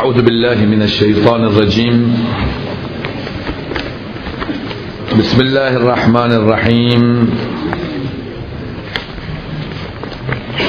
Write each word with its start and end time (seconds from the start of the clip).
أعوذ 0.00 0.22
بالله 0.22 0.64
من 0.64 0.82
الشيطان 0.82 1.44
الرجيم. 1.44 1.98
بسم 5.20 5.38
الله 5.40 5.76
الرحمن 5.76 6.32
الرحيم. 6.40 7.02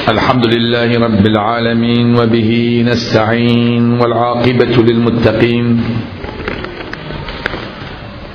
الحمد 0.08 0.44
لله 0.46 0.88
رب 1.00 1.24
العالمين 1.26 2.06
وبه 2.12 2.50
نستعين 2.92 3.82
والعاقبة 4.00 4.74
للمتقين. 4.88 5.66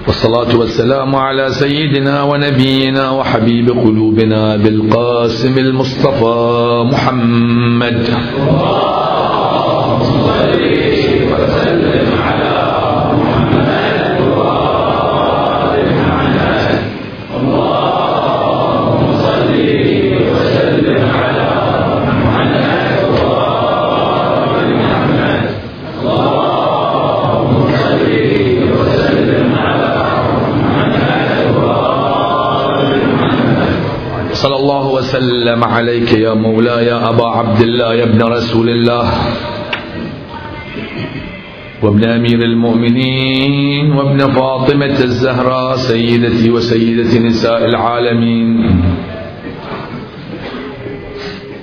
والصلاة 0.08 0.52
والسلام 0.58 1.16
على 1.16 1.46
سيدنا 1.50 2.24
ونبينا 2.24 3.06
وحبيب 3.10 3.70
قلوبنا 3.70 4.58
بالقاسم 4.58 5.58
المصطفى 5.58 6.38
محمد. 6.90 8.02
وسلم 34.98 35.64
عليك 35.64 36.14
يا 36.14 36.34
مولاي 36.34 36.92
أبا 36.92 37.28
عبد 37.28 37.62
الله 37.62 37.94
يا 37.94 38.04
ابن 38.04 38.24
رسول 38.24 38.70
الله. 38.70 39.06
وابن 41.84 42.04
أمير 42.04 42.44
المؤمنين 42.44 43.92
وابن 43.92 44.28
فاطمة 44.28 45.00
الزهراء 45.00 45.76
سيدتي 45.76 46.52
وسيدة 46.52 47.20
نساء 47.20 47.66
العالمين. 47.66 48.82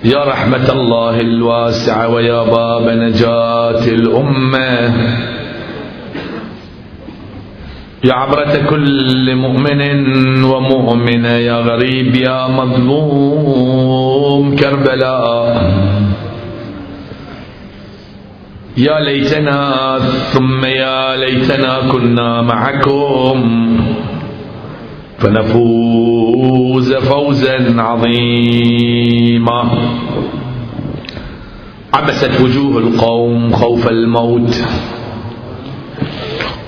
يا 0.05 0.25
رحمة 0.25 0.73
الله 0.73 1.20
الواسعة 1.20 2.15
ويا 2.15 2.42
باب 2.42 2.89
نجاة 2.89 3.89
الأمة. 3.89 4.95
يا 8.05 8.15
عبرة 8.15 8.57
كل 8.70 9.37
مؤمن 9.37 10.45
ومؤمنة 10.45 11.29
يا 11.29 11.61
غريب 11.61 12.17
يا 12.17 12.48
مظلوم 12.48 14.57
كربلاء. 14.57 16.04
يا 18.77 19.00
ليتنا 19.00 19.98
ثم 20.33 20.64
يا 20.64 21.17
ليتنا 21.17 21.80
كنا 21.92 22.42
معكم 22.42 23.39
فنفوز 25.19 26.95
فوزا 26.95 27.83
عظيما. 27.83 29.70
عبست 31.95 32.41
وجوه 32.41 32.78
القوم 32.78 33.52
خوف 33.52 33.89
الموت 33.89 34.64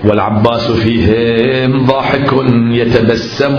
والعباس 0.04 0.70
فيهم 0.70 1.86
ضاحك 1.86 2.32
يتبسم. 2.70 3.56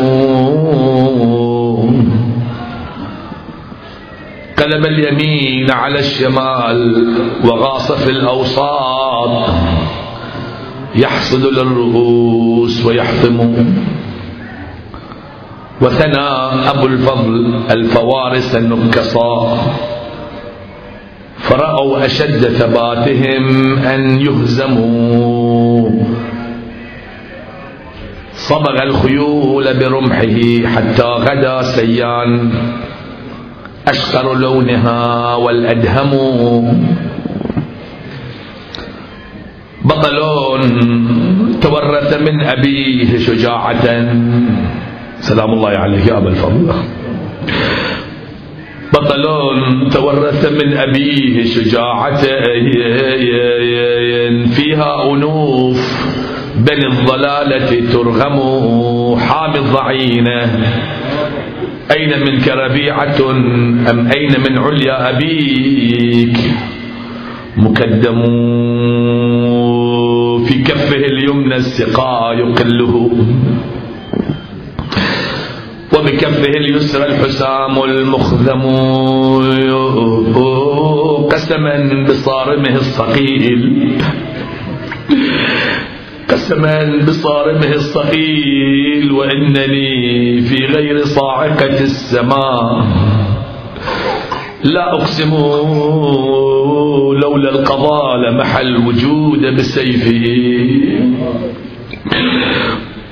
قلب 4.58 4.86
اليمين 4.86 5.72
على 5.72 6.00
الشمال 6.00 7.08
وغاص 7.46 7.92
في 7.92 8.10
الأوساط. 8.10 9.50
يحصد 10.96 11.46
للرؤوس 11.46 12.86
ويحطم. 12.86 13.66
وثنى 15.82 16.28
أبو 16.70 16.86
الفضل 16.86 17.60
الفوارس 17.72 18.56
النكصاء. 18.56 19.76
فرأوا 21.38 22.06
أشد 22.06 22.48
ثباتهم 22.48 23.78
أن 23.78 24.22
يهزموا. 24.22 25.90
صبغ 28.34 28.84
الخيول 28.84 29.74
برمحه 29.74 30.68
حتى 30.76 31.04
غدا 31.04 31.62
سيان. 31.62 32.52
أشقر 33.88 34.36
لونها 34.36 35.36
والأدهم. 35.36 36.12
بطل 39.86 40.20
تورث 41.62 42.22
من 42.22 42.42
أبيه 42.42 43.18
شجاعة. 43.18 43.86
سلام 45.20 45.50
الله 45.54 45.70
عليك 45.70 46.08
يا 46.08 46.18
أبا 46.18 46.30
الفضل. 46.30 46.74
بطل 48.94 49.24
تورث 49.92 50.52
من 50.52 50.78
أبيه 50.78 51.44
شجاعة. 51.44 52.22
فيها 54.56 55.14
أنوف. 55.14 56.08
بل 56.58 56.86
الضلالة 56.86 57.92
ترغم. 57.94 58.38
حامي 59.20 59.60
الضعينة 59.60 60.42
أين 61.92 62.20
منك 62.20 62.48
ربيعة 62.48 63.32
أم 63.90 64.08
أين 64.08 64.32
من 64.42 64.58
عليا 64.58 65.10
أبيك؟ 65.10 66.38
مكدم 67.58 68.22
في 70.46 70.64
كفه 70.64 70.96
اليمنى 70.96 71.56
السقاء 71.56 72.38
يقله. 72.38 73.12
وبكفه 75.94 76.50
اليسرى 76.50 77.06
الحسام 77.06 77.84
المخذم. 77.84 78.62
قسما 81.32 82.06
بصارمه 82.10 82.76
الصقيل. 82.76 83.92
قسما 86.30 87.06
بصارمه 87.08 87.74
الصقيل 87.76 89.12
وإنني 89.12 90.42
في 90.42 90.66
غير 90.66 91.06
صاعقة 91.06 91.80
السماء. 91.80 92.86
لا 94.64 94.94
أقسم 94.94 95.32
لولا 97.22 97.50
القضاء 97.50 98.18
لمح 98.18 98.58
الوجود 98.58 99.56
بسيفه 99.56 100.24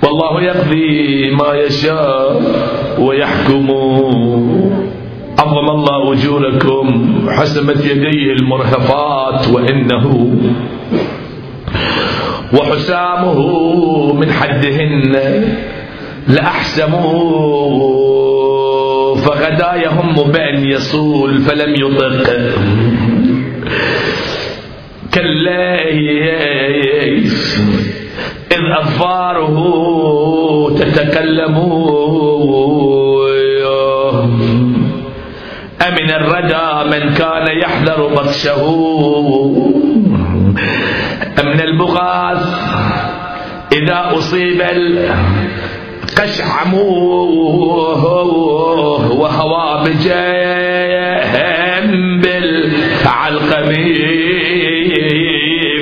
والله 0.04 0.42
يقضي 0.42 1.32
ما 1.32 1.54
يشاء 1.54 2.42
ويحكم. 3.00 3.68
عظم 5.40 5.70
الله 5.70 6.14
أجوركم 6.14 7.06
حسمت 7.30 7.86
يديه 7.86 8.34
المرهفات 8.34 9.48
وإنه 9.54 10.36
وحسامه 12.56 13.40
من 14.14 14.32
حدهن 14.32 15.14
لأحسم 16.28 16.92
فغدا 19.16 19.76
يهم 19.76 20.32
بأن 20.32 20.68
يصول 20.68 21.38
فلم 21.40 21.76
يطق. 21.76 22.28
كالليث 25.12 26.40
إذ 28.52 28.64
أظفاره 28.82 29.58
تتكلم. 30.80 31.56
أمن 35.88 36.10
الردى 36.10 36.70
من 36.92 37.04
كان 37.14 37.48
يحذر 37.64 38.00
بطشه. 38.08 38.64
أمن 41.40 41.62
البغاث 41.62 42.44
إذا 43.74 44.12
أصيب 44.18 44.62
القشعم 46.12 46.74
وهوى 49.14 49.84
بجهم 49.86 50.86
بالعلقم 52.22 53.70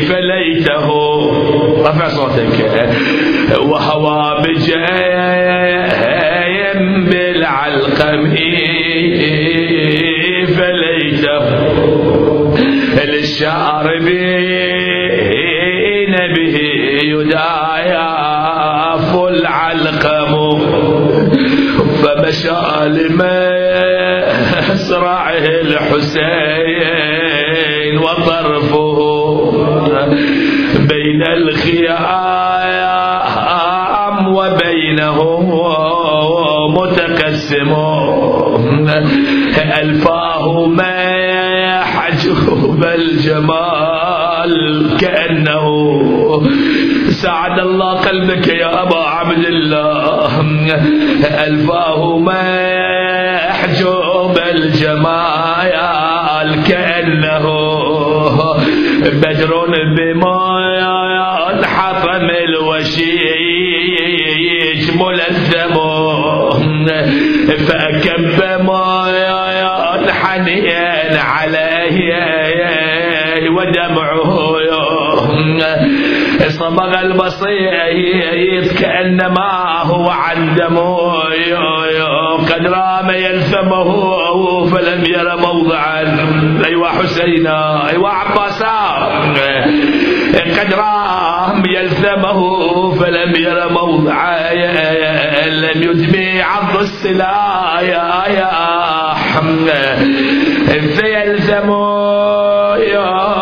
فليته 0.10 0.88
رفع 1.86 2.08
صوتك. 2.08 2.90
وهوى 3.62 4.24
بجهم 4.44 5.94
بالعلقم 7.06 8.22
فليته 10.58 11.46
للشاربين 13.06 14.62
الحسين 26.04 27.98
وطرفه 27.98 28.98
بين 30.88 31.22
الخيام 31.24 31.98
وبينه 34.36 35.20
متقسم 36.70 37.72
ألفاه 39.82 40.66
ما 40.66 41.82
حجوب 41.84 42.84
الجمال 43.00 44.54
كأنه. 45.00 45.66
سعد 47.10 47.60
الله 47.60 47.94
قلبك 47.94 48.48
يا 48.48 48.84
أبا 48.84 48.98
عبد 48.98 49.46
الله. 49.46 50.42
ألفاه 51.48 52.18
ما 52.18 52.62
حجوب 54.33 54.38
الجمال 54.56 55.74
كأنه 56.68 57.45
بدر 59.03 59.51
بما 59.97 60.38
حطم 61.63 62.30
الوشيش 62.47 63.24
ملزم. 64.95 65.75
فأكب 67.68 68.39
ما 68.65 68.83
حنين 70.12 71.18
عليه 71.18 72.00
ودمعه. 73.50 74.33
صبغ 76.50 77.01
البصير 77.01 78.63
كأنما 78.81 79.81
هو 79.83 80.09
عن 80.09 80.56
دمه 80.56 81.24
قد 82.38 82.68
رام 82.68 83.09
يلثمه 83.09 83.89
فلم 84.65 85.06
ير 85.06 85.38
موضعا. 85.38 86.18
أيوا 86.65 86.88
حسينا 86.88 87.89
أيوا 87.89 88.09
عباسا 88.09 88.77
قد 90.59 90.74
رام 90.74 91.63
يلثمه 91.65 92.39
فلم 92.91 93.35
ير 93.35 93.69
موضعا. 93.69 94.53
لم 95.47 95.83
يدمي 95.83 96.41
عض 96.41 96.77
السلا 96.77 97.80
يا 97.81 98.27
يا 98.27 98.74
فيلزموا 100.95 102.75
يا 102.77 103.33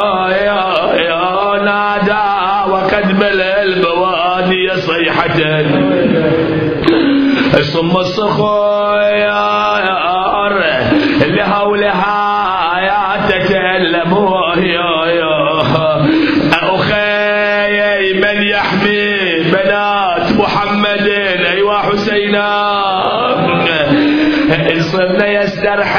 صيحة. 4.76 5.40
ثم 7.62 7.98
الصخير 7.98 8.81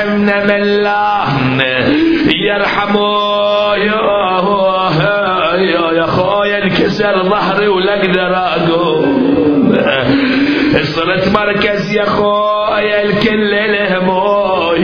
يسترحمن 0.02 0.46
من 0.46 0.62
يرحموا 2.48 3.74
يا 3.74 4.00
يا 5.92 6.06
خويا 6.06 6.64
انكسر 6.64 7.22
ظهري 7.22 7.68
ولا 7.68 7.94
أقدر 7.94 8.36
أقوم. 8.36 9.72
صرت 10.82 11.28
مركز 11.34 11.96
يا 11.96 12.04
خويا 12.04 13.02
الكل 13.02 13.54
الهموم 13.54 14.82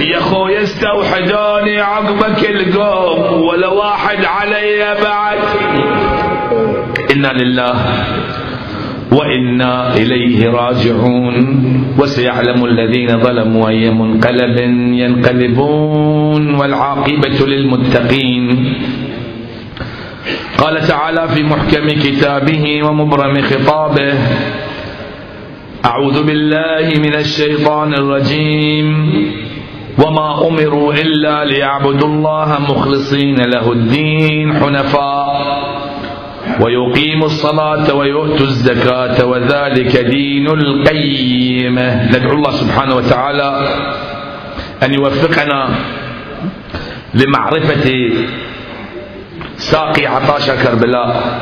يا 0.00 0.20
خويا 0.20 0.62
استوحدوني 0.62 1.80
عقبك 1.80 2.50
القوم. 2.50 3.42
ولا 3.42 3.68
واحد 3.68 4.24
علي 4.24 4.96
بعد. 5.02 5.38
إنا 7.10 7.32
لله. 7.32 7.74
وإنا 9.14 9.96
إليه 9.96 10.50
راجعون. 10.50 11.34
وسيعلم 11.98 12.64
الذين 12.64 13.18
ظلموا 13.18 13.68
أي 13.68 13.90
منقلب 13.90 14.58
ينقلبون. 14.94 16.54
والعاقبة 16.54 17.46
للمتقين. 17.46 18.74
قال 20.58 20.80
تعالى 20.80 21.28
في 21.28 21.42
محكم 21.42 21.90
كتابه 21.90 22.82
ومبرم 22.82 23.40
خطابه 23.40 24.14
أعوذ 25.84 26.26
بالله 26.26 27.00
من 27.00 27.14
الشيطان 27.14 27.94
الرجيم. 27.94 29.12
وما 30.06 30.48
أمروا 30.48 30.94
إلا 30.94 31.44
ليعبدوا 31.44 32.08
الله 32.08 32.58
مخلصين 32.70 33.36
له 33.36 33.72
الدين 33.72 34.52
حنفاء. 34.54 35.83
ويقيموا 36.60 37.26
الصلاة 37.26 37.94
ويؤتوا 37.94 38.46
الزكاة 38.46 39.24
وذلك 39.26 39.96
دين 39.96 40.46
القيمة 40.46 42.04
ندعو 42.12 42.32
الله 42.32 42.50
سبحانه 42.50 42.94
وتعالى 42.94 43.68
أن 44.82 44.94
يوفقنا 44.94 45.68
لمعرفة 47.14 48.10
ساقي 49.56 50.06
عطاش 50.06 50.50
كربلاء. 50.50 51.40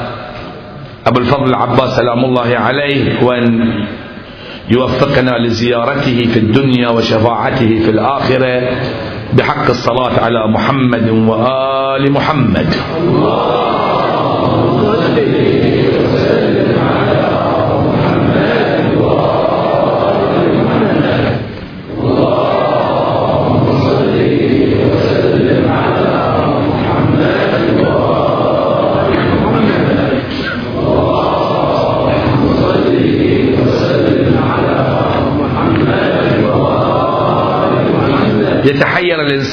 أبو 1.07 1.19
الفضل 1.19 1.45
العباس 1.45 1.97
سلام 1.97 2.25
الله 2.25 2.57
عليه 2.59 3.25
وأن 3.25 3.75
يوفقنا 4.71 5.39
لزيارته 5.39 6.25
في 6.33 6.39
الدنيا 6.39 6.89
وشفاعته 6.89 7.79
في 7.85 7.91
الآخرة 7.91 8.63
بحق 9.33 9.69
الصلاة 9.69 10.21
على 10.21 10.49
محمد 10.49 11.09
وآل 11.11 12.13
محمد. 12.13 12.75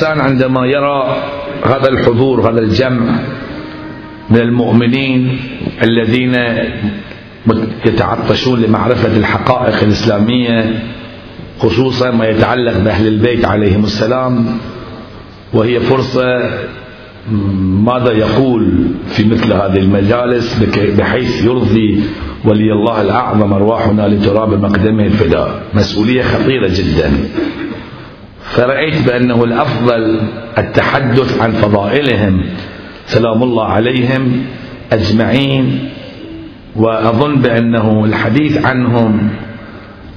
الإنسان 0.01 0.25
عندما 0.25 0.65
يرى 0.65 1.17
هذا 1.65 1.89
الحضور 1.89 2.49
هذا 2.49 2.59
الجمع 2.59 3.19
من 4.29 4.39
المؤمنين 4.39 5.39
الذين 5.83 6.35
يتعطشون 7.85 8.61
لمعرفة 8.61 9.17
الحقائق 9.17 9.83
الإسلامية 9.83 10.83
خصوصا 11.59 12.11
ما 12.11 12.25
يتعلق 12.25 12.77
بأهل 12.77 13.07
البيت 13.07 13.45
عليهم 13.45 13.83
السلام 13.83 14.45
وهي 15.53 15.79
فرصة 15.79 16.49
ماذا 17.61 18.11
يقول 18.11 18.87
في 19.07 19.25
مثل 19.25 19.53
هذه 19.53 19.77
المجالس 19.77 20.63
بحيث 20.97 21.45
يرضي 21.45 22.03
ولي 22.45 22.71
الله 22.71 23.01
الأعظم 23.01 23.53
أرواحنا 23.53 24.07
لتراب 24.07 24.63
مقدمه 24.63 25.05
الفداء. 25.05 25.61
مسؤولية 25.73 26.23
خطيرة 26.23 26.67
جدا. 26.67 27.11
فرأيت 28.49 29.07
بأنه 29.07 29.43
الأفضل 29.43 30.19
التحدث 30.57 31.41
عن 31.41 31.51
فضائلهم 31.51 32.43
سلام 33.05 33.43
الله 33.43 33.65
عليهم 33.65 34.45
أجمعين 34.91 35.89
وأظن 36.75 37.35
بأنه 37.35 38.05
الحديث 38.05 38.65
عنهم 38.65 39.29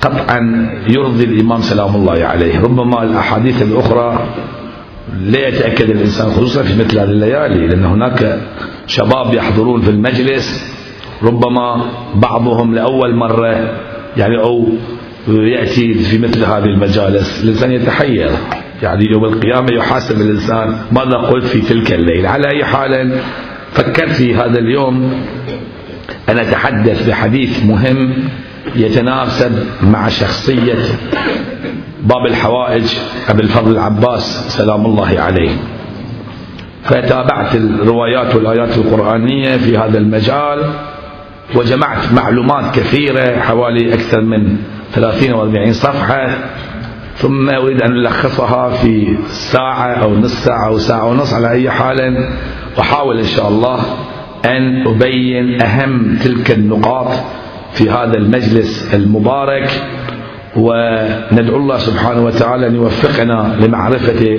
قطعا 0.01 0.71
يرضي 0.89 1.25
الإمام 1.25 1.61
سلام 1.61 1.97
الله 1.97 2.25
عليه. 2.25 2.61
ربما 2.61 3.03
الأحاديث 3.03 3.62
الأخرى 3.62 4.27
لا 5.21 5.49
يتأكد 5.49 5.91
الإنسان 5.91 6.31
خصوصا 6.31 6.62
في 6.62 6.79
مثل 6.79 6.99
هذه 6.99 7.11
الليالي 7.11 7.67
لأن 7.67 7.85
هناك 7.85 8.41
شباب 8.87 9.35
يحضرون 9.35 9.81
في 9.81 9.91
المجلس 9.91 10.73
ربما 11.23 11.85
بعضهم 12.15 12.75
لأول 12.75 13.15
مرة 13.15 13.75
يعني 14.17 14.39
أو 14.39 14.69
يأتي 15.29 15.95
في 15.95 16.19
مثل 16.19 16.45
هذه 16.45 16.64
المجالس. 16.64 17.45
الإنسان 17.45 17.73
يتحير. 17.73 18.31
يعني 18.83 19.05
يوم 19.11 19.25
القيامة 19.25 19.73
يحاسب 19.73 20.21
الإنسان. 20.21 20.76
ماذا 20.93 21.17
قلت 21.17 21.45
في 21.45 21.61
تلك 21.61 21.93
الليلة؟ 21.93 22.29
على 22.29 22.49
أي 22.49 22.64
حال 22.64 23.21
فكرت 23.73 24.12
في 24.12 24.35
هذا 24.35 24.59
اليوم. 24.59 25.25
أن 26.29 26.38
أتحدث 26.38 27.09
بحديث 27.09 27.67
مهم 27.67 28.14
يتناسب 28.76 29.52
مع 29.83 30.09
شخصية 30.09 30.75
باب 32.02 32.26
الحوائج 32.26 32.85
أبي 33.29 33.43
الفضل 33.43 33.73
العباس 33.73 34.57
سلام 34.59 34.87
الله 34.87 35.21
عليه. 35.21 35.50
فتابعت 36.85 37.55
الروايات 37.55 38.35
والآيات 38.35 38.76
القرآنية 38.76 39.57
في 39.57 39.79
هذا 39.79 39.99
المجال 39.99 40.73
وجمعت 41.55 42.12
معلومات 42.12 42.75
كثيرة 42.75 43.41
حوالي 43.41 43.95
أكثر 43.95 44.21
من 44.21 44.57
30 44.94 45.32
و 45.32 45.42
40 45.42 45.72
صفحة 45.72 46.38
ثم 47.16 47.50
أريد 47.50 47.82
أن 47.82 47.92
ألخصها 47.92 48.70
في 48.70 49.16
ساعة 49.28 49.92
أو 49.92 50.14
نصف 50.14 50.38
ساعة 50.38 50.66
أو 50.66 50.78
ساعة 50.78 51.06
ونص 51.08 51.34
على 51.34 51.50
أي 51.50 51.70
حال. 51.70 52.28
أحاول 52.80 53.18
إن 53.18 53.25
شاء 53.25 53.49
الله 53.49 53.80
أن 54.44 54.87
أبين 54.87 55.62
أهم 55.62 56.16
تلك 56.16 56.50
النقاط 56.50 57.08
في 57.72 57.90
هذا 57.90 58.18
المجلس 58.18 58.94
المبارك 58.94 59.70
وندعو 60.56 61.56
الله 61.56 61.78
سبحانه 61.78 62.25
وتعالى 62.25 62.66
أن 62.66 62.75
يوفقنا 62.75 63.56
لمعرفة 63.61 64.38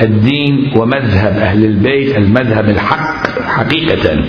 الدين 0.00 0.72
ومذهب 0.76 1.32
أهل 1.38 1.64
البيت 1.64 2.16
المذهب 2.16 2.68
الحق 2.68 3.42
حقيقة 3.42 4.24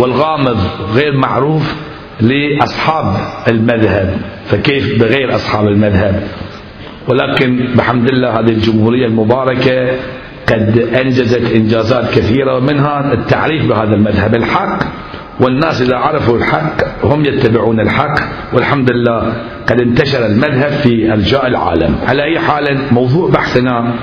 والغامض 0.00 0.56
غير 0.94 1.16
معروف 1.16 1.74
لأصحاب 2.20 3.16
المذهب. 3.48 4.18
فكيف 4.46 5.00
بغير 5.00 5.34
أصحاب 5.34 5.66
المذهب؟ 5.66 6.22
ولكن 7.08 7.68
بحمد 7.76 8.08
الله 8.08 8.40
هذه 8.40 8.48
الجمهورية 8.48 9.06
المباركة 9.06 9.90
قد 10.46 10.78
أنجزت 10.78 11.54
إنجازات 11.54 12.10
كثيرة 12.10 12.56
ومنها 12.56 13.12
التعريف 13.12 13.66
بهذا 13.68 13.94
المذهب. 13.94 14.34
الحق 14.34 14.78
والناس 15.40 15.82
إذا 15.82 15.96
عرفوا 15.96 16.38
الحق 16.38 17.04
هم 17.04 17.24
يتبعون 17.24 17.80
الحق. 17.80 18.18
والحمد 18.52 18.90
لله 18.90 19.32
قد 19.66 19.80
انتشر 19.80 20.26
المذهب 20.26 20.70
في 20.70 21.12
أرجاء 21.12 21.46
العالم. 21.46 21.94
على 22.06 22.22
أي 22.24 22.38
حال 22.38 22.78
موضوع 22.92 23.30
بحثنا 23.30 23.94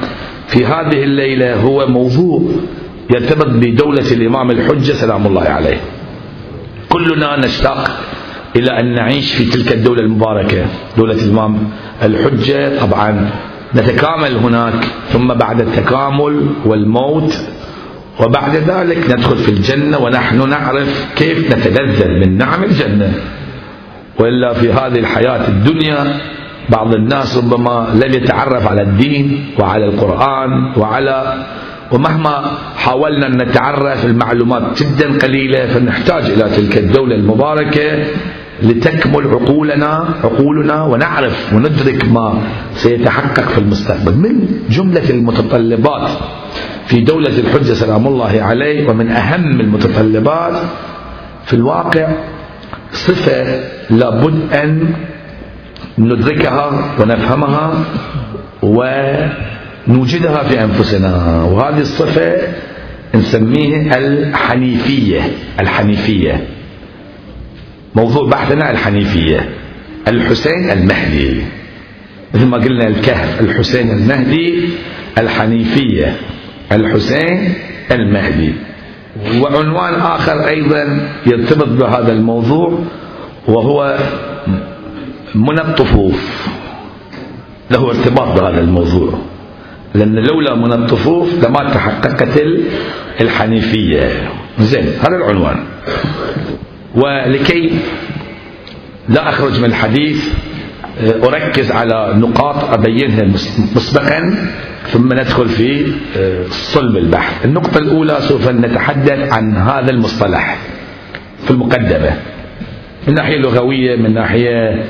في 0.48 0.66
هذه 0.66 1.04
الليلة 1.04 1.56
هو 1.56 1.88
موضوع 1.88 2.42
يرتبط 3.10 3.48
بدولة 3.48 4.12
الإمام 4.12 4.52
الحجة 4.52 4.94
سلام 4.94 5.28
الله 5.28 5.42
عليه. 5.42 5.78
كلنا 6.94 7.40
نشتاق 7.40 7.92
إلى 8.56 8.80
أن 8.80 8.96
نعيش 8.96 9.34
في 9.36 9.46
تلك 9.46 9.74
الدولة 9.74 10.02
المباركة 10.02 10.66
دولة 10.98 11.14
الإمام 11.14 11.70
الحجة. 12.04 12.80
طبعا 12.80 13.30
نتكامل 13.76 14.36
هناك 14.36 14.86
ثم 15.14 15.28
بعد 15.34 15.62
التكامل 15.62 16.48
والموت 16.66 17.34
وبعد 18.20 18.56
ذلك 18.56 19.12
ندخل 19.12 19.38
في 19.38 19.50
الجنة 19.50 19.98
ونحن 19.98 20.50
نعرف 20.50 21.06
كيف 21.16 21.54
نتلذذ 21.54 22.10
من 22.10 22.38
نعم 22.38 22.64
الجنة. 22.64 23.14
وإلا 24.20 24.54
في 24.54 24.74
هذه 24.74 25.00
الحياة 25.00 25.48
الدنيا 25.48 26.18
بعض 26.70 26.94
الناس 26.94 27.38
ربما 27.38 27.88
لم 27.94 28.14
يتعرف 28.14 28.68
على 28.68 28.82
الدين 28.82 29.46
وعلى 29.60 29.86
القرآن 29.86 30.72
وعلى 30.78 31.44
ومهما 31.94 32.52
حاولنا 32.76 33.28
أن 33.28 33.38
نتعرف 33.42 34.06
المعلومات 34.06 34.84
جدا 34.84 35.18
قليلة 35.18 35.66
فنحتاج 35.66 36.24
إلى 36.26 36.50
تلك 36.50 36.78
الدولة 36.78 37.16
المباركة 37.16 38.04
لتكمل 38.64 39.28
عقولنا 39.28 40.06
عقولنا 40.24 40.84
ونعرف 40.84 41.54
وندرك 41.54 42.06
ما 42.12 42.42
سيتحقق 42.76 43.44
في 43.50 43.58
المستقبل. 43.58 44.14
من 44.16 44.48
جملة 44.70 45.10
المتطلبات 45.10 46.10
في 46.88 47.02
دولة 47.02 47.40
الحجة 47.40 47.74
سلام 47.74 48.08
الله 48.08 48.42
عليه 48.42 48.90
ومن 48.90 49.12
أهم 49.12 49.62
المتطلبات 49.62 50.54
في 51.46 51.54
الواقع 51.54 52.08
صفة 52.92 53.62
لابد 53.90 54.54
أن 54.54 54.94
ندركها 55.98 56.72
ونفهمها 57.00 57.74
ونوجدها 59.88 60.44
في 60.44 60.64
أنفسنا. 60.64 61.44
وهذه 61.44 61.80
الصفة 61.80 62.36
نسميه 63.16 63.98
الحنيفية. 63.98 65.22
الحنيفية. 65.60 66.48
موضوع 67.96 68.30
بحثنا 68.30 68.72
الحنيفية. 68.72 69.50
الحسين 70.08 70.72
المهدي. 70.72 71.42
مثل 72.34 72.46
ما 72.46 72.58
قلنا 72.58 72.88
الكهف. 72.88 73.42
الحسين 73.42 73.92
المهدي 73.92 74.70
الحنيفية. 75.18 76.16
الحسين 76.72 77.54
المهدي. 77.92 78.54
وعنوان 79.42 79.94
آخر 79.94 80.48
أيضا 80.48 81.10
يرتبط 81.26 81.68
بهذا 81.68 82.12
الموضوع 82.12 82.80
وهو 83.48 83.98
من 85.36 85.60
الطفوف 85.60 86.48
له 87.72 87.90
ارتباط 87.90 88.42
بهذا 88.42 88.60
الموضوع. 88.60 89.33
لأن 89.96 90.16
لولا 90.16 90.56
من 90.56 90.74
الطفوف 90.74 91.46
لما 91.46 91.70
تحققت 91.74 92.44
الحنيفية. 93.22 94.32
زين 94.60 94.86
هذا 95.02 95.16
العنوان. 95.16 95.56
ولكي 96.96 97.72
لا 99.10 99.30
أخرج 99.30 99.60
من 99.60 99.66
الحديث 99.66 100.34
أركز 101.24 101.72
على 101.72 102.14
نقاط 102.18 102.74
أبينها 102.74 103.24
مسبقا 103.76 104.36
ثم 104.88 105.14
ندخل 105.14 105.50
في 105.50 105.86
صلب 106.50 106.98
البحث. 106.98 107.46
النقطة 107.46 107.78
الأولى 107.78 108.18
سوف 108.20 108.50
نتحدث 108.50 109.34
عن 109.34 109.58
هذا 109.58 109.92
المصطلح 109.92 110.58
في 111.46 111.52
المقدمة. 111.52 112.12
من 113.08 113.14
ناحية 113.14 113.38
لغوية 113.38 113.96
من 113.96 114.14
ناحية 114.14 114.84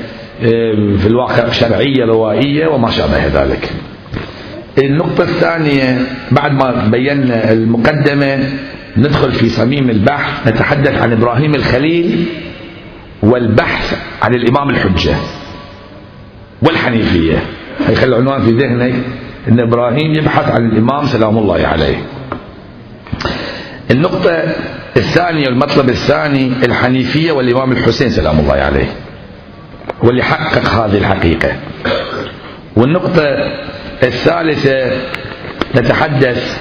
في 0.98 1.06
الواقع 1.06 1.50
شرعية 1.50 2.04
روائية 2.04 2.66
وما 2.66 2.90
شابه 2.90 3.26
ذلك. 3.26 3.70
النقطة 4.78 5.22
الثانية 5.22 5.98
بعد 6.30 6.52
ما 6.52 6.88
بينا 6.88 7.52
المقدمة 7.52 8.50
ندخل 8.96 9.32
في 9.32 9.48
صميم 9.48 9.90
البحث 9.90 10.48
نتحدث 10.48 11.02
عن 11.02 11.12
إبراهيم 11.12 11.54
الخليل 11.54 12.26
والبحث 13.22 13.98
عن 14.22 14.34
الإمام 14.34 14.70
الحجة 14.70 15.14
والحنيفية. 16.62 17.38
هيخلي 17.88 18.16
العنوان 18.16 18.42
في 18.42 18.50
ذهنك 18.50 18.94
أن 19.48 19.60
إبراهيم 19.60 20.14
يبحث 20.14 20.50
عن 20.50 20.68
الإمام 20.68 21.06
سلام 21.06 21.38
الله 21.38 21.66
عليه. 21.66 21.96
النقطة 23.90 24.30
الثانية 24.96 25.48
المطلب 25.48 25.88
الثاني 25.88 26.52
الحنيفية 26.64 27.32
والإمام 27.32 27.72
الحسين 27.72 28.10
سلام 28.10 28.38
الله 28.38 28.54
عليه. 28.54 28.86
واللي 30.02 30.22
حقق 30.22 30.66
هذه 30.66 30.98
الحقيقة. 30.98 31.52
والنقطة 32.76 33.22
الثالثة 34.04 34.92
نتحدث 35.76 36.60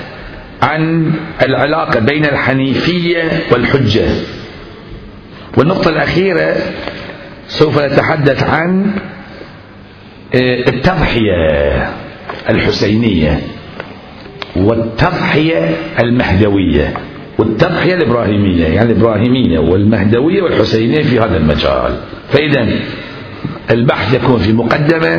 عن 0.61 1.11
العلاقة 1.41 1.99
بين 1.99 2.25
الحنيفية 2.25 3.23
والحجة. 3.51 4.05
والنقطة 5.57 5.89
الأخيرة 5.89 6.55
سوف 7.47 7.79
نتحدث 7.79 8.43
عن 8.43 8.91
آه، 10.35 10.69
التضحية 10.69 11.89
الحسينية 12.49 13.39
والتضحية 14.55 15.69
المهدوية 15.99 16.93
والتضحية 17.37 17.93
الإبراهيمية 17.95 18.65
يعني 18.65 18.91
الإبراهيمية 18.91 19.59
والمهدوية 19.59 20.41
والحسينية 20.41 21.01
في 21.01 21.19
هذا 21.19 21.37
المجال. 21.37 21.97
فإذا 22.29 22.67
البحث 23.71 24.13
يكون 24.13 24.39
في 24.39 24.53
مقدمة 24.53 25.17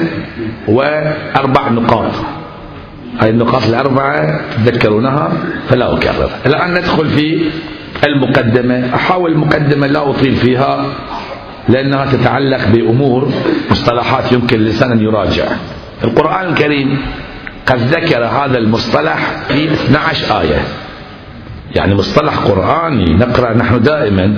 وأربع 0.69 1.69
نقاط. 1.69 2.13
هذه 3.19 3.31
النقاط 3.31 3.67
الأربعة 3.67 4.41
تذكرونها 4.65 5.33
فلا 5.69 5.93
أكرر. 5.93 6.31
الآن 6.47 6.75
ندخل 6.75 7.07
في 7.07 7.45
المقدمة. 8.07 8.95
أحاول 8.95 9.33
المقدمة 9.33 9.87
لا 9.87 10.11
أطيل 10.11 10.37
فيها 10.37 10.85
لأنها 11.69 12.07
تتعلق 12.13 12.69
بأمور 12.69 13.33
مصطلحات 13.71 14.33
يمكن 14.33 14.61
الإنسان 14.61 14.93
أن 14.93 15.01
يراجع. 15.01 15.45
القرآن 16.05 16.49
الكريم 16.49 16.99
قد 17.67 17.79
ذكر 17.79 18.25
هذا 18.25 18.59
المصطلح 18.59 19.19
في 19.49 19.73
12 19.73 20.41
آية. 20.41 20.63
يعني 21.75 21.95
مصطلح 21.95 22.37
قرآني 22.37 23.15
نقرأ 23.15 23.55
نحن 23.55 23.83
دائما. 23.83 24.37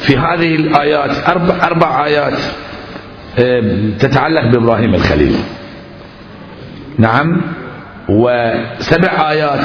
في 0.00 0.16
هذه 0.16 0.54
الآيات 0.54 1.28
أربع, 1.28 1.66
أربع 1.66 2.06
آيات 2.06 2.38
تتعلق 3.98 4.44
بإبراهيم 4.46 4.94
الخليل. 4.94 5.36
نعم 6.98 7.40
وسبع 8.08 9.30
آيات 9.30 9.64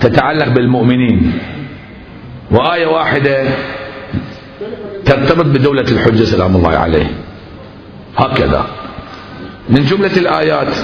تتعلق 0.00 0.48
بالمؤمنين. 0.48 1.38
وآية 2.50 2.86
واحدة 2.86 3.44
ترتبط 5.04 5.46
بدولة 5.46 5.82
الحجة 5.82 6.24
سلام 6.24 6.56
الله 6.56 6.78
عليه. 6.78 7.06
هكذا. 8.16 8.66
من 9.68 9.84
جملة 9.84 10.16
الآيات 10.16 10.76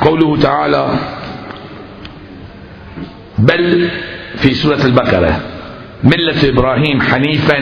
قوله 0.00 0.36
تعالى 0.36 0.88
بل 3.38 3.90
في 4.36 4.54
سورة 4.54 4.84
البقرة. 4.84 5.40
ملة 6.04 6.48
إبراهيم 6.48 7.00
حنيفا 7.00 7.58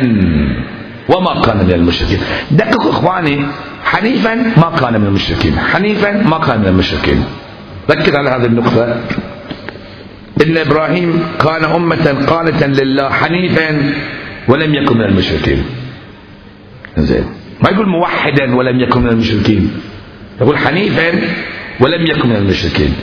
وما 1.09 1.40
كان 1.40 1.56
من 1.56 1.73
المشركين. 1.73 2.18
دققوا 2.50 2.90
إخواني 2.90 3.47
حنيفا 3.85 4.35
ما 4.35 4.73
كان 4.80 5.00
من 5.00 5.06
المشركين. 5.06 5.59
حنيفا 5.59 6.11
ما 6.12 6.38
كان 6.38 6.61
من 6.61 6.66
المشركين. 6.66 7.25
ركز 7.90 8.14
على 8.14 8.30
هذه 8.30 8.47
النقطة. 8.47 9.00
إن 10.47 10.56
إبراهيم 10.56 11.23
كان 11.40 11.64
أمة 11.64 12.26
قانتا 12.26 12.64
لله 12.64 13.11
حنيفا 13.11 13.94
ولم 14.49 14.75
يكن 14.75 14.99
من 14.99 15.04
المشركين. 15.04 15.64
زين 16.99 17.25
ما 17.62 17.70
يقول 17.70 17.88
موحدا 17.88 18.56
ولم 18.56 18.80
يكن 18.80 19.00
من 19.00 19.09
المشركين. 19.09 19.70
يقول 20.40 20.59
حنيفا 20.59 21.11
ولم 21.80 22.06
يكن 22.06 22.28
من 22.28 22.37
المشركين. 22.37 22.94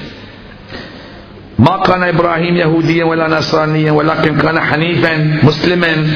ما 1.59 1.83
كان 1.85 2.03
إبراهيم 2.03 2.55
يهوديا 2.55 3.05
ولا 3.05 3.27
نصرانيا 3.27 3.91
ولكن 3.91 4.37
كان 4.37 4.59
حنيفا 4.59 5.39
مسلما 5.43 6.07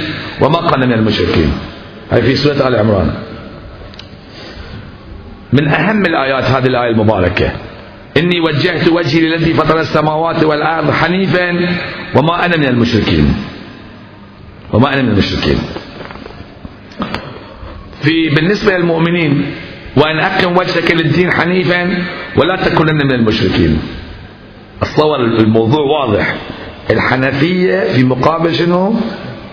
وما 0.41 0.69
كان 0.69 0.79
من 0.79 0.93
المشركين. 0.93 1.51
هذه 2.11 2.21
في 2.21 2.35
سورة 2.35 2.67
آل 2.67 2.75
عمران. 2.75 3.13
من 5.53 5.67
أهم 5.67 6.05
الآيات 6.05 6.43
هذه 6.43 6.65
الآية 6.65 6.91
المباركة. 6.91 7.51
إني 8.17 8.39
وجهت 8.39 8.87
وجهي 8.87 9.21
للذي 9.21 9.53
فطر 9.53 9.79
السماوات 9.79 10.43
والأرض 10.43 10.91
حنيفا 10.91 11.49
وما 12.15 12.45
أنا 12.45 12.57
من 12.57 12.65
المشركين. 12.65 13.33
وما 14.73 14.93
أنا 14.93 15.01
من 15.01 15.09
المشركين. 15.09 15.57
في 18.01 18.29
بالنسبة 18.29 18.77
للمؤمنين 18.77 19.45
وأن 19.97 20.19
أقم 20.19 20.57
وجهك 20.57 20.91
للدين 20.91 21.31
حنيفا 21.31 22.03
ولا 22.37 22.55
تكونن 22.55 23.05
من 23.05 23.11
المشركين. 23.11 23.79
اتصور 24.81 25.15
الموضوع 25.15 25.81
واضح. 25.81 26.35
الحنفية 26.89 27.83
في 27.93 28.03
مقابل 28.03 28.55
شنو؟ 28.55 28.95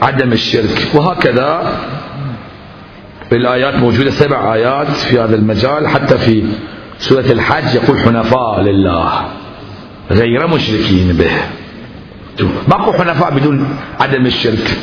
عدم 0.02 0.32
الشرك. 0.32 0.88
وهكذا 0.94 1.78
الآيات 3.32 3.74
موجودة 3.74 4.10
سبع 4.10 4.54
آيات 4.54 4.86
في 4.86 5.20
هذا 5.20 5.36
المجال. 5.36 5.88
حتى 5.88 6.18
في 6.18 6.44
سورة 6.98 7.24
الحج 7.30 7.74
يقول 7.74 7.98
حنفاء 8.00 8.60
لله. 8.60 9.28
غير 10.10 10.46
مشركين 10.46 11.12
به. 11.12 11.30
ماكو 12.68 12.92
حنفاء 12.92 13.34
بدون 13.34 13.76
عدم 14.00 14.26
الشرك. 14.26 14.76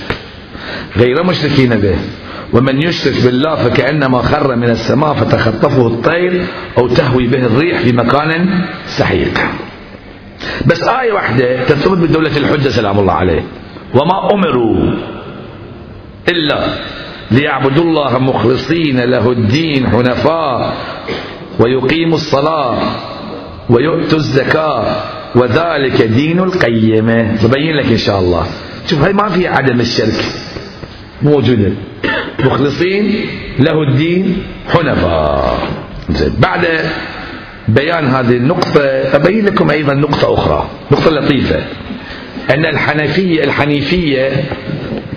غير 0.98 1.24
مشركين 1.24 1.70
به. 1.70 1.96
ومن 2.54 2.82
يشرك 2.82 3.24
بالله 3.24 3.56
فكأنما 3.56 4.22
خر 4.22 4.56
من 4.56 4.70
السماء 4.70 5.14
فتخطفه 5.14 5.88
الطير 5.88 6.46
أو 6.78 6.88
تهوي 6.88 7.28
به 7.28 7.46
الريح 7.46 7.80
في 7.80 7.92
مكان 7.92 8.62
سحيق. 8.88 9.40
بس 10.66 10.88
آية 10.88 11.14
واحدة 11.14 11.64
تثبت 11.64 11.98
بدولة 12.10 12.38
الحجة 12.38 12.70
سلام 12.70 13.00
الله 13.00 13.14
عليه. 13.14 13.44
وما 13.94 14.34
أمروا 14.34 14.94
إلا 16.30 16.60
ليعبدوا 17.32 17.84
الله 17.84 18.20
مخلصين 18.20 19.00
له 19.00 19.32
الدين 19.32 19.88
حنفاء 19.88 20.74
ويقيموا 21.60 22.16
الصلاة 22.16 22.78
ويؤتوا 23.70 24.18
الزكاة 24.18 24.96
وذلك 25.36 26.02
دين 26.02 26.40
القيمة 26.40 27.38
ببين 27.44 27.75
لك 27.75 27.86
إن 27.86 27.98
شاء 27.98 28.20
الله. 28.20 28.46
شوف 28.88 29.04
هاي 29.04 29.14
ما 29.14 29.30
في 29.30 29.48
عدم 29.48 29.80
الشرك 29.80 30.25
موجودة. 31.22 31.72
مخلصين 32.40 33.25
له 33.60 33.84
الدين 33.84 34.44
حنفاء. 34.70 35.58
بعد 36.40 36.68
بيان 37.68 38.06
هذه 38.06 38.38
النقطة 38.38 38.82
أبين 39.14 39.46
لكم 39.46 39.70
أيضا 39.70 39.94
نقطة 39.94 40.34
أخرى 40.34 40.70
نقطة 40.92 41.12
لطيفة 41.12 41.60
أن 42.54 42.66
الحنفية 42.66 43.44
الحنيفية 43.44 44.32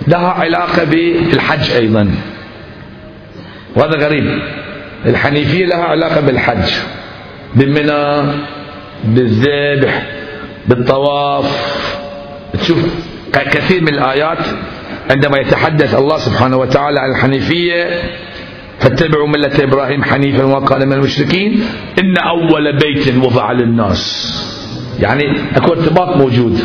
لها 0.07 0.27
علاقة 0.27 0.83
بالحج 0.83 1.71
أيضا. 1.71 2.11
وهذا 3.75 4.05
غريب. 4.05 4.39
الحنيفية 5.05 5.65
لها 5.65 5.83
علاقة 5.83 6.21
بالحج 6.21 6.71
بالمنى 7.55 8.31
بالذبح 9.03 10.03
بالطواف. 10.67 11.75
تشوف 12.59 12.77
كثير 13.33 13.81
من 13.81 13.93
الآيات 13.93 14.37
عندما 15.09 15.37
يتحدث 15.37 15.95
الله 15.95 16.17
سبحانه 16.17 16.57
وتعالى 16.57 16.99
عن 16.99 17.11
الحنيفية 17.11 18.01
فاتبعوا 18.79 19.27
ملة 19.27 19.63
إبراهيم 19.63 20.03
حنيفا 20.03 20.43
وقال 20.43 20.85
من 20.85 20.93
المشركين 20.93 21.61
إن 21.99 22.17
أول 22.17 22.77
بيت 22.77 23.17
وضع 23.17 23.51
للناس. 23.51 24.29
يعني 24.99 25.23
أكو 25.55 25.71
ارتباط 25.71 26.17
موجود. 26.17 26.59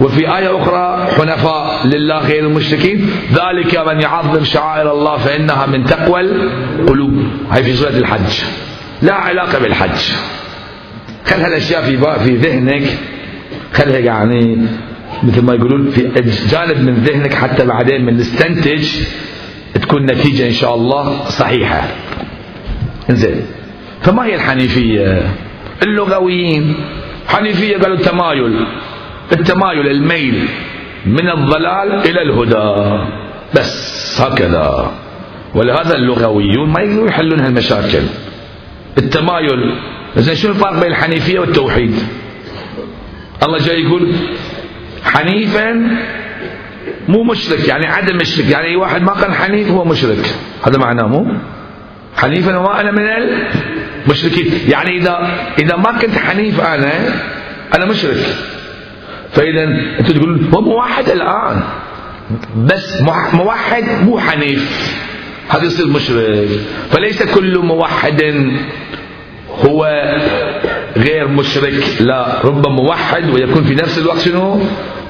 وفي 0.00 0.36
آية 0.36 0.62
أخرى 0.62 1.08
حنفاء 1.16 1.86
لله 1.86 2.18
غير 2.18 2.46
المشركين 2.46 3.10
ذلك 3.32 3.78
من 3.78 4.00
يعظم 4.00 4.44
شعائر 4.44 4.92
الله 4.92 5.16
فإنها 5.16 5.66
من 5.66 5.84
تقوى 5.84 6.20
القلوب. 6.20 7.12
هاي 7.50 7.62
في 7.62 7.72
سورة 7.72 7.90
الحج. 7.90 8.42
لا 9.02 9.14
علاقة 9.14 9.58
بالحج. 9.58 10.12
خل 11.24 11.40
هالأشياء 11.40 11.82
في 11.82 11.98
في 12.24 12.36
ذهنك. 12.36 12.98
خلها 13.72 13.98
يعني 13.98 14.66
مثل 15.22 15.42
ما 15.42 15.54
يقولون 15.54 15.90
في 15.90 16.10
جانب 16.50 16.82
من 16.82 16.94
ذهنك 16.94 17.34
حتى 17.34 17.66
بعدين 17.66 18.04
من 18.04 18.16
نستنتج 18.16 18.88
تكون 19.74 20.06
نتيجة 20.06 20.46
إن 20.46 20.52
شاء 20.52 20.74
الله 20.74 21.24
صحيحة. 21.24 21.82
زين 23.10 23.42
فما 24.02 24.24
هي 24.24 24.34
الحنيفية؟ 24.34 25.22
اللغويين. 25.82 26.74
حنيفية 27.28 27.76
قالوا 27.76 27.96
التمايل. 27.96 28.66
التمايل 29.32 29.86
الميل. 29.88 30.44
من 31.06 31.28
الضلال 31.28 31.92
إلى 31.92 32.22
الهدى. 32.22 33.04
بس 33.56 34.20
هكذا. 34.20 34.92
ولهذا 35.54 35.96
اللغويون 35.96 36.68
ما 36.70 36.80
يقدروا 36.80 37.08
يحلون 37.08 37.40
هالمشاكل. 37.40 38.02
التمايل. 38.98 39.74
زين 40.16 40.34
شنو 40.34 40.52
الفرق 40.52 40.80
بين 40.80 40.90
الحنيفية 40.90 41.38
والتوحيد؟ 41.38 41.94
الله 43.42 43.58
جاي 43.58 43.82
يقول 43.82 44.12
حنيفا 45.04 45.96
مو 47.08 47.22
مشرك 47.22 47.68
يعني 47.68 47.86
عدم 47.86 48.16
مشرك 48.16 48.50
يعني 48.50 48.76
واحد 48.76 49.02
ما 49.02 49.14
كان 49.14 49.34
حنيف 49.34 49.70
هو 49.70 49.84
مشرك. 49.84 50.34
هذا 50.66 50.78
معناه 50.78 51.06
مو؟ 51.06 51.26
حنيفا 52.16 52.56
وما 52.56 52.80
أنا 52.80 52.90
من 52.90 53.06
المشركين 54.06 54.52
يعني 54.68 54.96
اذا 54.96 55.30
إذا 55.58 55.76
ما 55.76 55.92
كنت 55.92 56.18
حنيف 56.18 56.60
أنا 56.60 56.92
أنا 57.74 57.84
مشرك. 57.84 58.16
فإذا 59.32 59.64
أنت 60.00 60.10
تقول 60.10 60.48
هو 60.54 60.60
موحد 60.60 61.08
الآن. 61.08 61.62
بس 62.56 63.02
موحد 63.32 63.84
مو 64.02 64.18
حنيف. 64.18 64.94
هذا 65.48 65.64
يصير 65.64 65.86
مشرك. 65.86 66.48
فليس 66.90 67.22
كل 67.22 67.58
موحد 67.58 68.22
هو 69.64 69.86
غير 70.96 71.28
مشرك. 71.28 72.00
لا 72.00 72.40
ربما 72.44 72.68
موحد 72.68 73.30
ويكون 73.30 73.64
في 73.64 73.74
نفس 73.74 73.98
الوقت 73.98 74.20
شنو؟ 74.20 74.60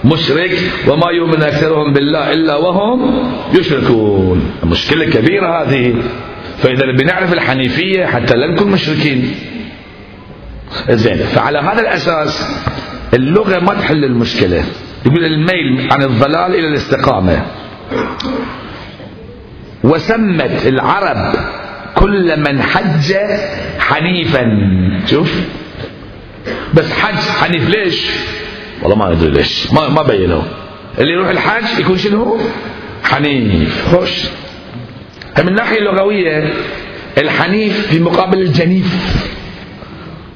مشرك 0.04 0.58
وما 0.88 1.10
يؤمن 1.10 1.42
أكثرهم 1.42 1.92
بالله 1.92 2.32
إلا 2.32 2.56
وهم 2.56 3.24
يشركون. 3.54 4.50
مشكلة 4.64 5.04
كبيرة 5.04 5.62
هذه. 5.62 5.94
فإذا 6.62 6.92
بنعرف 6.98 7.32
الحنيفية 7.32 8.06
حتى 8.06 8.36
لا 8.36 8.46
نكون 8.46 8.70
مشركين. 8.70 9.34
زين 10.90 11.16
فعلى 11.16 11.58
هذا 11.58 11.80
الأساس 11.80 12.58
اللغة 13.14 13.58
ما 13.58 13.74
تحل 13.74 14.04
المشكلة 14.04 14.64
يقول 15.06 15.24
الميل 15.24 15.92
عن 15.92 16.02
الضلال 16.02 16.54
إلى 16.54 16.68
الاستقامة. 16.68 17.42
وسمت 19.84 20.66
العرب 20.66 21.34
كل 21.94 22.40
من 22.40 22.62
حج 22.62 23.14
حنيفا. 23.78 24.46
شوف. 25.06 25.40
بس 26.74 26.92
حج 26.92 27.44
حنيف 27.44 27.68
ليش؟ 27.68 28.10
والله 28.82 28.96
ما 28.96 29.12
أدري 29.12 29.30
ليش. 29.30 29.72
ما 29.72 29.88
ما 29.88 30.02
بينوا 30.02 30.42
اللي 30.98 31.12
يروح 31.12 31.28
الحج 31.28 31.80
يكون 31.80 31.98
شنو؟ 31.98 32.38
حنيف. 33.04 33.94
خوش. 33.94 34.24
من 35.38 35.48
الناحيه 35.48 35.78
اللغويه 35.78 36.52
الحنيف 37.18 37.86
في 37.86 38.00
مقابل 38.00 38.38
الجنيف. 38.38 39.16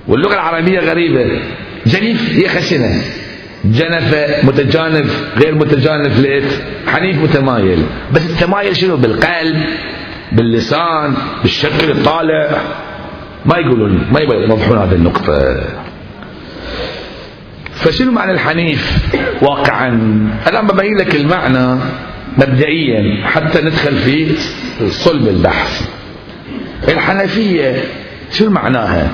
واللغة 0.09 0.35
العربية 0.35 0.81
غريبة. 0.81 1.41
جنيف 1.87 2.33
هي 2.33 2.49
خشنة. 2.49 3.03
جنف 3.65 4.15
متجانف 4.45 5.25
غير 5.37 5.55
متجانف 5.55 6.21
ليت. 6.21 6.53
حنيف 6.87 7.23
متمايل. 7.23 7.85
بس 8.13 8.31
التمايل 8.31 8.77
شنو؟ 8.77 8.97
بالقلب 8.97 9.65
باللسان 10.33 11.15
بالشكل 11.43 11.91
الطالع. 11.91 12.61
ما 13.47 13.59
يقولون 13.59 14.09
ما 14.13 14.21
يوضحون 14.21 14.79
هذه 14.79 14.95
النقطة. 14.95 15.65
فشنو 17.83 18.13
معنى 18.13 18.33
الحنيف؟ 18.33 18.99
واقعا. 19.43 19.89
الآن 20.47 20.67
ببين 20.67 20.97
لك 20.97 21.15
المعنى 21.17 21.81
مبدئيا 22.39 23.27
حتى 23.27 23.61
ندخل 23.63 23.97
في 23.97 24.37
صلب 24.89 25.29
البحث. 25.29 25.91
الحنفية 26.89 27.85
شو 28.33 28.51
معناها؟ 28.51 29.11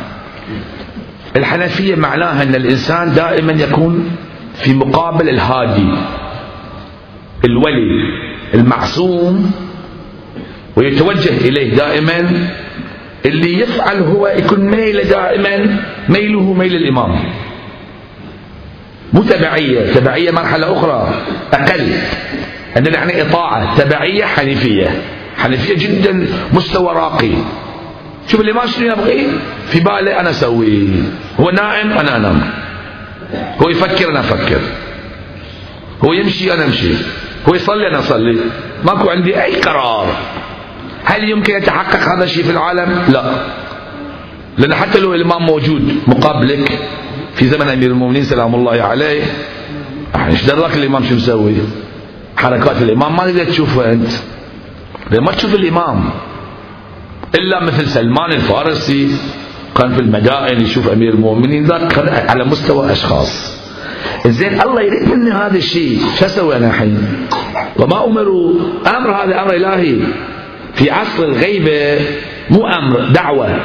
الحنفية 1.36 1.94
معناها 1.94 2.42
أن 2.42 2.54
الإنسان 2.54 3.14
دائما 3.14 3.52
يكون 3.52 4.10
في 4.54 4.74
مقابل 4.74 5.28
الهادي 5.28 5.88
الولي 7.44 8.18
المعصوم 8.54 9.50
ويتوجه 10.76 11.48
إليه 11.48 11.74
دائما. 11.76 12.48
اللي 13.26 13.60
يفعل 13.60 14.02
هو 14.02 14.26
يكون 14.26 14.60
ميل 14.60 15.08
دائما 15.08 15.76
ميله 16.08 16.52
ميل 16.52 16.76
الإمام. 16.76 17.18
مو 19.12 19.22
تبعية 19.22 19.92
تبعية 19.92 20.30
مرحلة 20.30 20.72
أخرى 20.72 21.14
أقل. 21.52 21.92
عندنا 22.76 22.96
يعني 22.96 23.22
إطاعة 23.22 23.78
تبعية 23.78 24.24
حنيفية. 24.24 25.02
حنيفية 25.38 25.74
جدا 25.76 26.26
مستوى 26.52 26.94
راقي. 26.94 27.30
شوف 28.28 28.40
اللي 28.40 28.52
ما 28.52 28.66
شنو 28.66 28.86
يبغي 28.92 29.26
في 29.68 29.80
باله 29.80 30.20
أنا 30.20 30.30
أسوي. 30.30 30.88
هو 31.40 31.50
نائم 31.50 31.92
أنا 31.92 32.16
أنام. 32.16 32.40
هو 33.62 33.68
يفكر 33.68 34.10
أنا 34.10 34.20
أفكر. 34.20 34.60
هو 36.04 36.12
يمشي 36.12 36.52
أنا 36.52 36.64
أمشي. 36.64 36.92
هو 37.48 37.54
يصلي 37.54 37.88
أنا 37.88 37.98
أصلي. 37.98 38.36
ماكو 38.84 39.10
عندي 39.10 39.42
أي 39.42 39.60
قرار. 39.60 40.06
هل 41.04 41.30
يمكن 41.30 41.56
يتحقق 41.56 42.12
هذا 42.12 42.24
الشيء 42.24 42.44
في 42.44 42.50
العالم؟ 42.50 43.02
لا. 43.08 43.22
لأن 44.58 44.74
حتى 44.74 45.00
لو 45.00 45.14
الإمام 45.14 45.46
موجود 45.46 46.00
مقابلك 46.06 46.78
في 47.38 47.46
زمن 47.46 47.68
أمير 47.68 47.90
المؤمنين 47.90 48.22
سلام 48.22 48.54
الله 48.54 48.82
عليه. 48.82 49.22
إيش 50.26 50.44
دراك 50.44 50.76
الإمام 50.76 51.04
شو 51.04 51.14
مسوي؟ 51.14 51.54
حركات 52.36 52.82
الإمام. 52.82 53.16
ما 53.16 53.26
تقدر 53.26 53.44
تشوفها 53.44 53.92
أنت. 53.92 54.10
ما 55.10 55.32
تشوف 55.32 55.54
الإمام 55.54 56.10
إلا 57.34 57.64
مثل 57.64 57.86
سلمان 57.86 58.32
الفارسي 58.32 59.08
كان 59.76 59.94
في 59.94 60.00
المدائن 60.00 60.60
يشوف 60.60 60.88
أمير 60.88 61.14
المؤمنين 61.14 61.64
ذاك 61.64 61.92
كان 61.92 62.08
على 62.28 62.44
مستوى 62.44 62.92
أشخاص. 62.92 63.58
زين 64.26 64.60
الله 64.60 64.82
يريد 64.82 65.08
مني 65.08 65.30
هذا 65.30 65.56
الشيء. 65.56 66.00
شو 66.18 66.26
أسوي 66.26 66.56
أنا 66.56 66.66
الحين؟ 66.66 67.26
وما 67.76 68.04
امروا 68.04 68.54
أمر 68.86 69.10
هذا 69.10 69.42
أمر 69.42 69.54
إلهي. 69.54 69.96
في 70.74 70.90
عصر 70.90 71.24
الغيبة 71.24 72.00
مو 72.50 72.66
أمر 72.66 73.00
دعوة. 73.00 73.60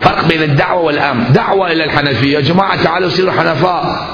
فرق 0.00 0.28
بين 0.28 0.42
الدعوة 0.42 0.82
والامر 0.82 1.24
دعوة 1.34 1.72
إلى 1.72 1.84
الحنفية. 1.84 2.34
يا 2.34 2.40
جماعة 2.40 2.84
تعالوا 2.84 3.08
صيروا 3.08 3.32
حنفاء. 3.32 4.06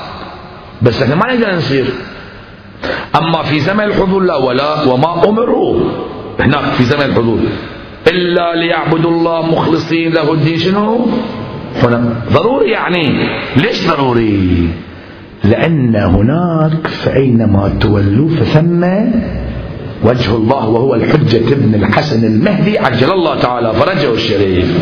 بس 0.82 1.02
إحنا 1.02 1.14
ما 1.14 1.34
نقدر 1.34 1.54
نصير. 1.56 1.86
أما 3.16 3.42
في 3.42 3.60
زمن 3.60 3.84
الحضور 3.84 4.22
لا 4.22 4.36
ولا 4.36 4.82
وما 4.82 5.28
أمروا. 5.28 5.80
هناك 6.40 6.64
في 6.64 6.84
زمن 6.84 7.02
الحضور. 7.02 7.38
إلا 8.06 8.54
ليعبدوا 8.56 9.10
الله 9.10 9.46
مخلصين 9.46 10.12
له 10.12 10.32
الدين. 10.32 10.58
شنو؟ 10.58 11.06
هنا. 11.82 12.14
ضروري 12.32 12.70
يعني. 12.70 13.28
ليش 13.56 13.88
ضروري؟ 13.88 14.68
لأن 15.44 15.96
هناك 15.96 16.86
فأينما 16.86 17.78
تولوا 17.80 18.28
فثم 18.28 18.84
وجه 20.04 20.36
الله 20.36 20.68
وهو 20.68 20.94
الحجة 20.94 21.52
ابن 21.52 21.74
الحسن 21.74 22.24
المهدي 22.24 22.78
عجل 22.78 23.12
الله 23.12 23.40
تعالى 23.40 23.72
فرجه 23.72 24.14
الشريف. 24.14 24.78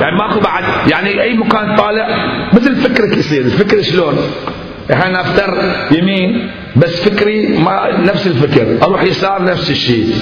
يعني 0.00 0.16
ماكو 0.18 0.40
بعد. 0.40 0.90
يعني 0.90 1.22
أي 1.22 1.34
مكان 1.34 1.76
طالع 1.76 2.08
مثل 2.52 2.76
فكرك 2.76 3.16
يصير. 3.16 3.42
الفكر 3.42 3.82
شلون؟ 3.82 4.14
إحنا 4.92 5.20
افتر 5.20 5.54
يمين 5.98 6.50
بس 6.76 7.08
فكري 7.08 7.58
ما 7.58 8.00
نفس 8.00 8.26
الفكر. 8.26 8.86
أروح 8.86 9.02
يسار 9.02 9.44
نفس 9.44 9.70
الشيء. 9.70 10.14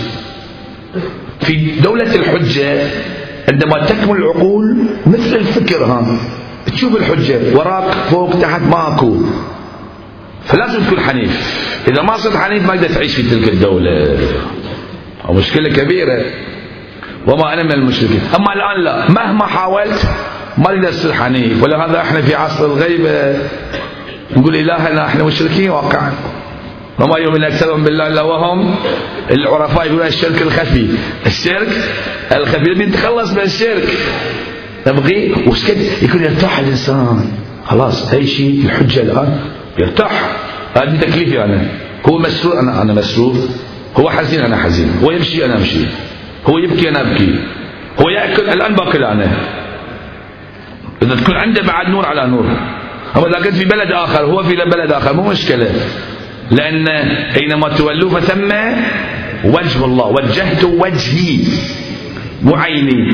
في 1.41 1.71
دولة 1.81 2.15
الحجة 2.15 2.79
عندما 3.49 3.87
تكمل 3.87 4.17
العقول 4.17 4.77
مثل 5.07 5.37
الفكر 5.37 5.85
ها 5.85 6.17
تشوف 6.67 6.97
الحجة 6.97 7.57
وراك 7.57 7.91
فوق 8.11 8.31
تحت 8.41 8.61
ماكو. 8.63 9.17
فلازم 10.51 10.83
تكون 10.85 11.01
حنيف. 11.01 11.61
إذا 11.89 12.03
ما 12.03 12.17
صرت 12.17 12.37
حنيف 12.37 12.67
ما 12.67 12.77
تقدر 12.77 12.95
تعيش 12.95 13.15
في 13.15 13.23
تلك 13.23 13.49
الدولة. 13.49 14.19
مشكلة 15.31 15.69
كبيرة. 15.69 16.25
وما 17.27 17.55
أنا 17.55 17.63
من 17.63 17.73
المشركين. 17.73 18.21
أما 18.37 18.53
الآن 18.53 18.85
لا. 18.85 19.11
مهما 19.11 19.47
حاولت 19.47 20.03
ما 20.59 20.65
تقدر 20.65 20.93
تصير 20.93 21.13
حنيف. 21.13 21.63
ولهذا 21.63 22.01
إحنا 22.01 22.23
في 22.23 22.35
عصر 22.35 22.67
الغيبة. 22.67 23.39
نقول 24.37 24.57
إلهنا 24.57 25.07
إحنا 25.07 25.25
مشركين 25.25 25.71
واقعا. 25.71 26.13
وما 26.99 27.19
يؤمن 27.19 27.45
أكثرهم 27.45 27.85
بالله 27.85 28.09
إلا 28.09 28.23
وهم. 28.23 28.75
العرفاء 29.31 29.87
يقولون 29.87 30.07
الشرك 30.07 30.43
الخفي. 30.43 30.87
الشرك 31.27 31.69
الخفي. 32.33 32.71
نبي 32.71 32.85
نتخلص 32.85 33.33
من 33.33 33.41
الشرك. 33.41 33.89
نبغي 34.87 35.35
وش 35.47 35.69
يكون 36.03 36.25
يرتاح 36.25 36.59
الإنسان. 36.59 37.33
خلاص 37.67 38.15
أي 38.15 38.27
شيء 38.27 38.63
الحجة 38.65 39.01
الآن. 39.01 39.39
يرتاح. 39.79 40.37
هذه 40.77 41.01
تكليفي 41.01 41.45
أنا. 41.45 41.69
هو 42.09 42.19
مسرور 42.19 42.61
أنا 42.61 42.83
أنا 42.83 42.93
مسرور. 42.93 43.35
هو 43.97 44.11
حزين 44.11 44.41
أنا 44.41 44.57
حزين. 44.57 44.93
هو 45.03 45.11
يمشي 45.11 45.45
أنا 45.45 45.57
أمشي. 45.57 45.85
هو 46.47 46.59
يبكي 46.59 46.89
أنا 46.89 47.01
أبكي. 47.01 47.35
هو 48.01 48.09
يأكل 48.09 48.49
الآن 48.49 48.75
باكل 48.75 49.05
أنا. 49.05 49.27
إذا 51.03 51.15
تكون 51.15 51.37
عنده 51.37 51.63
بعد 51.63 51.89
نور 51.89 52.07
على 52.07 52.27
نور. 52.27 52.47
أما 53.17 53.27
إذا 53.27 53.39
كنت 53.45 53.55
في 53.55 53.65
بلد 53.65 53.93
آخر 53.93 54.25
هو 54.25 54.43
في 54.43 54.57
بلد 54.57 54.93
آخر 54.93 55.13
مو 55.13 55.31
مشكلة. 55.31 55.71
لأن 56.51 56.89
أينما 57.37 57.69
تولوا 57.69 58.11
فثم 58.11 58.53
وجه 59.45 59.85
الله 59.85 60.07
وجهت 60.07 60.65
وجهي 60.65 61.45
مو 62.43 62.55
عيني. 62.55 63.13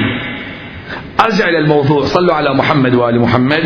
أرجع 1.21 1.49
إلى 1.49 1.59
الموضوع. 1.59 2.05
صلوا 2.05 2.35
على 2.35 2.55
محمد 2.55 2.95
وآل 2.95 3.21
محمد. 3.21 3.65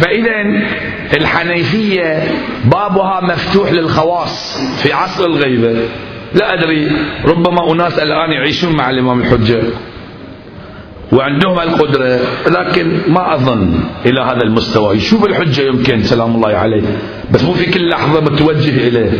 فإذا 0.00 0.66
الحنيفية 1.14 2.24
بابها 2.64 3.20
مفتوح 3.20 3.72
للخواص 3.72 4.60
في 4.82 4.92
عصر 4.92 5.24
الغيبة 5.24 5.80
لا 6.34 6.54
أدري 6.54 6.90
ربما 7.24 7.72
أناس 7.72 7.98
الآن 7.98 8.32
يعيشون 8.32 8.76
مع 8.76 8.90
الإمام 8.90 9.20
الحجة 9.20 9.62
وعندهم 11.12 11.60
القدرة 11.60 12.20
لكن 12.46 13.00
ما 13.08 13.34
أظن 13.34 13.74
إلى 14.06 14.20
هذا 14.20 14.42
المستوى. 14.42 14.96
يشوف 14.96 15.24
الحجة 15.24 15.62
يمكن 15.62 16.02
سلام 16.02 16.34
الله 16.34 16.48
عليه 16.48 16.82
بس 17.30 17.44
مو 17.44 17.52
في 17.52 17.70
كل 17.70 17.88
لحظة 17.88 18.20
متوجه 18.20 18.88
إليه 18.88 19.10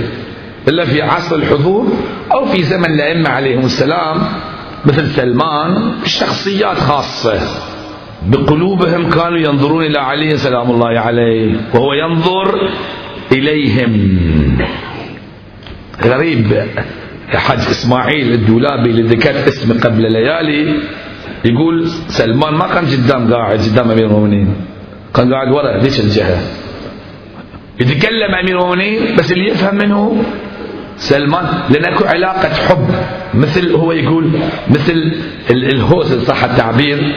إلا 0.69 0.85
في 0.85 1.03
عصر 1.03 1.37
الحضور 1.37 1.87
أو 2.33 2.47
في 2.47 2.63
زمن 2.63 2.85
الأئمة 2.85 3.29
عليهم 3.29 3.65
السلام. 3.65 4.23
مثل 4.85 5.07
سلمان 5.11 5.93
شخصيات 6.05 6.79
خاصة. 6.79 7.41
بقلوبهم 8.27 9.11
كانوا 9.11 9.39
ينظرون 9.39 9.85
إلى 9.85 9.99
علي 9.99 10.37
سلام 10.37 10.71
الله 10.71 10.99
عليه 11.01 11.57
وهو 11.75 11.93
ينظر 11.93 12.71
إليهم. 13.33 13.93
غريب 16.05 16.67
حج 17.29 17.59
إسماعيل 17.59 18.33
الدولابي 18.33 18.91
اللي 18.91 19.03
ذكرت 19.03 19.49
اسمه 19.49 19.81
قبل 19.81 20.13
ليالي 20.13 20.75
يقول 21.45 21.89
سلمان 22.09 22.55
ما 22.55 22.67
كان 22.67 22.85
قدام 22.87 23.35
قاعد 23.35 23.59
قدام 23.59 23.91
أمير 23.91 24.07
المؤمنين. 24.07 24.55
كان 25.15 25.35
قاعد 25.35 25.53
ورا 25.53 25.79
ذيك 25.79 26.01
الجهه 26.01 26.41
يتكلم 27.81 28.35
أمير 28.43 28.59
المؤمنين 28.59 29.17
بس 29.19 29.33
اللي 29.33 29.49
يفهم 29.49 29.75
منه 29.75 30.23
سلمان 30.99 31.47
لأن 31.71 31.85
أكو 31.85 32.05
علاقة 32.05 32.49
حب. 32.49 32.89
مثل 33.35 33.73
هو 33.73 33.93
يقول 33.93 34.31
مثل 34.71 35.13
الهوس 35.51 36.13
صح 36.13 36.45
التعبير 36.45 37.15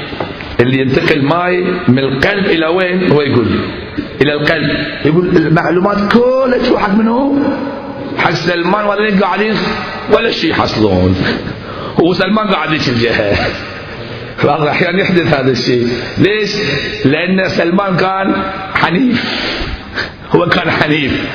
اللي 0.60 0.82
ينتقل 0.82 1.22
ماي 1.22 1.64
من 1.88 2.00
القلب 2.00 2.46
إلى 2.46 2.68
وين؟ 2.68 3.12
هو 3.12 3.22
يقول 3.22 3.48
إلى 4.22 4.34
القلب. 4.34 4.70
يقول 5.06 5.38
المعلومات 5.38 5.98
كلها 6.14 6.58
تروح 6.68 6.82
حق 6.82 6.94
منه. 6.96 7.40
حق 8.18 8.32
سلمان 8.32 8.86
ولا 8.86 9.20
قاعدين 9.20 9.54
ولا 10.12 10.32
شيء 10.32 10.50
يحصلون. 10.50 11.16
هو 12.02 12.14
سلمان 12.14 12.48
قاعد 12.48 12.70
ذيك 12.70 12.90
الجهه 12.90 13.38
بعض 14.46 14.62
الأحيان 14.62 15.00
يحدث 15.00 15.34
هذا 15.34 15.52
الشيء. 15.52 15.88
ليش؟ 16.18 16.56
لأن 17.06 17.50
سلمان 17.50 17.98
كان 17.98 18.44
حنيف. 18.74 19.26
هو 20.36 20.46
كان 20.46 20.72
حنيف. 20.72 21.26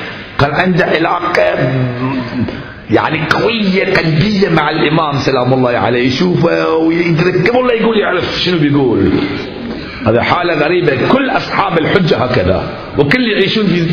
كان 0.41 0.51
عنده 0.55 0.85
علاقة 0.85 1.73
يعني 2.91 3.21
قوية 3.31 3.95
قلبية 3.95 4.49
مع 4.49 4.71
الإمام 4.71 5.19
سلام 5.19 5.55
الله 5.55 5.71
عليه. 5.71 6.07
يشوفه 6.07 6.77
ويدرك 6.77 7.51
قبل 7.51 7.67
لا 7.67 7.75
يقول 7.75 7.99
يعرف 7.99 8.39
شنو 8.39 8.59
بيقول. 8.59 9.11
هذا 10.07 10.23
حالة 10.23 10.55
غريبة. 10.55 11.09
كل 11.09 11.31
أصحاب 11.31 11.79
الحجة 11.79 12.17
هكذا. 12.17 12.69
وكل 12.99 13.29
يعيشون 13.33 13.67
في, 13.67 13.89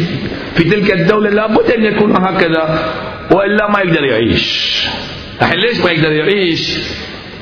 في 0.56 0.64
تلك 0.64 0.92
الدولة 0.92 1.30
لابد 1.30 1.72
أن 1.72 1.86
يكونوا 1.86 2.18
هكذا 2.20 2.80
وإلا 3.32 3.72
ما 3.72 3.80
يقدر 3.80 4.04
يعيش. 4.04 4.88
الحين 5.42 5.60
ليش 5.60 5.80
ما 5.80 5.92
يقدر 5.92 6.12
يعيش؟ 6.12 6.80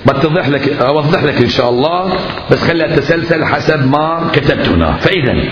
بتضح 0.05 0.49
لك 0.49 0.69
أوضح 0.81 1.23
لك 1.23 1.41
إن 1.41 1.49
شاء 1.49 1.69
الله. 1.69 2.13
بس 2.51 2.63
خليها 2.63 2.95
تسلسل 2.95 3.45
حسب 3.45 3.91
ما 3.91 4.29
كتبت 4.33 4.69
هنا. 4.69 4.91
فاذا 4.91 5.43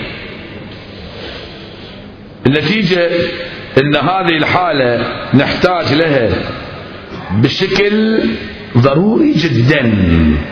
النتيجة 2.48 3.10
إن 3.78 3.96
هذه 3.96 4.38
الحالة 4.38 5.06
نحتاج 5.34 5.94
لها 5.94 6.30
بشكل 7.32 8.20
ضروري 8.78 9.34
جدا 9.34 9.82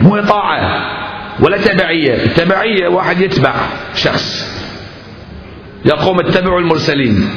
مو 0.00 0.20
طاعه 0.20 0.96
ولا 1.40 1.56
تبعية. 1.56 2.14
التبعيه 2.24 2.88
واحد 2.88 3.20
يتبع 3.20 3.54
شخص. 3.94 4.56
يقوم 5.84 6.20
اتبعوا 6.20 6.60
المرسلين. 6.60 7.28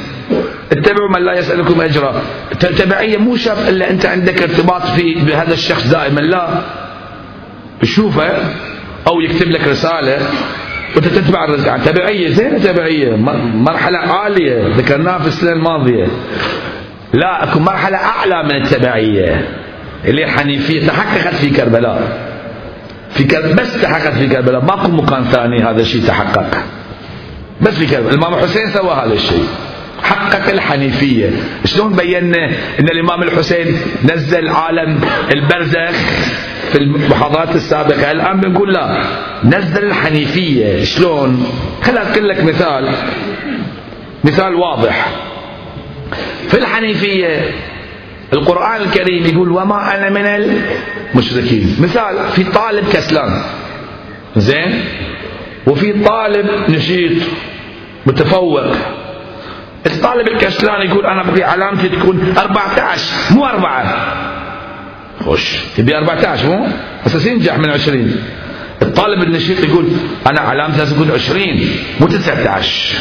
اتبعوا 0.72 1.08
من 1.16 1.24
لا 1.24 1.38
يسألكم 1.38 1.80
أجرا. 1.80 2.22
تبعية 2.60 3.16
مو 3.16 3.36
شرط 3.36 3.68
إلا 3.68 3.90
أنت 3.90 4.06
عندك 4.06 4.42
ارتباط 4.42 4.86
في 4.86 5.14
بهذا 5.14 5.54
الشخص 5.54 5.86
دائما 5.86 6.20
لا. 6.20 6.62
تشوفه 7.82 8.30
أو 9.06 9.20
يكتب 9.20 9.50
لك 9.50 9.68
رسالة. 9.68 10.18
وانت 10.96 11.08
تتبع 11.08 11.44
الرزق. 11.44 11.66
يعني 11.66 11.82
تبعية 11.82 12.28
زين 12.28 12.60
تبعية. 12.60 13.16
مرحلة 13.54 13.98
عالية. 13.98 14.74
ذكرناها 14.76 15.18
في 15.18 15.26
السنة 15.26 15.52
الماضية. 15.52 16.06
لا 17.12 17.44
اكو 17.44 17.58
مرحلة 17.58 17.96
اعلى 17.96 18.42
من 18.42 18.62
التبعية. 18.62 19.48
اللي 20.04 20.24
الحنيفيه 20.24 20.86
تحققت 20.86 21.34
في 21.34 21.50
كربلاء. 21.50 22.30
في 23.10 23.24
كربلاء 23.24 23.54
بس 23.54 23.82
تحققت 23.82 24.14
في 24.14 24.28
كربلاء. 24.28 24.64
ماكو 24.64 24.88
مكان 24.88 25.24
ثاني 25.24 25.62
هذا 25.62 25.80
الشيء 25.80 26.02
تحقق. 26.02 26.64
بس 27.60 27.74
في 27.74 27.86
كربلاء. 27.86 28.14
الإمام 28.14 28.34
الحسين 28.34 28.66
سوى 28.70 28.92
هذا 28.92 29.12
الشيء. 29.12 29.44
حقق 30.02 30.50
الحنيفية. 30.50 31.30
شلون 31.64 31.92
بينا 31.92 32.46
إن 32.80 32.88
الإمام 32.88 33.22
الحسين 33.22 33.76
نزل 34.04 34.48
عالم 34.48 35.00
البرزخ؟ 35.32 35.96
في 36.72 36.78
المحاضرات 36.78 37.54
السابقة 37.54 38.10
الآن 38.10 38.40
بنقول 38.40 38.74
لا 38.74 39.02
نزل 39.44 39.84
الحنيفية. 39.84 40.84
شلون؟ 40.84 41.46
خليني 41.82 42.00
أذكر 42.00 42.22
لك 42.22 42.44
مثال. 42.44 42.94
مثال 44.24 44.54
واضح. 44.54 45.08
في 46.48 46.58
الحنيفية 46.58 47.50
القرآن 48.32 48.82
الكريم 48.82 49.26
يقول 49.26 49.50
وما 49.50 49.94
أنا 49.94 50.10
من 50.10 50.26
المشركين. 51.14 51.76
مثال 51.80 52.16
في 52.32 52.44
طالب 52.44 52.84
كسلان. 52.92 53.42
زين؟ 54.36 54.84
وفي 55.66 55.92
طالب 55.92 56.46
نشيط 56.68 57.22
متفوق. 58.06 58.64
الطالب 59.86 60.28
الكسلان 60.28 60.86
يقول 60.90 61.06
أنا 61.06 61.22
بدي 61.22 61.44
علامتي 61.44 61.88
تكون 61.88 62.34
14 62.38 63.34
مو 63.34 63.46
أربعة. 63.46 64.16
خوش 65.24 65.56
تبي 65.76 65.96
14 65.96 66.48
مو؟ 66.48 66.66
بس 67.06 67.26
ينجح 67.26 67.58
من 67.58 67.70
20 67.70 68.16
الطالب 68.82 69.22
النشيط 69.22 69.64
يقول 69.64 69.88
أنا 70.26 70.40
علامتي 70.40 70.78
لازم 70.78 70.96
تكون 70.96 71.10
20 71.10 71.46
مو 72.00 72.06
19 72.06 72.98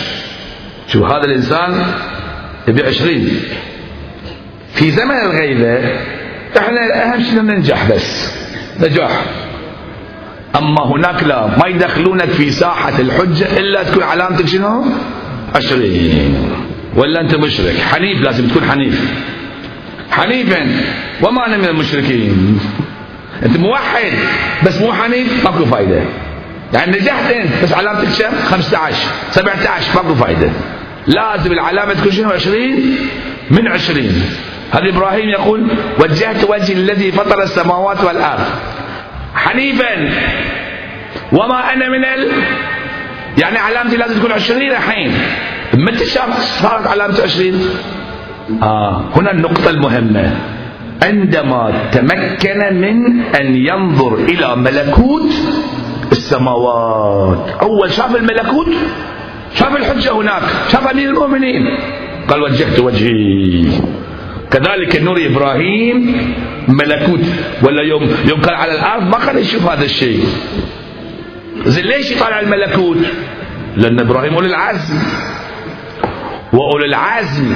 شو 0.88 1.06
هذا 1.06 1.26
الإنسان 1.26 1.86
يبي 2.68 2.84
20 2.84 3.30
في 4.74 4.92
زمن 4.92 5.16
الغيبة 5.16 6.00
إحنا 6.58 7.04
أهم 7.04 7.24
شيء 7.24 7.42
ننجح 7.42 7.92
بس 7.92 8.32
نجاح. 8.80 9.22
أما 10.56 10.86
هناك 10.86 11.24
لا 11.24 11.48
ما 11.58 11.68
يدخلونك 11.68 12.30
في 12.30 12.52
ساحة 12.52 13.00
الحجة 13.00 13.60
إلا 13.60 13.84
تكون 13.84 14.04
علامتك 14.04 14.48
شنو؟ 14.48 14.86
عشرين. 15.56 16.52
ولا 16.96 17.22
أنت 17.22 17.36
مشرك؟ 17.36 17.76
حنيف 17.92 18.22
لازم 18.22 18.48
تكون 18.48 18.64
حنيف. 18.72 19.14
حنيفا. 20.12 20.68
وما 21.22 21.46
أنا 21.46 21.58
من 21.58 21.66
المشركين. 21.66 22.60
أنت 23.46 23.58
موحد. 23.58 24.12
بس 24.66 24.82
مو 24.82 24.94
حنيف 24.94 25.46
ماكو 25.46 25.66
فايدة. 25.66 26.02
يعني 26.74 27.00
نجحت 27.00 27.32
أنت 27.32 27.64
بس 27.64 27.74
علامتك 27.74 28.08
كم 28.08 28.32
15 28.46 28.96
17 29.32 29.96
ماكو 29.96 30.16
فايدة. 30.16 30.50
لازم 31.08 31.52
العلامة 31.52 31.94
تكون 31.94 32.12
شنو؟ 32.12 32.30
20 32.30 32.98
من 33.52 33.68
20 33.68 34.24
هذا 34.72 34.90
إبراهيم 34.90 35.30
يقول 35.30 35.68
وجهت 36.00 36.50
وجهي 36.50 36.74
الذي 36.74 37.12
فطر 37.12 37.44
السماوات 37.44 38.04
والأرض. 38.04 38.46
حنيفا. 39.36 40.10
وما 41.32 41.74
أنا 41.74 41.90
من 41.90 42.06
ال 42.06 42.32
يعني 43.38 43.58
علامتي 43.58 43.98
لازم 43.98 44.20
تكون 44.20 44.32
20 44.32 44.62
الحين. 44.62 45.14
متى 45.74 46.06
صارت 46.62 46.88
علامة 46.88 47.22
20 47.24 47.80
آه 48.64 49.04
هنا 49.16 49.32
النقطة 49.32 49.70
المهمة. 49.70 50.38
عندما 51.04 51.90
تمكن 51.92 52.60
من 52.74 53.22
أن 53.22 53.56
ينظر 53.56 54.16
إلى 54.16 54.56
ملكوت 54.56 55.32
السماوات. 56.12 57.50
أول 57.62 57.92
شاف 57.92 58.16
الملكوت؟ 58.16 58.68
شاف 59.54 59.76
الحجة 59.76 60.12
هناك. 60.12 60.42
شاف 60.72 60.88
أمير 60.88 61.10
المؤمنين. 61.10 61.78
قال 62.28 62.42
وجهت 62.42 62.80
وجهي. 62.80 63.66
كذلك 64.52 65.02
نور 65.02 65.26
إبراهيم 65.26 66.28
ملكوت. 66.68 67.26
ولا 67.64 67.84
يوم 67.84 68.08
يوم 68.26 68.42
كان 68.42 68.56
على 68.56 68.72
الأرض 68.72 69.04
ما 69.04 69.18
كان 69.26 69.38
يشوف 69.38 69.70
هذا 69.70 69.86
الشيء. 69.86 70.24
زين 71.66 71.86
ليش 71.86 72.12
يطالع 72.12 72.40
الملكوت؟ 72.40 72.98
لأن 73.78 74.00
إبراهيم 74.00 74.34
أولي 74.34 74.48
العزم. 74.48 75.00
وأولي 76.54 76.86
العزم 76.86 77.56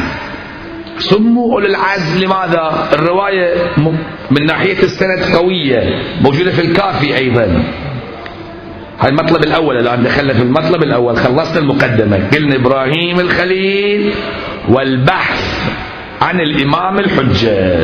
سموا 0.98 1.54
أولي 1.54 1.68
العزم 1.68 2.24
لماذا؟ 2.24 2.88
الرواية 2.94 3.56
من 4.32 4.46
ناحية 4.46 4.84
السند 4.84 5.36
قوية 5.36 6.00
موجودة 6.22 6.52
في 6.52 6.62
الكافي 6.62 7.18
أيضا. 7.18 7.64
هاي 9.00 9.10
المطلب 9.10 9.44
الأول 9.44 9.78
الآن 9.78 10.04
دخلنا 10.04 10.34
في 10.34 10.42
المطلب 10.42 10.84
الأول 10.84 11.18
خلصنا 11.18 11.60
المقدمة. 11.60 12.30
قلنا 12.34 12.56
إبراهيم 12.56 13.20
الخليل 13.20 14.14
والبحث 14.70 15.72
عن 16.22 16.42
الإمام 16.42 17.00
الحجة. 17.00 17.76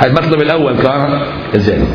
هاي 0.00 0.10
المطلب 0.10 0.42
الأول 0.42 0.76
كان. 0.76 1.20
زين. 1.54 1.86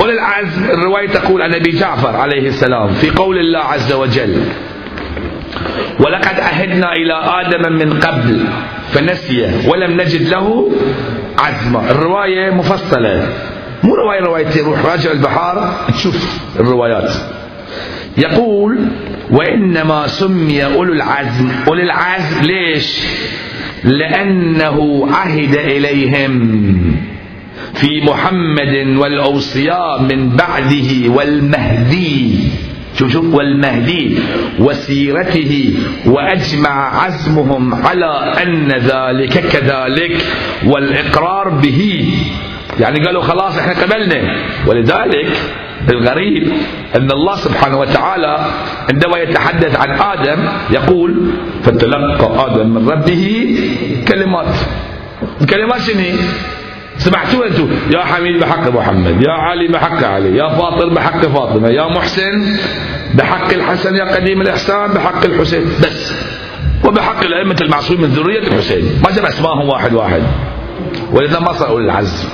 أولي 0.00 0.12
العزم 0.12 0.64
الرواية 0.70 1.08
تقول 1.08 1.42
عن 1.42 1.54
أبي 1.54 1.70
جعفر 1.70 2.16
عليه 2.16 2.48
السلام 2.48 2.88
في 2.88 3.10
قول 3.10 3.38
الله 3.38 3.58
عز 3.58 3.92
وجل 3.92 4.36
ولقد 6.00 6.40
عهدنا 6.40 6.92
إلى 6.92 7.14
آدم 7.14 7.72
من 7.72 8.00
قبل 8.00 8.44
فنسي 8.94 9.68
ولم 9.68 10.00
نجد 10.00 10.28
له 10.28 10.70
عزما. 11.38 11.90
الرواية 11.90 12.50
مفصلة. 12.50 13.28
مو 13.82 13.94
رواية 13.94 14.20
رواية 14.20 14.64
روح 14.64 14.86
راجع 14.86 15.12
البحار. 15.12 15.86
تشوف 15.88 16.38
الروايات. 16.60 17.12
يقول 18.18 18.78
وإنما 19.30 20.06
سمي 20.06 20.64
أولو 20.64 20.92
العزم. 20.92 21.50
أولو 21.68 21.82
العزم 21.82 22.42
ليش؟ 22.42 23.00
لأنه 23.84 25.08
عهد 25.12 25.54
إليهم 25.54 26.64
في 27.74 28.00
محمد 28.00 28.96
والأوصياء 28.96 30.02
من 30.02 30.28
بعده 30.28 31.14
والمهدي. 31.14 32.43
شوف 32.98 33.12
شوف. 33.12 33.34
والمهدي 33.34 34.18
وسيرته 34.58 35.78
وأجمع 36.06 37.04
عزمهم 37.04 37.74
على 37.74 38.34
أن 38.42 38.72
ذلك 38.72 39.38
كذلك 39.48 40.26
والإقرار 40.66 41.48
به. 41.48 42.10
يعني 42.80 43.06
قالوا 43.06 43.22
خلاص 43.22 43.58
إحنا 43.58 43.82
قبلنا. 43.82 44.36
ولذلك 44.66 45.32
الغريب 45.90 46.52
أن 46.96 47.10
الله 47.10 47.36
سبحانه 47.36 47.78
وتعالى 47.78 48.46
عندما 48.88 49.18
يتحدث 49.18 49.76
عن 49.76 49.90
آدم 49.90 50.48
يقول 50.70 51.30
فتلقى 51.62 52.46
آدم 52.46 52.74
من 52.74 52.88
ربه 52.88 53.56
كلمات. 54.08 54.54
الكلمات 55.40 55.80
شنو؟ 55.80 56.16
سمعتوا 56.98 57.46
أنتم؟ 57.46 57.68
يا 57.90 58.04
حميد 58.04 58.40
بحق 58.40 58.68
محمد 58.68 59.22
يا 59.22 59.32
علي 59.32 59.68
بحق 59.68 60.04
علي 60.04 60.36
يا 60.36 60.48
فاطر 60.48 60.88
بحق 60.88 61.20
فاطمة 61.26 61.68
يا 61.68 61.88
محسن 61.88 62.56
بحق 63.14 63.52
الحسن 63.52 63.96
يا 63.96 64.04
قديم 64.04 64.40
الإحسان 64.40 64.92
بحق 64.92 65.24
الحسين 65.24 65.64
بس. 65.82 66.14
وبحق 66.84 67.24
الأئمة 67.24 67.56
المعصومين 67.60 68.02
من 68.02 68.08
ذرية 68.08 68.38
الحسين. 68.38 68.82
ما 69.04 69.10
جاب 69.16 69.24
اسمائهم 69.24 69.68
واحد 69.68 69.92
واحد. 69.94 70.22
ولذا 71.12 71.40
ما 71.40 71.52
صاروا 71.52 71.80
للعز. 71.80 72.28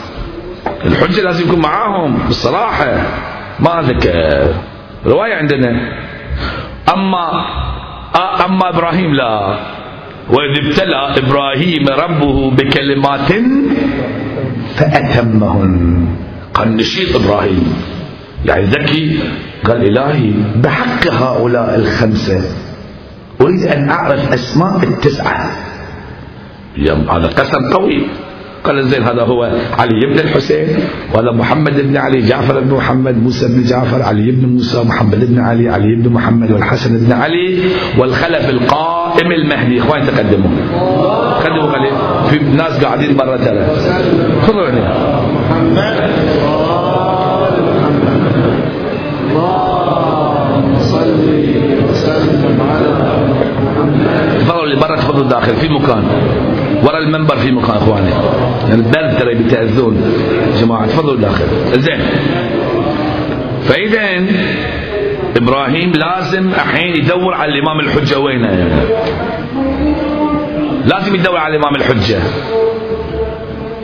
الحجة 0.87 1.23
لازم 1.23 1.49
يكون 1.49 1.59
معاهم 1.59 2.18
بالصراحة. 2.27 3.03
ما 3.61 3.83
ذكر 3.83 4.55
رواية 5.07 5.35
عندنا. 5.35 5.92
أما 6.94 7.44
أما 8.44 8.68
إبراهيم 8.68 9.14
لا. 9.14 9.59
وإذ 10.31 10.66
ابتلى 10.66 11.14
إبراهيم 11.18 11.88
ربه 11.88 12.51
بكلمات 12.51 13.31
فأتمهن 14.81 16.07
قال 16.55 16.77
نشيط 16.77 17.16
إبراهيم. 17.16 17.75
يعني 18.45 18.64
ذكي. 18.64 19.21
قال 19.64 19.83
إلهي 19.85 20.33
بحق 20.57 21.12
هؤلاء 21.12 21.75
الخمسة. 21.75 22.43
أريد 23.40 23.62
أن 23.66 23.90
أعرف 23.90 24.33
أسماء 24.33 24.83
التسعة. 24.83 25.51
هذا 27.11 27.27
قسم 27.27 27.73
قوي. 27.73 28.07
قال 28.64 28.85
زين 28.88 29.03
هذا 29.03 29.23
هو 29.23 29.53
علي 29.79 30.07
بن 30.07 30.18
الحسين 30.18 30.68
وهذا 31.14 31.33
محمد 31.33 31.81
بن 31.81 31.96
علي 31.96 32.20
جعفر 32.20 32.61
بن 32.61 32.75
محمد 32.75 33.23
موسى 33.23 33.49
بن 33.49 33.62
جعفر 33.64 34.03
علي 34.03 34.31
بن 34.31 34.49
موسى 34.49 34.85
محمد 34.85 35.25
بن 35.25 35.40
علي 35.40 35.68
علي 35.68 35.94
بن 35.94 36.12
محمد 36.12 36.51
والحسن 36.53 37.07
بن 37.07 37.12
علي 37.12 37.59
والخلف 37.99 38.51
القائم 38.51 39.33
المهدي. 39.33 39.79
اخوان 39.79 40.07
تقدموا. 40.07 40.51
قدموا 41.44 41.73
عليه 41.73 41.90
في 42.31 42.38
ناس 42.38 42.85
قاعدين 42.85 43.16
برا 43.16 43.37
ترى. 43.37 43.66
خذوا 44.46 44.66
عليه 44.66 44.94
تفضلوا 54.38 54.64
اللي 54.64 54.77
برا 54.77 54.96
تفضلوا 54.96 55.29
داخل. 55.29 55.55
في 55.57 55.68
مكان. 55.68 56.05
ورا 56.83 56.99
المنبر 56.99 57.37
في 57.37 57.51
مكان 57.53 57.77
اخواني. 57.77 58.12
البرد 58.73 59.19
ترى 59.19 59.35
بتأذون. 59.35 60.14
جماعة 60.61 60.87
تفضلوا 60.87 61.21
داخل 61.21 61.45
زين. 61.75 62.01
فاذا 63.64 64.27
إبراهيم 65.37 65.93
لازم 65.93 66.49
الحين 66.49 66.97
يدور 66.97 67.35
على 67.35 67.53
الإمام 67.53 67.81
الحجة 67.81 68.19
وينه 68.19 68.87
لازم 70.85 71.14
يدور 71.14 71.37
على 71.37 71.57
الإمام 71.57 71.75
الحجة. 71.77 72.19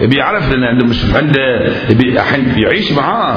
يبي 0.01 0.17
يعرف 0.17 0.51
لأن 0.51 0.65
عنده 0.65 0.85
مش 0.85 1.05
عنده 1.15 1.73
يبي 1.91 2.15
يعيش 2.57 2.93
معاه. 2.93 3.37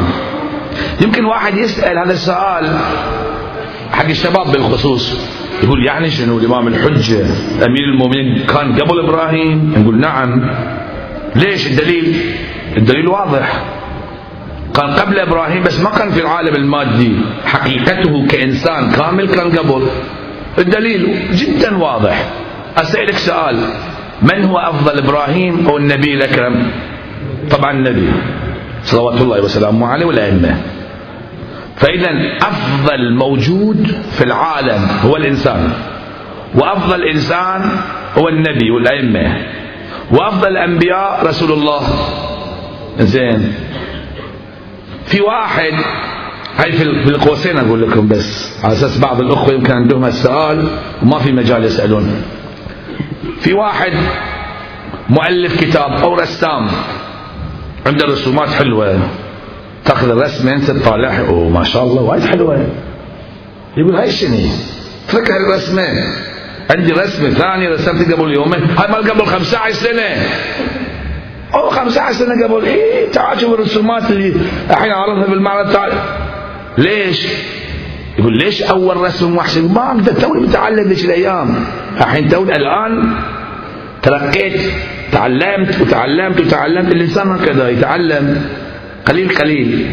يمكن 1.02 1.26
واحد 1.26 1.58
يسأل 1.58 1.98
هذا 1.98 2.12
السؤال 2.12 2.80
حق 3.92 4.06
الشباب 4.06 4.52
بالخصوص. 4.52 5.39
يقول 5.64 5.86
يعني 5.86 6.10
شنو 6.10 6.38
الإمام 6.38 6.68
الحجة 6.68 7.26
أمير 7.66 7.84
المؤمنين 7.94 8.46
كان 8.46 8.82
قبل 8.82 9.00
إبراهيم؟ 9.00 9.74
نقول 9.78 10.00
نعم. 10.00 10.50
ليش 11.36 11.68
الدليل؟ 11.68 12.16
الدليل 12.78 13.08
واضح. 13.08 13.64
كان 14.76 14.90
قبل 14.90 15.20
إبراهيم 15.20 15.64
بس 15.64 15.80
ما 15.80 15.90
كان 15.90 16.10
في 16.10 16.22
العالم 16.22 16.56
المادي. 16.56 17.12
حقيقته 17.46 18.28
كإنسان 18.28 18.92
كامل 18.92 19.28
كان 19.28 19.52
قبل. 19.58 19.88
الدليل 20.58 21.16
جدا 21.34 21.78
واضح. 21.78 22.30
أسألك 22.78 23.18
سؤال. 23.18 23.58
من 24.22 24.44
هو 24.46 24.58
أفضل 24.58 24.98
إبراهيم 24.98 25.68
أو 25.68 25.78
النبي 25.78 26.14
الأكرم؟ 26.14 26.72
طبعا 27.52 27.72
النبي. 27.72 28.08
صلوات 28.84 29.22
الله 29.22 29.42
وسلامه 29.44 29.88
عليه 29.88 30.06
والأئمة. 30.06 30.58
فإذا 31.80 32.38
أفضل 32.42 33.14
موجود 33.14 33.88
في 34.12 34.24
العالم 34.24 34.88
هو 35.06 35.18
الإنسان 35.18 35.72
وأفضل 36.56 37.04
إنسان 37.04 37.72
هو 38.18 38.30
النبي 38.30 38.72
والأئمة 38.72 39.38
وأفضل 40.12 40.48
الأنبياء 40.48 41.26
رسول 41.26 41.52
الله. 41.52 41.82
زين 43.00 43.54
في 45.06 45.22
واحد 45.22 45.74
هاي 46.58 46.72
في 46.72 46.84
القوسين 46.84 47.58
أقول 47.58 47.82
لكم 47.82 48.08
بس 48.08 48.60
على 48.64 48.74
أساس 48.74 49.00
بعض 49.00 49.22
الأخوة 49.22 49.54
يمكن 49.54 49.74
عندهم 49.74 50.06
السؤال 50.06 50.68
وما 51.04 51.20
في 51.20 51.32
مجال 51.32 51.64
يسألون. 51.64 52.22
في 53.40 53.54
واحد 53.54 53.94
مؤلف 55.10 55.62
كتاب 55.62 55.92
أو 55.92 56.16
رسام 56.16 56.68
عنده 57.88 58.06
رسومات 58.06 58.50
حلوة. 58.50 59.00
تاخذ 59.86 60.10
الرسمة 60.10 60.54
أنت 60.54 60.72
تطالعها 60.72 61.30
وما 61.30 61.64
شاء 61.64 61.84
الله 61.84 62.02
وايد 62.02 62.24
حلوة 62.24 62.68
يقول 63.78 63.96
هاي 63.96 64.12
شنو؟ 64.12 64.38
اترك 65.10 65.32
الرسمة 65.32 65.84
عندي 66.70 66.92
رسمة 66.92 67.30
ثانية 67.30 67.70
رسمتها 67.70 68.16
قبل 68.16 68.34
يومين. 68.34 68.64
هاي 68.64 68.92
مال 68.92 69.12
قبل 69.12 69.26
15 69.26 69.74
سنة. 69.74 70.28
أو 71.54 71.70
15 71.70 72.14
سنة 72.14 72.44
قبل 72.44 72.66
إيه 72.66 73.12
تعال 73.12 73.40
شوف 73.40 73.54
الرسومات 73.54 74.12
اللي 74.12 74.34
الحين 74.70 74.92
عرضها 74.92 75.28
بالمعرض. 75.28 75.74
تعال. 75.74 75.92
ليش؟ 76.78 77.28
يقول 78.20 78.38
ليش 78.38 78.64
أول 78.64 78.98
رسم 78.98 79.38
وحش 79.38 79.58
ما 79.58 79.92
أقدر 79.92 80.14
توني 80.14 80.48
متعلم 80.48 80.88
ذيك 80.90 81.06
الأيام. 81.06 81.66
الحين 81.98 82.30
توني 82.30 82.56
الآن 82.56 83.14
ترقيت 84.02 84.62
تعلمت 85.12 85.82
وتعلمت 85.82 86.40
وتعلمت. 86.42 86.92
الإنسان 86.92 87.32
هكذا 87.32 87.70
يتعلم. 87.70 88.50
قليل 89.10 89.30
قليل 89.30 89.92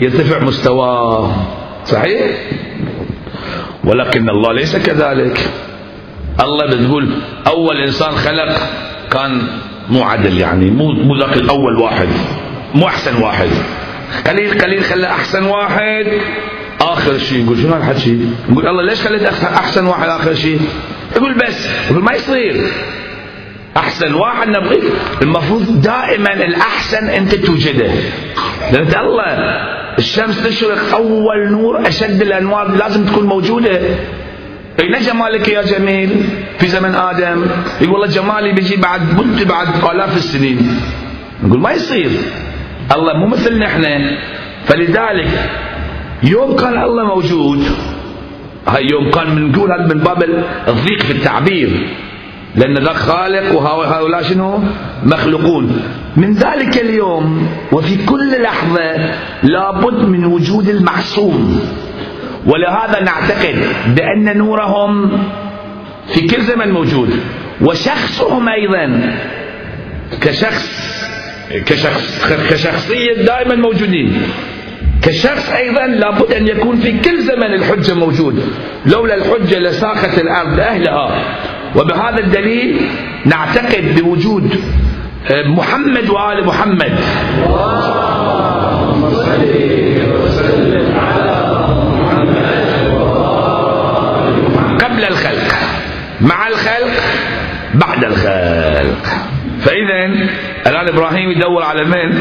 يرتفع 0.00 0.38
مستواه. 0.38 1.36
صحيح؟ 1.84 2.22
ولكن 3.84 4.30
الله 4.30 4.52
ليس 4.52 4.76
كذلك. 4.76 5.50
الله 6.40 6.66
بتقول 6.66 7.08
أول 7.46 7.76
إنسان 7.76 8.10
خلق 8.12 8.56
كان 9.10 9.42
مو 9.88 10.02
عدل 10.02 10.38
يعني 10.38 10.70
مو 10.70 10.92
مو 10.92 11.16
ذاك 11.16 11.36
الأول 11.36 11.76
واحد 11.76 12.08
مو 12.74 12.86
أحسن 12.86 13.22
واحد. 13.22 13.48
قليل 14.26 14.60
قليل 14.62 14.84
خلى 14.84 15.06
أحسن 15.06 15.44
واحد 15.44 16.06
آخر 16.80 17.18
شيء 17.18 17.44
نقول 17.44 17.58
شنو 17.58 17.72
هالحكي؟ 17.74 18.18
نقول 18.50 18.68
الله 18.68 18.82
ليش 18.82 19.00
خليت 19.00 19.22
أحسن 19.44 19.86
واحد 19.86 20.08
آخر 20.08 20.34
شيء؟ 20.34 20.60
يقول 21.16 21.34
بس 21.34 21.68
يقول 21.90 22.04
ما 22.04 22.12
يصير. 22.12 22.56
أحسن 23.76 24.14
واحد 24.14 24.48
نبغي 24.48 24.82
المفروض 25.22 25.80
دائما 25.80 26.32
الأحسن 26.32 27.08
أنت 27.08 27.34
توجده. 27.34 27.90
لأن 28.72 29.00
الله 29.00 29.26
الشمس 29.98 30.42
تشرق 30.44 30.94
أول 30.94 31.50
نور 31.50 31.88
أشد 31.88 32.22
الأنوار 32.22 32.76
لازم 32.76 33.04
تكون 33.04 33.26
موجودة. 33.26 33.80
اين 34.80 34.98
جمالك 35.00 35.48
يا 35.48 35.62
جميل 35.62 36.10
في 36.58 36.66
زمن 36.66 36.94
آدم. 36.94 37.46
يقول 37.80 37.92
والله 37.92 38.06
جمالي 38.06 38.52
بيجي 38.52 38.76
بعد 38.76 39.00
مدة 39.14 39.44
بعد 39.44 39.68
آلاف 39.94 40.16
السنين. 40.16 40.80
نقول 41.42 41.60
ما 41.60 41.72
يصير. 41.72 42.10
الله 42.96 43.16
مو 43.16 43.26
مثلنا 43.26 43.66
إحنا 43.66 44.18
فلذلك 44.64 45.50
يوم 46.22 46.56
كان 46.56 46.82
الله 46.82 47.04
موجود 47.04 47.64
هاي 48.66 48.86
يوم 48.86 49.10
كان 49.10 49.34
بنقول 49.34 49.70
من 49.88 49.98
باب 49.98 50.22
الضيق 50.68 51.02
في 51.02 51.12
التعبير. 51.12 51.70
لأن 52.56 52.84
ذاك 52.84 52.96
خالق 52.96 53.54
وهؤلاء 53.54 54.22
شنو؟ 54.22 54.58
مخلوقون. 55.04 55.82
من 56.16 56.34
ذلك 56.34 56.78
اليوم 56.78 57.48
وفي 57.72 58.06
كل 58.06 58.42
لحظة 58.42 59.14
لابد 59.42 60.08
من 60.08 60.24
وجود 60.24 60.68
المعصوم. 60.68 61.60
ولهذا 62.46 63.00
نعتقد 63.00 63.54
بأن 63.96 64.38
نورهم 64.38 65.10
في 66.06 66.26
كل 66.26 66.42
زمن 66.42 66.70
موجود 66.72 67.10
وشخصهم 67.60 68.48
أيضا 68.48 69.14
كشخص 70.20 70.92
كشخص 71.66 72.32
كشخصية 72.50 73.14
دائما 73.14 73.54
موجودين. 73.54 74.22
كشخص 75.02 75.50
أيضا 75.50 75.86
لابد 75.86 76.32
أن 76.32 76.48
يكون 76.48 76.76
في 76.76 76.98
كل 76.98 77.22
زمن 77.22 77.54
الحجة 77.54 77.94
موجود. 77.94 78.42
لولا 78.86 79.14
الحجة 79.14 79.58
لساقت 79.58 80.18
الأرض 80.18 80.60
أهلها 80.60 81.24
وبهذا 81.76 82.18
الدليل 82.18 82.80
نعتقد 83.24 84.00
بوجود 84.00 84.60
محمد 85.46 86.10
وآل 86.10 86.46
محمد 86.46 86.98
اللهم 87.46 89.04
وسلم 90.24 90.94
على 90.98 91.66
محمد 92.00 92.42
قبل 94.84 95.04
الخلق 95.04 95.54
مع 96.20 96.48
الخلق 96.48 97.00
بعد 97.74 98.04
الخلق 98.04 99.04
فإذا 99.60 100.26
الآن 100.66 100.88
إبراهيم 100.88 101.30
يدور 101.30 101.62
على 101.62 101.84
من؟ 101.84 102.18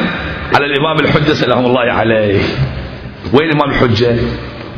على 0.56 0.66
الإمام 0.66 1.00
الحجة 1.00 1.34
سلام 1.34 1.66
الله 1.66 1.92
عليه 1.92 2.40
وين 3.34 3.50
الإمام 3.50 3.70
الحجة؟ 3.70 4.16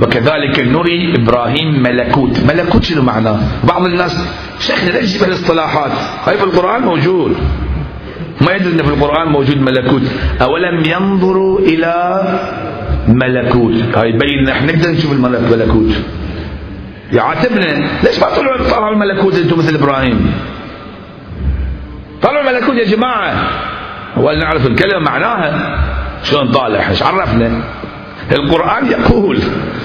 وكذلك 0.01 0.60
نري 0.60 1.15
إبراهيم 1.15 1.84
ملكوت. 1.84 2.39
ملكوت 2.39 2.84
شنو 2.84 3.01
معناه 3.01 3.39
بعض 3.63 3.86
الناس 3.86 4.27
شيخنا 4.60 4.89
ليش 4.89 5.15
يجيب 5.15 5.27
الاصطلاحات. 5.27 5.91
هاي 6.25 6.38
في 6.38 6.43
القرآن 6.43 6.82
موجود. 6.82 7.38
ما 8.41 8.51
يدري 8.51 8.73
أن 8.73 8.84
في 8.84 8.89
القرآن 8.89 9.27
موجود 9.27 9.62
ملكوت. 9.62 10.01
أولم 10.41 10.86
ينظروا 10.86 11.60
إلى 11.60 12.23
ملكوت؟ 13.08 13.73
هاي 13.95 14.10
يبين 14.10 14.49
إحنا 14.49 14.71
نقدر 14.71 14.89
نشوف 14.89 15.12
الملكوت 15.12 15.91
يعاتبنا 17.12 17.88
ليش 18.03 18.19
ما 18.19 18.36
طلعوا 18.36 18.69
طلعوا 18.69 18.93
الملكوت 18.93 19.36
أنتم 19.36 19.58
مثل 19.60 19.75
إبراهيم؟ 19.75 20.32
طلعوا 22.21 22.49
الملكوت 22.49 22.75
يا 22.75 22.86
جماعة. 22.86 23.49
هو 24.17 24.32
نعرف 24.32 24.67
الكلمة 24.67 24.99
معناها. 24.99 25.79
شلون 26.23 26.51
طالع؟ 26.51 26.89
إيش 26.89 27.03
عرفنا؟ 27.03 27.63
القرآن 28.32 28.86
يقول. 28.86 29.39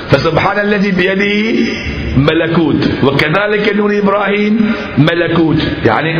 فسبحان 0.08 0.58
الذي 0.58 0.90
بيده 0.90 1.60
ملكوت 2.16 2.90
وكذلك 3.04 3.76
نور 3.76 3.98
إبراهيم 3.98 4.72
ملكوت. 4.98 5.68
يعني 5.84 6.10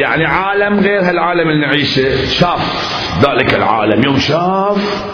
يعني 0.00 0.24
عالم 0.24 0.80
غير 0.80 1.00
هالعالم 1.00 1.48
اللي 1.48 1.66
نعيشه 1.66 2.26
شاف 2.26 2.92
ذلك 3.22 3.54
العالم. 3.54 4.04
يوم 4.04 4.18
شاف 4.18 5.04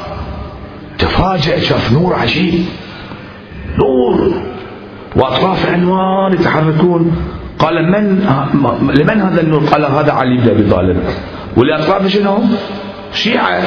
تفاجأ 0.98 1.58
شاف 1.58 1.92
نور 1.92 2.14
عجيب. 2.14 2.64
نور. 3.79 4.42
وأطراف 5.16 5.72
عنوان 5.72 6.33
يتحركون. 6.33 7.16
قال 7.58 7.90
من 7.90 8.18
لمن 8.94 9.20
هذا 9.20 9.40
النور؟ 9.40 9.64
قال 9.64 9.85
هذا 9.85 10.12
علي 10.12 10.37
بن 10.37 10.50
أبي 10.50 10.70
طالب. 10.70 10.96
والأطراف 11.56 12.06
شنو؟ 12.06 12.38
شيعة. 13.12 13.62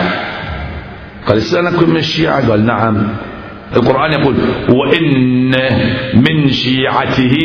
قال 1.28 1.38
استأذنكم 1.38 1.90
من 1.90 1.98
الشيعة؟ 1.98 2.50
قال 2.50 2.66
نعم. 2.66 3.08
القرآن 3.76 4.12
يقول 4.14 4.36
وإن 4.70 5.52
من 6.14 6.50
شيعته 6.50 7.36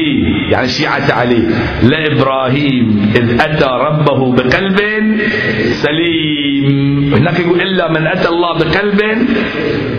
يعني 0.51 0.69
شيعة 0.69 1.13
علي 1.13 1.43
لإبراهيم 1.83 3.13
إذ 3.17 3.41
أتى 3.41 3.67
ربه 3.67 4.35
بقلب 4.35 4.81
سليم. 5.65 7.15
هناك 7.15 7.41
يقول 7.41 7.61
إلا 7.61 7.91
من 7.91 8.07
أتى 8.07 8.29
الله 8.29 8.59
بقلب 8.59 9.01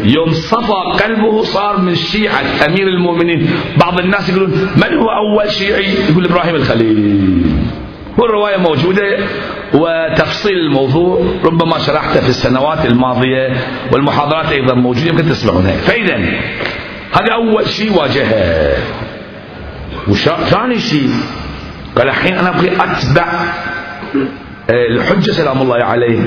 يوم 0.04 0.32
صفى 0.32 1.04
قلبه 1.04 1.42
صار 1.42 1.82
من 1.82 1.96
شيعة 1.96 2.66
أمير 2.68 2.88
المؤمنين. 2.88 3.50
بعض 3.80 4.00
الناس 4.00 4.30
يقولون 4.30 4.52
من 4.52 4.98
هو 4.98 5.10
أول 5.10 5.52
شيعي؟ 5.52 5.86
يقول 6.10 6.26
إبراهيم 6.26 6.56
الخليل. 6.56 7.42
والرواية 8.22 8.58
موجودة 8.58 9.18
وتفصيل 9.74 10.58
الموضوع 10.58 11.22
ربما 11.46 11.78
شرحته 11.80 12.20
في 12.20 12.30
السنوات 12.30 12.86
الماضية 12.86 13.54
والمحاضرات 13.92 14.52
أيضا 14.52 14.74
موجودة 14.74 15.10
يمكن 15.10 15.30
تسمعونها. 15.30 15.72
فإذا 15.72 16.16
هذا 17.12 17.34
أول 17.34 17.68
شيء 17.68 17.98
واجهه. 17.98 18.74
وثاني 20.08 20.80
شيء 20.80 21.10
قال 21.98 22.08
الحين 22.08 22.34
أنا 22.34 22.50
أبغي 22.50 22.72
أتبع 22.76 23.26
آه، 24.70 24.88
الحجة 24.88 25.32
سلام 25.32 25.62
الله 25.62 25.84
عليه. 25.84 26.20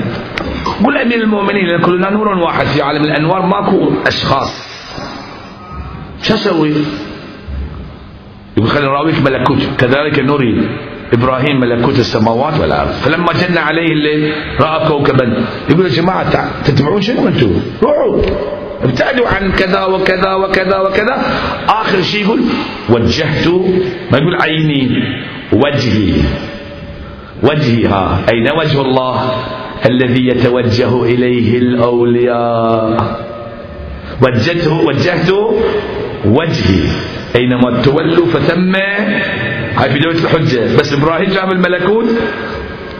قل 0.85 0.97
أمير 0.97 1.21
المؤمنين 1.21 1.81
كلنا 1.81 2.09
نور 2.09 2.27
واحد 2.27 2.65
في 2.65 2.81
عالم 2.81 3.03
الأنوار 3.03 3.41
ماكو 3.45 3.91
أشخاص. 4.07 4.75
شو 6.21 6.33
أسوي؟ 6.33 6.73
يقول 8.57 8.69
خلينا 8.69 8.87
نراويك 8.87 9.21
ملكوت 9.21 9.59
كذلك 9.77 10.19
نري 10.19 10.69
إبراهيم 11.13 11.59
ملكوت 11.59 11.99
السماوات 11.99 12.59
والأرض. 12.59 12.91
فلما 12.91 13.33
جن 13.33 13.57
عليه 13.57 13.91
الليل 13.93 14.33
رأى 14.59 14.87
كوكبا. 14.87 15.45
يقول 15.69 15.85
يا 15.85 15.91
جماعة 15.91 16.63
تتبعون 16.63 17.01
شنو 17.01 17.27
أنتم؟ 17.27 17.61
روحوا. 17.83 18.21
ابتعدوا 18.83 19.27
عن 19.27 19.51
كذا 19.51 19.85
وكذا 19.85 20.33
وكذا 20.33 20.77
وكذا. 20.77 21.15
آخر 21.69 22.01
شيء 22.01 22.21
يقول 22.21 22.39
وجهت 22.89 23.47
ما 24.11 24.17
يقول 24.17 24.35
عيني 24.41 25.03
وجهي. 25.53 26.13
وجهي 27.43 27.87
ها. 27.87 28.19
أين 28.33 28.49
وجه 28.49 28.81
الله 28.81 29.21
الذي 29.85 30.27
يتوجه 30.27 31.03
إليه 31.03 31.57
الأولياء؟ 31.57 33.19
وجهته 34.21 34.85
وجهت 34.85 35.29
وجهي. 36.25 36.83
أينما 37.35 37.81
تولوا 37.81 38.25
فثم 38.25 38.75
هاي 39.77 39.89
في 39.89 39.99
دولة 39.99 40.19
الحجة 40.19 40.77
بس 40.77 40.93
إبراهيم 40.93 41.29
جاب 41.29 41.51
الملكوت 41.51 42.05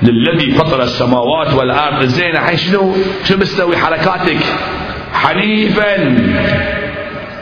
للذي 0.03 0.51
فطر 0.51 0.83
السماوات 0.83 1.53
والأرض. 1.53 2.03
زين 2.05 2.31
الحين 2.31 2.57
شنو؟ 2.57 2.95
شنو 3.23 3.37
مستوي 3.37 3.77
حركاتك؟ 3.77 4.37
حنيفا. 5.13 6.17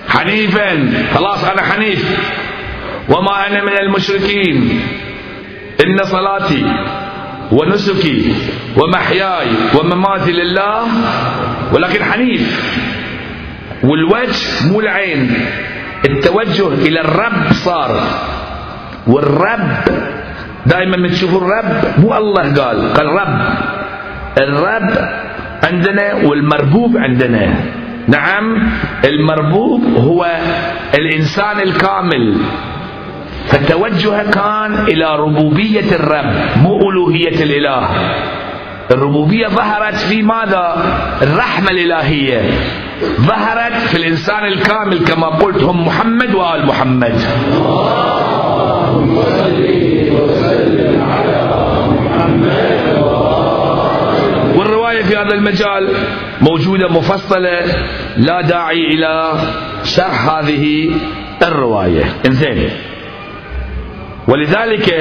حنيفا. 0.07 0.93
خلاص 1.15 1.43
أنا 1.43 1.61
حنيف. 1.61 2.19
وما 3.09 3.47
أنا 3.47 3.63
من 3.63 3.77
المشركين. 3.77 4.81
إن 5.85 6.03
صلاتي 6.03 6.65
ونسكي 7.51 8.33
ومحياي 8.77 9.47
ومماتي 9.75 10.31
لله 10.31 10.87
ولكن 11.73 12.03
حنيف. 12.03 12.73
والوجه 13.83 14.67
مو 14.67 14.79
العين. 14.79 15.45
التوجه 16.05 16.67
إلى 16.67 17.01
الرب 17.01 17.53
صار. 17.53 18.03
والرب. 19.07 19.69
دائما 20.65 20.97
من 20.97 21.09
تشوفوا 21.09 21.41
الرب 21.41 21.99
مو 21.99 22.17
الله 22.17 22.41
قال 22.41 22.93
قال 22.93 23.05
رب. 23.05 23.39
الرب 24.37 24.91
عندنا 25.63 26.13
والمربوب 26.13 26.97
عندنا. 26.97 27.53
نعم 28.07 28.69
المربوب 29.05 29.81
هو 29.97 30.37
الإنسان 30.95 31.59
الكامل. 31.59 32.37
فالتوجه 33.47 34.31
كان 34.31 34.85
إلى 34.87 35.15
ربوبية 35.15 35.95
الرب 35.95 36.33
مو 36.63 36.89
ألوهية 36.89 37.43
الإله. 37.43 37.89
الربوبية 38.91 39.47
ظهرت 39.47 39.95
في 39.95 40.21
ماذا؟ 40.23 40.83
الرحمة 41.21 41.71
الإلهية. 41.71 42.41
ظهرت 43.21 43.73
في 43.73 43.97
الإنسان 43.97 44.45
الكامل 44.45 44.99
كما 44.99 45.27
قلت 45.27 45.63
هم 45.63 45.87
محمد 45.87 46.35
وآل 46.35 46.65
محمد. 46.65 47.15
والرواية 54.57 55.03
في 55.03 55.17
هذا 55.17 55.33
المجال 55.33 55.89
موجودة 56.41 56.87
مفصلة 56.87 57.65
لا 58.17 58.41
داعي 58.41 58.93
إلى 58.93 59.33
شرح 59.83 60.29
هذه 60.29 60.91
الرواية. 61.41 62.03
انزين. 62.25 62.69
ولذلك 64.27 64.93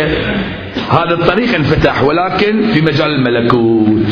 هذا 0.90 1.14
الطريق 1.14 1.54
انفتح 1.54 2.02
ولكن 2.02 2.62
في 2.62 2.80
مجال 2.80 3.10
الملكوت. 3.10 4.06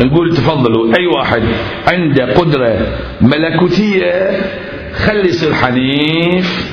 نقول 0.00 0.36
تفضلوا 0.36 0.96
أي 0.98 1.06
واحد 1.06 1.42
عنده 1.88 2.34
قدرة 2.34 2.86
ملكوتية 3.20 4.40
خلي 4.94 5.28
يصير 5.28 5.54
حنيف 5.54 6.72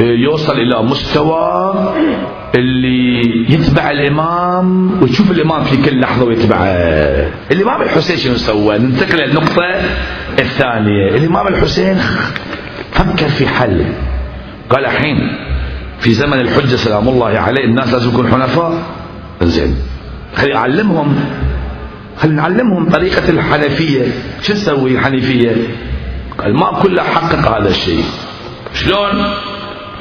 ويوصل 0.00 0.52
إلى 0.52 0.82
مستوى 0.82 1.74
اللي 2.54 3.22
يتبع 3.54 3.90
الإمام 3.90 5.02
ويشوف 5.02 5.30
الإمام 5.30 5.64
في 5.64 5.76
كل 5.76 6.00
لحظة 6.00 6.24
ويتبعه. 6.24 6.66
الإمام 7.52 7.82
الحسين 7.82 8.16
شنو 8.16 8.36
سوى؟ 8.36 8.78
ننتقل 8.78 9.18
للنقطة 9.18 9.62
الثانية. 10.38 11.08
الإمام 11.16 11.48
الحسين 11.48 11.96
فكر 12.92 13.28
في 13.28 13.46
حل. 13.46 13.84
قال 14.70 14.84
الحين 14.84 15.16
في 16.00 16.12
زمن 16.12 16.40
الحجة 16.40 16.76
سلام 16.76 17.08
الله 17.08 17.26
عليه 17.26 17.64
الناس 17.64 17.92
لازم 17.92 18.08
يكونوا 18.08 18.30
حنفاء. 18.30 18.82
زين 19.42 19.76
خلي 20.36 20.54
أعلمهم 20.54 21.16
خلي 22.16 22.32
نعلمهم 22.32 22.90
طريقة 22.90 23.30
الحنفية. 23.30 24.02
شو 24.42 24.52
تسوي 24.52 24.90
الحنيفية 24.90 25.56
قال 26.38 26.56
ما 26.56 26.80
كله 26.82 27.02
حقق 27.02 27.58
هذا 27.58 27.68
الشيء 27.68 28.04
شلون؟ 28.74 29.24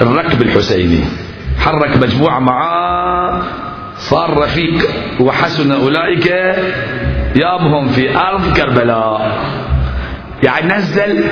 الركب 0.03 0.41
الحسيني. 0.41 0.99
حرك 1.59 1.97
مجموعة 1.97 2.39
معاه 2.39 3.41
صار 3.97 4.37
رفيق 4.39 4.89
وحسن 5.19 5.71
أولئك 5.71 6.27
يابهم 7.35 7.87
في 7.87 8.17
أرض 8.17 8.57
كربلاء. 8.57 9.37
يعني 10.43 10.73
نزل 10.73 11.23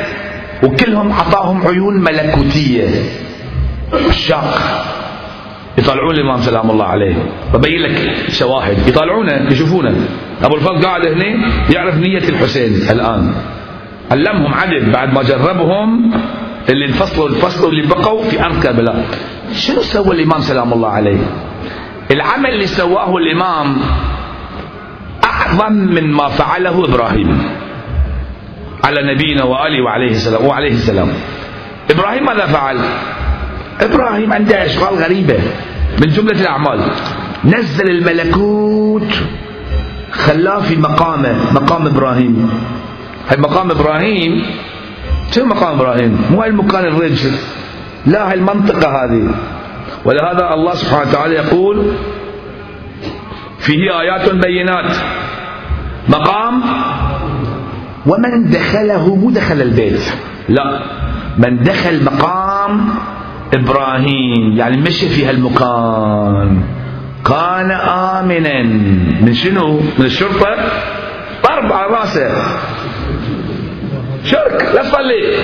وكلهم 0.64 1.14
عطاهم 1.14 1.68
عيون 1.68 2.04
ملكوتية. 2.04 2.90
الشاق 4.10 4.60
يطلعون 5.78 6.16
الإمام 6.16 6.42
سلام 6.42 6.72
الله 6.72 6.86
عليه. 6.86 7.16
ببين 7.54 7.82
لك 7.82 8.16
شواهد. 8.30 8.88
يطالعونه 8.88 9.52
يشوفونه. 9.52 9.96
أبو 10.44 10.56
الفضل 10.56 10.86
قاعد 10.86 11.08
هنا 11.08 11.52
يعرف 11.70 11.98
نية 11.98 12.30
الحسين 12.30 12.74
الآن. 12.90 13.34
علمهم 14.12 14.54
عدد 14.54 14.92
بعد 14.92 15.14
ما 15.14 15.24
جربهم. 15.24 16.12
اللي 16.70 16.86
انفصلوا 16.86 17.28
الفصل 17.30 17.70
اللي 17.70 17.88
بقوا 17.88 18.24
في 18.24 18.46
أرض 18.46 18.64
كربلاء 18.64 19.06
شنو 19.54 19.82
سوى 19.82 20.16
الإمام 20.16 20.42
سلام 20.42 20.74
الله 20.74 20.90
عليه؟ 20.90 21.18
العمل 22.12 22.50
اللي 22.50 22.68
سواه 22.68 23.18
الإمام 23.18 23.78
أعظم 25.24 25.74
من 25.74 26.12
ما 26.12 26.28
فعله 26.28 26.86
إبراهيم 26.86 27.50
على 28.84 29.14
نبينا 29.14 29.44
وآله 29.44 29.84
وعليه 29.84 30.12
السلام 30.12 30.46
وعليه 30.46 30.72
السلام. 30.72 31.10
إبراهيم 31.92 32.26
ماذا 32.26 32.46
فعل؟ 32.46 32.78
إبراهيم 33.82 34.34
عنده 34.34 34.66
أشغال 34.66 34.96
غريبة 34.96 35.40
من 36.02 36.08
جملة 36.08 36.42
الأعمال. 36.42 36.80
نزل 37.46 37.90
الملكوت 37.90 39.14
خلاه 40.12 40.60
في 40.60 40.76
مقامه 40.76 41.54
مقام 41.54 41.88
إبراهيم. 41.88 42.50
هاي 43.30 43.38
مقام 43.38 43.72
إبراهيم 43.72 44.46
شو 45.32 45.46
مقام 45.46 45.80
إبراهيم؟ 45.80 46.22
مو 46.32 46.44
المكان 46.44 46.86
الرجل 46.86 47.32
لا 48.06 48.30
هاي 48.30 48.34
المنطقة 48.34 48.88
هذه. 48.90 49.30
ولهذا 50.06 50.54
الله 50.54 50.74
سبحانه 50.76 51.10
وتعالى 51.10 51.36
يقول 51.36 51.92
فيه 53.60 54.00
آيات 54.00 54.30
بينات. 54.30 54.96
مقام؟ 56.10 56.62
ومن 58.06 58.52
دخله 58.52 59.16
مو 59.16 59.32
دخل 59.32 59.62
البيت. 59.62 60.14
لا 60.50 60.80
من 61.38 61.64
دخل 61.64 62.04
مقام 62.04 62.90
إبراهيم. 63.54 64.58
يعني 64.58 64.78
مشي 64.78 65.10
في 65.10 65.26
هالمكان 65.26 66.64
كان 67.26 67.72
آمنا. 67.72 68.64
من 69.22 69.34
شنو؟ 69.34 69.80
من 70.00 70.06
الشرطة؟ 70.06 70.56
ضرب 71.44 71.74
على 71.74 71.88
رأسه. 71.88 72.32
شرك 74.26 74.72
لا 74.76 74.82
تصلي. 74.82 75.36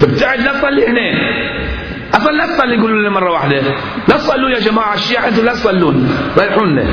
تبتعد 0.00 0.40
لا 0.40 0.52
تصلي 0.52 0.86
هنا. 0.86 1.08
أصلا 2.14 2.32
لا 2.32 2.46
تصلي 2.46 2.74
يقولوا 2.74 2.98
لنا 2.98 3.10
مرة 3.10 3.32
واحدة. 3.32 3.60
لا 4.08 4.16
تصلوا 4.16 4.50
يا 4.50 4.60
جماعة 4.60 4.94
الشيعة 4.94 5.28
أنتم 5.28 5.44
لا 5.44 5.52
تصلون. 5.52 6.10
رايحونا 6.38 6.84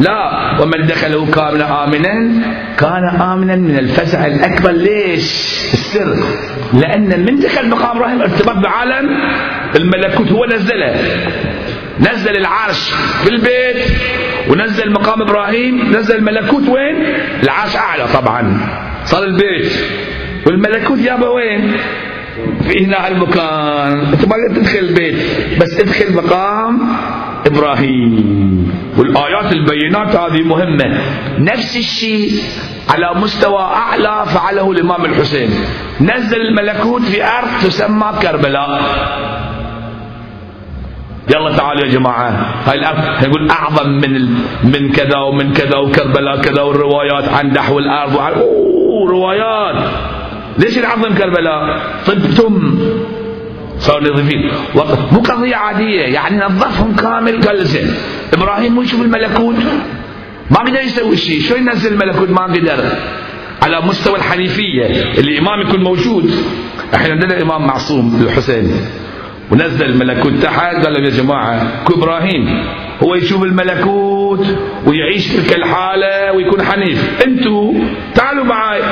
لا. 0.00 0.60
ومن 0.60 0.86
دخله 0.86 1.26
كان 1.30 1.60
آمنا 1.60 2.42
كان 2.78 3.20
آمنا 3.20 3.56
من 3.56 3.78
الفزع 3.78 4.26
الأكبر. 4.26 4.70
ليش؟ 4.70 5.24
السر. 5.72 6.16
لأن 6.72 7.24
من 7.24 7.38
دخل 7.38 7.68
مقام 7.68 7.96
إبراهيم 7.96 8.22
ارتبط 8.22 8.56
بعالم 8.56 9.08
الملكوت 9.76 10.32
هو 10.32 10.44
نزله. 10.44 10.94
نزل 12.00 12.36
العرش 12.36 12.90
في 13.24 13.30
البيت 13.30 13.76
ونزل 14.48 14.92
مقام 14.92 15.22
إبراهيم 15.22 15.96
نزل 15.96 16.16
الملكوت 16.16 16.68
وين؟ 16.68 16.96
العرش 17.42 17.76
أعلى 17.76 18.06
طبعا. 18.14 18.60
صار 19.04 19.24
البيت. 19.24 19.72
والملكوت 20.46 20.98
يابا 20.98 21.28
وين؟ 21.28 21.76
في 22.68 22.84
هنا 22.84 23.08
المكان 23.08 23.98
أنت 24.12 24.28
ما 24.28 24.36
تدخل 24.48 24.78
البيت 24.78 25.14
بس 25.60 25.80
ادخل 25.80 26.14
مقام 26.14 26.80
إبراهيم. 27.46 28.72
والآيات 28.98 29.52
البينات 29.52 30.16
هذه 30.16 30.42
مهمة. 30.42 31.00
نفس 31.38 31.76
الشيء 31.76 32.32
على 32.90 33.14
مستوى 33.14 33.62
أعلى 33.62 34.24
فعله 34.26 34.72
الإمام 34.72 35.04
الحسين. 35.04 35.50
نزل 36.00 36.40
الملكوت 36.40 37.02
في 37.02 37.24
أرض 37.24 37.48
تسمى 37.62 38.12
كربلاء. 38.22 38.82
يلا 41.30 41.56
تعالوا 41.56 41.86
يا 41.86 41.90
جماعة. 41.92 42.28
هاي 42.66 42.78
الأرض 42.78 43.22
يقول 43.22 43.50
أعظم 43.50 43.90
من. 43.90 44.34
من 44.64 44.92
كذا 44.92 45.18
ومن 45.18 45.52
كذا 45.52 45.76
وكربلاء 45.76 46.40
كذا 46.40 46.62
والروايات 46.62 47.28
عن 47.28 47.52
دحو 47.52 47.78
الأرض 47.78 48.14
وعن 48.16 48.32
أوه 48.32 49.10
روايات. 49.10 49.84
ليش 50.58 50.78
نعظم 50.78 51.14
كربلاء؟ 51.14 51.80
طبتم 52.06 52.78
صاروا 53.78 54.12
نظيفين 54.12 54.50
مو 55.12 55.20
قضية 55.20 55.56
عادية 55.56 56.00
يعني 56.00 56.44
نظفهم 56.44 56.96
كامل. 56.96 57.42
قال 57.42 57.64
زين 57.64 57.94
إبراهيم 58.32 58.74
مو 58.74 58.82
يشوف 58.82 59.02
الملكوت؟ 59.02 59.56
ما 60.50 60.58
قدر 60.58 60.80
يسوي 60.80 61.16
شيء. 61.16 61.40
شو 61.40 61.54
ينزل 61.54 61.92
الملكوت؟ 61.92 62.30
ما 62.30 62.42
قدر. 62.42 62.84
على 63.62 63.80
مستوى 63.80 64.16
الحنيفية 64.16 64.86
الإمام 65.18 65.60
يكون 65.60 65.80
موجود. 65.80 66.30
إحنا 66.94 67.12
عندنا 67.12 67.42
إمام 67.42 67.66
معصوم 67.66 68.22
الحسين. 68.22 68.70
ونزل 69.50 69.84
الملكوت 69.84 70.32
تحت 70.32 70.86
قال 70.86 71.04
يا 71.04 71.10
جماعة 71.10 71.84
إبراهيم 71.86 72.64
هو 73.02 73.14
يشوف 73.14 73.42
الملكوت 73.42 74.46
ويعيش 74.86 75.28
تلك 75.28 75.56
الحالة 75.56 76.32
ويكون 76.32 76.62
حنيف. 76.62 77.22
أنتوا 77.26 77.74
تعالوا 78.14 78.44
معي 78.44 78.82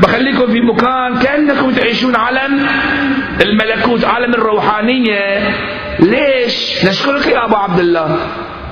بخليكم 0.00 0.46
في 0.46 0.60
مكان 0.60 1.18
كأنكم 1.22 1.70
تعيشون 1.70 2.16
عالم 2.16 2.66
الملكوت 3.40 4.04
عالم 4.04 4.34
الروحانية. 4.34 5.38
ليش؟ 6.00 6.84
نشكرك 6.84 7.26
يا 7.26 7.44
أبو 7.44 7.56
عبد 7.56 7.80
الله. 7.80 8.18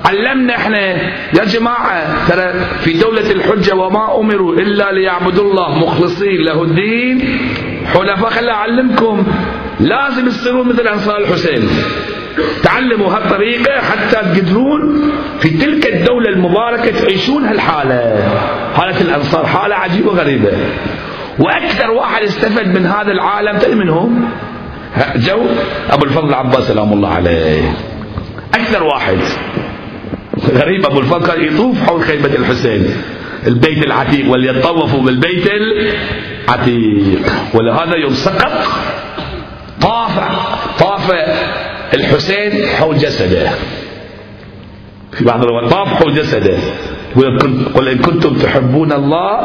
علمنا 0.04 0.56
إحنا 0.56 0.80
يا 1.34 1.44
جماعة 1.44 2.28
ترى 2.28 2.52
في 2.80 2.92
دولة 2.92 3.30
الحجة 3.30 3.74
وما 3.74 4.20
أمروا 4.20 4.54
إلا 4.54 4.92
ليعبدوا 4.92 5.50
الله 5.50 5.78
مخلصين 5.78 6.40
له 6.40 6.62
الدين. 6.62 7.38
حنفاء 7.94 8.30
خلي 8.30 8.50
أعلمكم 8.50 9.26
لازم 9.80 10.28
تصيرون 10.28 10.68
مثل 10.68 10.88
أنصار 10.88 11.18
الحسين. 11.18 11.68
تعلموا 12.62 13.12
هالطريقة 13.12 13.80
حتى 13.80 14.16
تقدرون 14.16 15.12
في 15.40 15.50
تلك 15.50 15.94
الدولة 15.94 16.28
المباركة 16.28 17.00
تعيشون 17.00 17.44
هالحالة. 17.44 18.30
حالة 18.76 19.00
الأنصار 19.00 19.46
حالة 19.46 19.74
عجيبة 19.74 20.08
وغريبة. 20.10 20.52
وأكثر 21.38 21.90
واحد 21.90 22.22
استفد 22.22 22.78
من 22.78 22.86
هذا 22.86 23.12
العالم 23.12 23.58
تدري 23.58 23.74
من 23.74 23.88
هو؟ 23.88 24.08
جو 25.16 25.40
أبو 25.90 26.04
الفضل 26.04 26.28
العباس 26.28 26.64
سلام 26.68 26.92
الله 26.92 27.08
عليه. 27.08 27.72
أكثر 28.54 28.82
واحد. 28.82 29.18
غريب 30.50 30.86
أبو 30.86 31.18
كان 31.18 31.44
يطوف 31.44 31.82
حول 31.82 32.02
خيمة 32.02 32.26
الحسين 32.26 32.94
البيت 33.46 33.82
العتيق 33.82 34.30
وليطوفوا 34.30 35.00
بالبيت 35.02 35.46
العتيق. 35.46 37.32
ولهذا 37.54 37.96
يوم 37.96 38.14
سقط 38.14 38.52
طاف 39.80 40.20
طاف 40.78 41.12
الحسين 41.94 42.66
حول 42.66 42.98
جسده. 42.98 43.50
في 45.12 45.24
بعض 45.24 45.42
الروايات 45.42 45.70
طاف 45.70 45.88
حول 45.88 46.14
جسده. 46.14 46.58
قل 47.74 47.88
إن 47.88 47.98
كنتم 47.98 48.34
تحبون 48.34 48.92
الله 48.92 49.40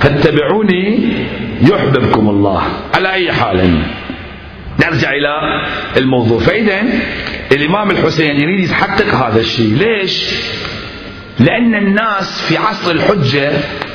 فاتبعوني 0.00 1.08
يحببكم 1.62 2.28
الله. 2.28 2.62
على 2.94 3.12
أي 3.12 3.32
حال؟ 3.32 3.82
نرجع 4.84 5.10
إلى 5.10 5.62
الموضوع. 5.96 6.40
فإذا 6.40 6.82
الإمام 7.52 7.90
الحسين 7.90 8.36
يريد 8.36 8.70
يحقق 8.70 9.14
هذا 9.14 9.40
الشيء. 9.40 9.74
ليش؟ 9.74 10.30
لأن 11.38 11.74
الناس 11.74 12.42
في 12.42 12.56
عصر 12.56 12.90
الحجة 12.90 13.52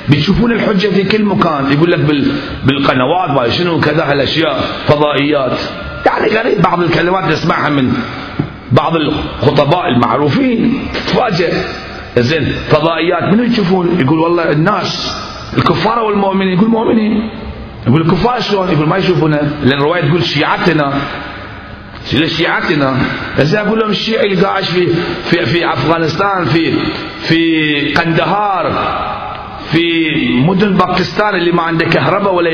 بيشوفون 0.09 0.51
الحجة 0.51 0.87
في 0.87 1.03
كل 1.03 1.23
مكان. 1.23 1.71
يقول 1.71 1.91
لك 1.91 1.99
بالقنوات 2.63 3.29
ما 3.29 3.49
شنو 3.49 3.79
كذا 3.79 4.11
هالأشياء 4.11 4.59
فضائيات. 4.87 5.59
يعني 6.05 6.27
غريب 6.27 6.61
بعض 6.61 6.83
الكلمات 6.83 7.23
نسمعها 7.23 7.69
من 7.69 7.93
بعض 8.71 8.95
الخطباء 8.95 9.87
المعروفين. 9.87 10.87
تتفاجئ 10.93 11.53
زين 12.17 12.43
فضائيات. 12.69 13.23
منو 13.33 13.43
يشوفون؟ 13.43 13.99
يقول 13.99 14.19
والله 14.19 14.51
الناس 14.51 15.17
الكفار 15.57 15.99
والمؤمنين. 15.99 16.57
يقول 16.57 16.69
مؤمنين. 16.69 17.29
يقول 17.87 18.01
الكفار 18.01 18.39
شلون؟ 18.41 18.69
يقول 18.71 18.87
ما 18.87 18.97
يشوفونه 18.97 19.41
لأن 19.63 19.79
الرواية 19.79 20.01
تقول 20.01 20.23
شيعتنا 20.23 20.93
لشيعتنا 22.13 22.97
زين 23.39 23.59
أقول 23.59 23.79
لهم 23.79 23.89
الشيعي 23.89 24.25
اللي 24.25 24.45
قاعد 24.45 24.63
في 24.63 24.87
في 25.23 25.45
في 25.45 25.73
أفغانستان 25.73 26.45
في 26.45 26.73
في 27.21 27.93
قندهار 27.93 28.71
في 29.71 30.09
مدن 30.47 30.73
باكستان 30.73 31.35
اللي 31.35 31.51
ما 31.51 31.61
عنده 31.61 31.85
كهرباء 31.85 32.33
ولا 32.33 32.49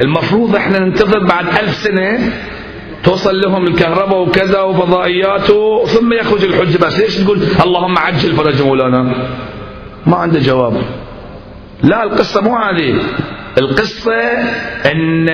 المفروض 0.00 0.56
إحنا 0.56 0.78
ننتظر 0.78 1.24
بعد 1.24 1.46
ألف 1.48 1.74
سنة 1.74 2.32
توصل 3.04 3.40
لهم 3.40 3.66
الكهرباء 3.66 4.22
وكذا 4.22 4.60
وفضائيات 4.60 5.46
ثم 5.88 6.12
يخرج 6.12 6.44
الحج 6.44 6.76
بس. 6.76 7.00
ليش 7.00 7.16
تقول 7.16 7.38
اللهم 7.64 7.98
عجل 7.98 8.32
فرج 8.32 8.62
مولانا؟ 8.62 9.28
ما 10.06 10.16
عنده 10.16 10.40
جواب. 10.40 10.82
لا 11.82 12.02
القصة 12.04 12.40
مو 12.40 12.56
هذه. 12.56 12.94
القصة 13.58 14.12
أن 14.92 15.28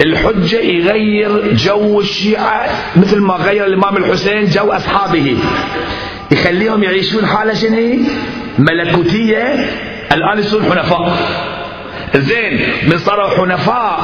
الحجة 0.00 0.60
يغير 0.60 1.54
جو 1.54 2.00
الشيعة 2.00 2.68
مثل 2.96 3.20
ما 3.20 3.34
غير 3.34 3.66
الإمام 3.66 3.96
الحسين 3.96 4.44
جو 4.44 4.72
أصحابه. 4.72 5.36
يخليهم 6.30 6.82
يعيشون 6.82 7.26
حالة 7.26 7.54
شنو؟ 7.54 7.96
ملكوتية. 8.58 9.54
الآن 10.12 10.38
يصيرون 10.38 10.64
حنفاء. 10.64 11.16
زين 12.16 12.60
من 12.88 12.98
صاروا 12.98 13.28
حنفاء 13.28 13.98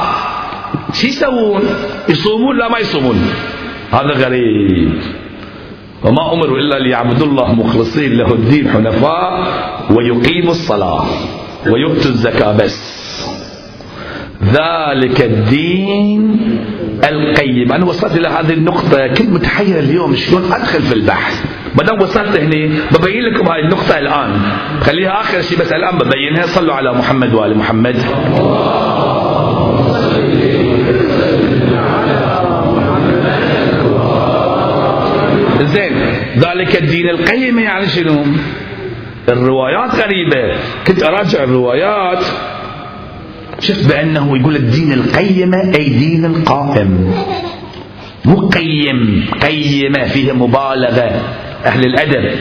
شو 0.93 1.07
يسوون؟ 1.07 1.61
يصومون؟ 2.09 2.57
لا 2.57 2.69
ما 2.69 2.79
يصومون. 2.79 3.31
هذا 3.91 4.13
غريب. 4.25 5.01
وما 6.03 6.33
أمروا 6.33 6.57
إلا 6.57 6.79
ليعبدوا 6.79 7.27
الله 7.27 7.53
مخلصين 7.53 8.17
له 8.17 8.33
الدين 8.33 8.69
حنفاء 8.69 9.47
ويقيموا 9.89 10.51
الصلاة 10.51 11.05
ويؤتوا 11.67 12.11
الزكاة 12.11 12.57
بس. 12.57 12.96
ذلك 14.53 15.21
الدين 15.21 16.39
القيم. 17.03 17.71
أنا 17.71 17.85
وصلت 17.85 18.17
إلى 18.17 18.27
هذه 18.27 18.53
النقطة. 18.53 19.07
كنت 19.07 19.29
متحير 19.29 19.79
اليوم 19.79 20.15
شلون 20.15 20.51
أدخل 20.51 20.81
في 20.81 20.93
البحث. 20.93 21.45
ما 21.77 21.83
دام 21.83 22.01
وصلت 22.01 22.39
هنا 22.39 22.69
ببين 22.91 23.23
لكم 23.23 23.47
هذه 23.47 23.59
النقطة 23.59 23.99
الآن. 23.99 24.41
خليها 24.81 25.21
آخر 25.21 25.41
شيء 25.41 25.59
بس 25.59 25.71
الآن 25.71 25.97
ببينها. 25.97 26.45
صلوا 26.45 26.73
على 26.73 26.93
محمد 26.93 27.33
وآل 27.33 27.57
محمد. 27.57 27.95
زين. 35.61 35.93
ذلك 36.37 36.81
الدين 36.81 37.09
القيم 37.09 37.59
يعني 37.59 37.87
شنو؟ 37.87 38.23
الروايات 39.29 39.95
غريبة. 39.95 40.55
كنت 40.87 41.03
أراجع 41.03 41.43
الروايات. 41.43 42.25
شفت 43.59 43.87
بأنه 43.87 44.37
يقول 44.39 44.55
الدين 44.55 44.93
القيمة 44.93 45.75
أي 45.75 45.89
دين 45.89 46.25
القائم. 46.25 47.13
مو 48.25 48.49
قيم 48.49 49.25
قيمة 49.41 50.03
فيها 50.03 50.33
مبالغة. 50.33 51.21
أهل 51.65 51.85
الأدب. 51.85 52.39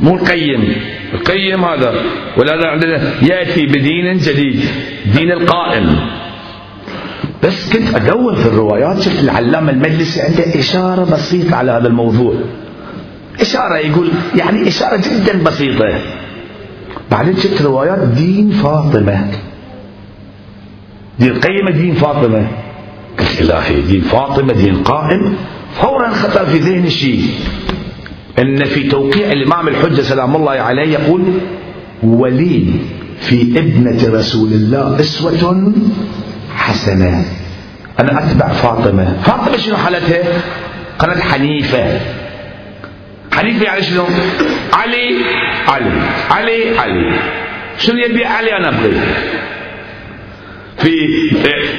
مو 0.00 0.14
القيم. 0.14 0.76
القيم 1.14 1.64
هذا. 1.64 1.94
ولا 2.38 2.66
عندنا. 2.66 3.02
يأتي 3.22 3.66
بدين 3.66 4.18
جديد. 4.18 4.64
دين 5.14 5.32
القائم. 5.32 5.96
بس 7.42 7.72
كنت 7.72 7.94
أدور 7.94 8.36
في 8.36 8.46
الروايات. 8.46 9.00
شفت 9.00 9.24
العلامة 9.24 9.72
المجلسي 9.72 10.22
عنده 10.22 10.58
إشارة 10.58 11.04
بسيطة 11.04 11.56
على 11.56 11.72
هذا 11.72 11.88
الموضوع. 11.88 12.34
إشارة 13.40 13.76
يقول 13.76 14.08
يعني 14.36 14.68
إشارة 14.68 14.96
جدا 14.96 15.42
بسيطة. 15.44 16.00
بعدين 17.10 17.36
شفت 17.36 17.62
روايات 17.62 17.98
دين 18.08 18.50
فاطمة. 18.50 19.30
دين 21.18 21.34
قيمة 21.40 21.70
دين 21.70 21.94
فاطمة. 21.94 22.46
قلت 23.18 23.40
إلهي 23.40 23.80
دين 23.80 24.00
فاطمة 24.00 24.52
دين 24.52 24.82
قائم. 24.82 25.36
فورا 25.74 26.08
خطر 26.08 26.46
في 26.46 26.58
ذهني 26.58 26.90
شيء. 26.90 27.22
أن 28.38 28.64
في 28.64 28.88
توقيع 28.88 29.32
الإمام 29.32 29.68
الحجة 29.68 30.00
سلام 30.00 30.36
الله 30.36 30.52
عليه 30.52 30.92
يقول 30.92 31.22
ولي 32.02 32.66
في 33.20 33.58
ابنة 33.58 34.18
رسول 34.18 34.52
الله 34.52 35.00
أسوة 35.00 35.72
حسنة. 36.56 37.24
أنا 38.00 38.18
أتبع 38.18 38.48
فاطمة. 38.48 39.16
فاطمة 39.22 39.56
شنو 39.56 39.76
حالتها؟ 39.76 40.22
قالت 40.98 41.20
حنيفة. 41.20 42.00
حنيفة 43.32 43.64
يعني 43.64 43.82
شنو؟ 43.82 44.04
علي 44.72 45.16
علي 45.68 45.90
علي 46.30 46.78
علي. 46.78 47.18
شنو 47.78 47.98
يبي 47.98 48.24
علي 48.24 48.56
أنا 48.56 48.68
أبغي؟ 48.68 49.00
في 50.78 50.90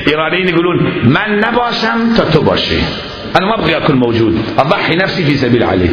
إيرانيين 0.08 0.48
يقولون 0.50 0.78
من 1.04 1.40
نباشم 1.40 2.14
تتباشي 2.18 2.80
أنا 3.38 3.46
ما 3.46 3.60
أبغي 3.60 3.78
أكون 3.78 3.96
موجود 3.96 4.38
أضحي 4.58 4.96
نفسي 4.96 5.24
في 5.24 5.36
سبيل 5.38 5.64
علي. 5.64 5.90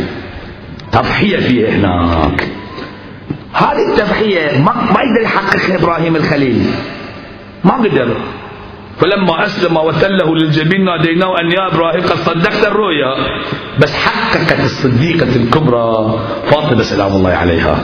تضحية 0.93 1.37
فيه 1.37 1.69
هناك. 1.69 2.49
هذه 3.53 3.93
التضحية 3.93 4.59
ما, 4.59 4.73
ما 4.75 5.01
يقدر 5.03 5.23
يحققها 5.23 5.77
إبراهيم 5.77 6.17
الخليل. 6.17 6.63
ما 7.65 7.73
قدر. 7.73 8.17
فلما 8.99 9.45
أسلم 9.45 9.77
وتله 9.77 10.37
للجبين 10.37 10.85
ناديناه 10.85 11.41
أن 11.41 11.53
يا 11.53 11.75
إبراهيم 11.75 12.03
قد 12.03 12.17
صدقت 12.17 12.67
الرؤيا. 12.67 13.15
بس 13.79 13.97
حققت 13.97 14.61
الصديقة 14.61 15.37
الكبرى 15.37 16.19
فاطمة 16.51 16.83
سلام 16.83 17.13
الله 17.13 17.31
عليها. 17.31 17.81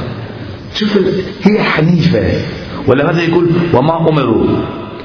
شوف 0.74 0.98
هي 1.42 1.62
حنيفة. 1.62 2.44
ولهذا 2.86 3.22
يقول 3.22 3.46
وما 3.74 4.08
أمروا 4.08 4.46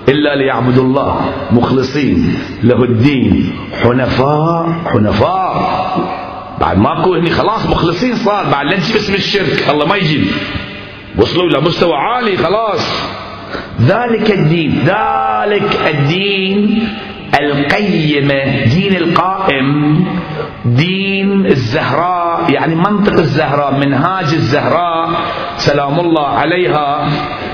إلا 0.09 0.35
ليعبدوا 0.35 0.83
الله 0.83 1.31
مخلصين 1.51 2.35
له 2.63 2.83
الدين 2.83 3.51
حنفاء 3.83 4.75
حنفاء. 4.85 5.53
بعد 6.61 6.77
ماكو 6.77 7.15
هني 7.15 7.29
خلاص 7.29 7.65
مخلصين 7.69 8.15
صار 8.15 8.45
بعد 8.51 8.65
لا 8.65 8.75
تجيب 8.77 8.95
اسم 8.95 9.13
الشرك؟ 9.13 9.69
الله 9.69 9.85
ما 9.85 9.95
يجيب. 9.95 10.25
وصلوا 11.17 11.49
إلى 11.49 11.61
مستوى 11.61 11.95
عالي 11.95 12.37
خلاص. 12.37 13.09
ذلك 13.81 14.31
الدين 14.31 14.79
ذلك 14.85 15.79
الدين 15.95 16.87
القيمة 17.41 18.65
دين 18.65 18.95
القائم 18.95 20.05
دين 20.65 21.45
الزهراء 21.45 22.51
يعني 22.51 22.75
منطق 22.75 23.13
الزهراء 23.13 23.79
منهاج 23.79 24.33
الزهراء 24.33 25.09
سلام 25.57 25.99
الله 25.99 26.27
عليها. 26.27 27.09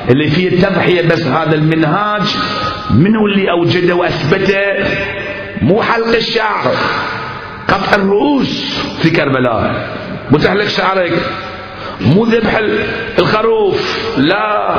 اللي 0.09 0.27
فيه 0.27 0.47
التضحية 0.47 1.07
بس 1.07 1.27
هذا 1.27 1.55
المنهاج 1.55 2.35
منو 2.91 3.27
اللي 3.27 3.51
أوجده 3.51 3.95
وأثبته؟ 3.95 4.59
مو 5.61 5.81
حلق 5.81 6.15
الشعر 6.15 6.71
قطع 7.67 7.95
الرؤوس 7.95 8.79
في 9.01 9.09
كربلاء. 9.09 9.89
مو 10.31 10.37
تحلق 10.37 10.65
شعرك؟ 10.65 11.11
مو 12.01 12.25
ذبح 12.25 12.61
الخروف 13.19 13.97
لا. 14.17 14.75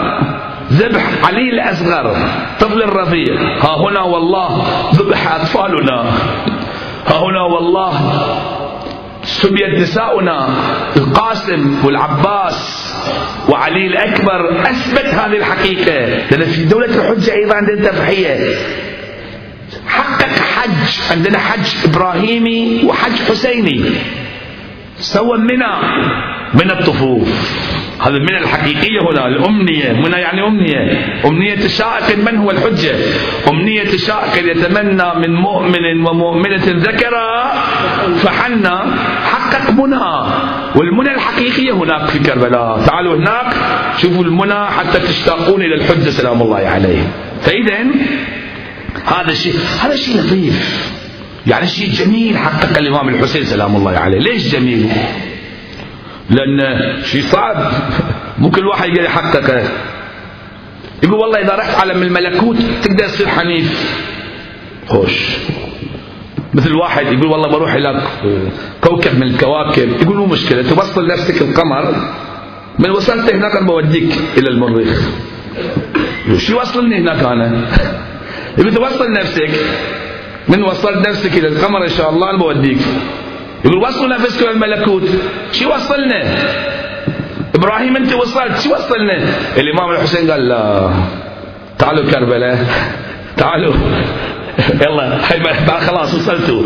ذبح 0.73 1.11
علي 1.25 1.51
الأصغر 1.53 2.17
طفل 2.61 2.83
الرفيع. 2.83 3.35
ها 3.35 3.77
هنا 3.77 4.03
والله 4.03 4.65
ذبح 4.95 5.35
أطفالنا. 5.35 6.01
ها 7.07 7.17
هنا 7.19 7.43
والله 7.55 7.93
سبيت 9.23 9.79
نساؤنا 9.79 10.49
القاسم 10.97 11.85
والعباس. 11.85 12.80
وعلي 13.49 13.87
الأكبر 13.87 14.63
أثبت 14.63 15.07
هذه 15.07 15.37
الحقيقة 15.37 16.07
لأن 16.31 16.45
في 16.45 16.65
دولة 16.65 16.87
الحجة 16.87 17.35
أيضا 17.35 17.55
عندنا 17.55 17.91
تضحية. 17.91 18.55
حقق 19.89 20.29
حج. 20.29 21.11
عندنا 21.11 21.39
حج 21.39 21.69
إبراهيمي 21.85 22.85
وحج 22.85 23.13
حسيني. 23.29 23.91
سوى 25.01 25.39
منى 25.39 25.75
من 26.55 26.71
الطفوف. 26.71 27.29
هذا 28.01 28.17
المنى 28.17 28.39
الحقيقية 28.39 29.01
هنا 29.11 29.27
الأمنية؟ 29.27 29.93
منى 29.93 30.17
يعني 30.17 30.47
أمنية. 30.47 30.81
أمنية 31.27 31.55
الشائق 31.55 32.19
من 32.19 32.37
هو 32.37 32.51
الحجة؟ 32.51 32.95
أمنية 33.49 33.83
الشائق 33.83 34.51
يتمنى 34.51 35.15
من 35.15 35.35
مؤمن 35.35 36.07
ومؤمنة 36.07 36.63
ذكرى 36.67 37.53
فحنا 38.23 38.95
حقق 39.25 39.71
منى 39.71 40.33
والمنى 40.77 41.15
الحقيقية 41.15 41.73
هناك 41.73 42.07
في 42.07 42.19
كربلاء. 42.19 42.83
تعالوا 42.87 43.17
هناك 43.17 43.47
شوفوا 43.99 44.25
المنى 44.25 44.67
حتى 44.67 44.99
تشتاقون 45.01 45.63
إلى 45.63 45.75
الحجة. 45.75 46.11
سلام 46.11 46.43
الله 46.43 46.69
عليه 46.69 47.03
فإذا 47.43 47.79
هذا 49.07 49.31
الشيء 49.31 49.55
هذا 49.85 49.97
شيء 49.97 50.21
لطيف. 50.21 50.91
يعني 51.47 51.67
شيء 51.67 51.91
جميل 51.91 52.39
حقق 52.39 52.79
الإمام 52.79 53.09
الحسين. 53.09 53.45
سلام 53.45 53.77
الله 53.77 53.99
عليه. 53.99 54.19
ليش 54.19 54.53
جميل؟ 54.53 54.93
لأن 56.31 56.83
شيء 57.05 57.23
صعب. 57.23 57.73
مو 58.39 58.51
كل 58.51 58.67
واحد 58.67 58.89
يقدر 58.89 59.05
يحققه 59.05 59.63
يقول 61.03 61.15
والله 61.21 61.39
إذا 61.41 61.55
رحت 61.55 61.75
عالم 61.75 62.03
الملكوت 62.03 62.57
تقدر 62.83 63.05
تصير 63.05 63.29
حنيف. 63.29 63.95
خوش. 64.89 65.37
مثل 66.55 66.75
واحد 66.75 67.07
يقول 67.07 67.27
والله 67.27 67.49
بروح 67.49 67.73
إلى 67.75 68.03
كوكب 68.81 69.15
من 69.15 69.23
الكواكب. 69.23 70.03
يقول 70.03 70.17
مو 70.17 70.27
مشكلة 70.27 70.63
توصل 70.63 71.07
نفسك 71.07 71.43
القمر. 71.43 71.95
من 72.79 72.91
وصلت 72.91 73.35
هناك 73.35 73.57
أنا 73.57 73.67
بوديك 73.67 74.13
إلى 74.39 74.49
المريخ. 74.49 75.11
شو 76.37 76.53
يوصلني 76.53 76.99
هناك 76.99 77.23
أنا؟ 77.23 77.65
يقول 78.59 78.75
توصل 78.75 79.13
نفسك. 79.13 79.51
من 80.49 80.63
وصلت 80.63 81.09
نفسك 81.09 81.39
إلى 81.39 81.49
القمر 81.49 81.85
إن 81.85 81.89
شاء 81.89 82.11
الله 82.11 82.31
أنا 82.31 82.39
بوديك. 82.39 82.79
يقول 83.65 83.79
وصلوا 83.79 84.09
نفسكم 84.09 84.51
الملكوت. 84.51 85.09
شو 85.53 85.75
وصلنا؟ 85.75 86.25
إبراهيم 87.55 87.97
أنت 87.97 88.15
وصلت 88.15 88.61
شو 88.61 88.75
وصلنا؟ 88.75 89.19
الإمام 89.57 89.91
الحسين 89.91 90.31
قال 90.31 90.49
لا. 90.49 90.91
تعالوا 91.79 92.11
كربلاء. 92.11 92.59
تعالوا. 93.37 93.75
يلا 94.81 95.19
خلاص 95.81 96.15
وصلتوا. 96.15 96.63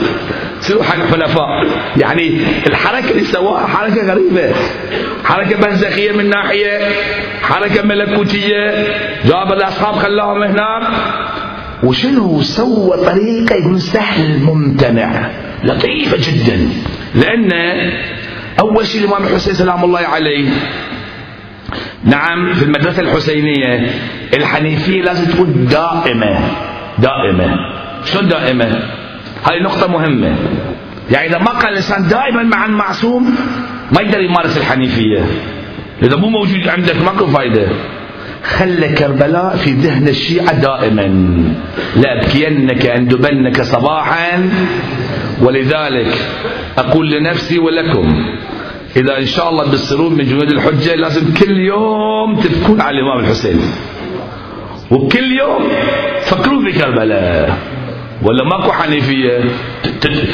سيروا 0.61 0.83
حق 0.83 0.97
حنفاء 0.97 1.49
يعني 1.97 2.41
الحركة 2.67 3.11
اللي 3.11 3.25
سواها 3.25 3.67
حركة 3.67 4.13
غريبة. 4.13 4.55
حركة 5.25 5.61
برزخية 5.61 6.13
من 6.13 6.31
ناحية 6.31 6.93
حركة 7.43 7.83
ملكوتية. 7.83 8.87
جاب 9.25 9.53
الأصحاب 9.53 9.95
خلاهم 9.95 10.43
هناك. 10.43 10.83
وشنو 11.83 12.43
سوى 12.43 12.97
طريقة 12.97 13.55
يقول 13.55 13.81
سهل 13.81 14.43
ممتنع 14.43 15.31
لطيفة 15.65 16.17
جدا. 16.17 16.69
لأن 17.15 17.53
أول 18.61 18.87
شيء 18.87 19.01
الإمام 19.01 19.23
الحسين 19.23 19.55
سلام 19.55 19.85
الله 19.85 20.01
عليه 20.01 20.49
نعم 22.05 22.53
في 22.53 22.65
المدرسة 22.65 23.03
الحسينية 23.03 23.91
الحنيفية 24.35 25.03
لازم 25.03 25.25
تكون 25.25 25.67
دائمة 25.71 26.39
دائمة. 26.99 27.57
شلون 28.05 28.29
دائمة؟ 28.29 28.65
هذه 29.45 29.63
نقطة 29.63 29.87
مهمة. 29.87 30.37
يعني 31.11 31.29
إذا 31.29 31.39
ما 31.39 31.51
قال 31.51 31.69
الإنسان 31.69 32.09
دائما 32.09 32.43
مع 32.43 32.67
المعصوم 32.67 33.37
ما 33.93 34.01
يقدر 34.01 34.21
يمارس 34.21 34.59
الحنيفية. 34.59 35.25
إذا 36.03 36.17
مو 36.17 36.29
موجود 36.29 36.69
عندك 36.69 37.03
ماكو 37.03 37.27
فايدة. 37.27 37.67
خلى 38.45 38.89
كربلاء 38.89 39.57
في 39.57 39.71
ذهن 39.71 40.09
الشيعة 40.09 40.61
دائما. 40.61 41.35
لأبكينك 41.97 42.87
أندبنك 42.87 43.63
صباحا. 43.63 44.51
ولذلك 45.43 46.29
أقول 46.79 47.11
لنفسي 47.11 47.59
ولكم 47.59 48.27
إذا 48.97 49.19
إن 49.19 49.27
شاء 49.27 49.51
الله 49.51 49.65
بتصيرون 49.65 50.13
من 50.13 50.25
جنود 50.25 50.49
الحجة 50.49 50.95
لازم 50.95 51.35
كل 51.35 51.59
يوم 51.61 52.41
تبكون 52.41 52.81
على 52.81 52.99
الإمام 52.99 53.25
الحسين. 53.25 53.61
وكل 54.91 55.33
يوم 55.33 55.69
فكروا 56.23 56.63
في 56.63 56.79
كربلاء 56.79 57.59
ولا 58.23 58.45
ماكو 58.45 58.73
حنيفية. 58.73 59.41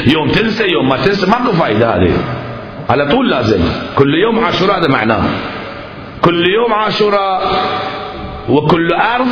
يوم 0.07 0.27
تنسى 0.27 0.63
يوم 0.67 0.89
ما 0.89 0.97
تنسى 0.97 1.25
ماكو 1.25 1.51
فايدة 1.51 1.95
هذه. 1.95 2.11
على 2.89 3.07
طول 3.07 3.29
لازم. 3.29 3.59
كل 3.95 4.15
يوم 4.15 4.45
عاشوراء 4.45 4.79
هذا 4.79 4.87
معناه. 4.87 5.23
كل 6.21 6.45
يوم 6.45 6.73
عاشوراء 6.73 7.41
وكل 8.49 8.93
أرض 8.93 9.27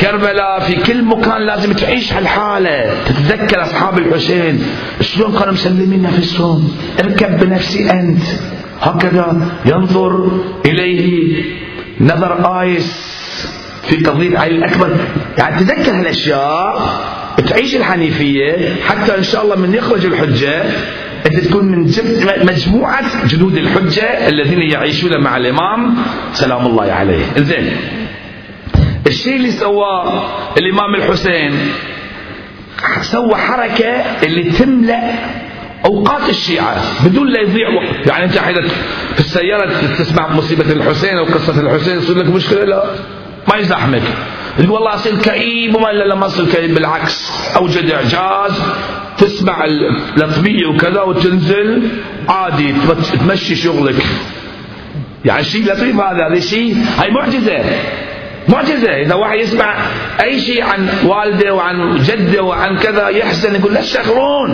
كربلاء 0.00 0.60
في 0.60 0.76
كل 0.76 1.04
مكان 1.04 1.46
لازم 1.46 1.72
تعيش 1.72 2.12
هالحالة. 2.12 3.04
تتذكر 3.04 3.62
أصحاب 3.62 3.98
الحسين؟ 3.98 4.62
شلون 5.00 5.32
كانوا 5.32 5.52
مسلمين 5.52 6.02
نفسهم؟ 6.02 6.72
اركب 7.00 7.40
بنفسي 7.40 7.90
أنت. 7.90 8.22
هكذا 8.80 9.48
ينظر 9.66 10.30
إليه 10.66 11.42
نظر 12.00 12.60
آيس 12.60 13.10
في 13.82 13.96
قضية 13.96 14.38
علي 14.38 14.56
الأكبر. 14.56 14.96
يعني 15.38 15.64
تذكر 15.64 15.90
هالأشياء 15.90 17.00
تعيش 17.48 17.76
الحنيفية 17.76 18.74
حتى 18.88 19.18
إن 19.18 19.22
شاء 19.22 19.44
الله 19.44 19.56
من 19.56 19.74
يخرج 19.74 20.06
الحجة 20.06 20.62
أنت 21.26 21.36
تكون 21.40 21.64
من 21.64 21.90
مجموعة 22.46 23.26
جنود 23.26 23.56
الحجة 23.56 24.28
الذين 24.28 24.62
يعيشون 24.62 25.20
مع 25.20 25.36
الإمام. 25.36 25.94
سلام 26.32 26.66
الله 26.66 26.92
عليه. 26.92 27.24
زين 27.36 27.76
الشيء 29.06 29.36
اللي 29.36 29.50
سواه 29.50 30.22
الإمام 30.58 30.94
الحسين 30.94 31.52
سوى 33.00 33.34
حركة 33.34 33.90
اللي 34.22 34.42
تملأ 34.42 35.12
أوقات 35.86 36.28
الشيعة 36.28 36.76
بدون 37.04 37.28
لا 37.28 37.40
يضيع 37.40 37.68
وقت. 37.68 38.06
يعني 38.06 38.24
أنت 38.24 38.38
حيث 38.38 38.58
في 39.14 39.20
السيارة 39.20 39.72
تسمع 39.98 40.32
مصيبة 40.32 40.72
الحسين 40.72 41.18
أو 41.18 41.24
قصة 41.24 41.60
الحسين 41.60 41.98
يصير 41.98 42.18
لك 42.18 42.26
مشكلة؟ 42.26 42.64
لا. 42.64 42.84
ما 43.48 43.56
يزحمك. 43.56 44.02
تقول 44.58 44.70
والله 44.70 44.94
أصير 44.94 45.16
كئيب 45.22 45.74
وما 45.74 45.90
إلا 45.90 46.14
لما 46.14 46.26
أصير 46.26 46.46
كئيب 46.46 46.74
بالعكس. 46.74 47.32
أوجد 47.56 47.90
إعجاز. 47.90 48.62
تسمع 49.18 49.64
الأطبية 50.16 50.66
وكذا 50.66 51.02
وتنزل. 51.02 51.88
عادي 52.28 52.74
تمشي 53.20 53.56
شغلك. 53.56 54.06
يعني 55.24 55.44
شيء 55.44 55.64
لطيف 55.64 56.00
هذا 56.00 56.26
هذا 56.26 56.40
شيء. 56.40 56.76
هاي 56.98 57.10
معجزة. 57.10 57.64
معجزة. 58.48 58.90
إذا 58.90 59.14
واحد 59.14 59.38
يسمع 59.38 59.74
أي 60.22 60.40
شيء 60.40 60.62
عن 60.62 60.88
والدة 61.04 61.54
وعن 61.54 62.02
جدة 62.02 62.42
وعن 62.42 62.76
كذا 62.76 63.08
يحزن 63.08 63.54
يقول 63.54 63.74
لا 63.74 63.80
تشخرون 63.80 64.50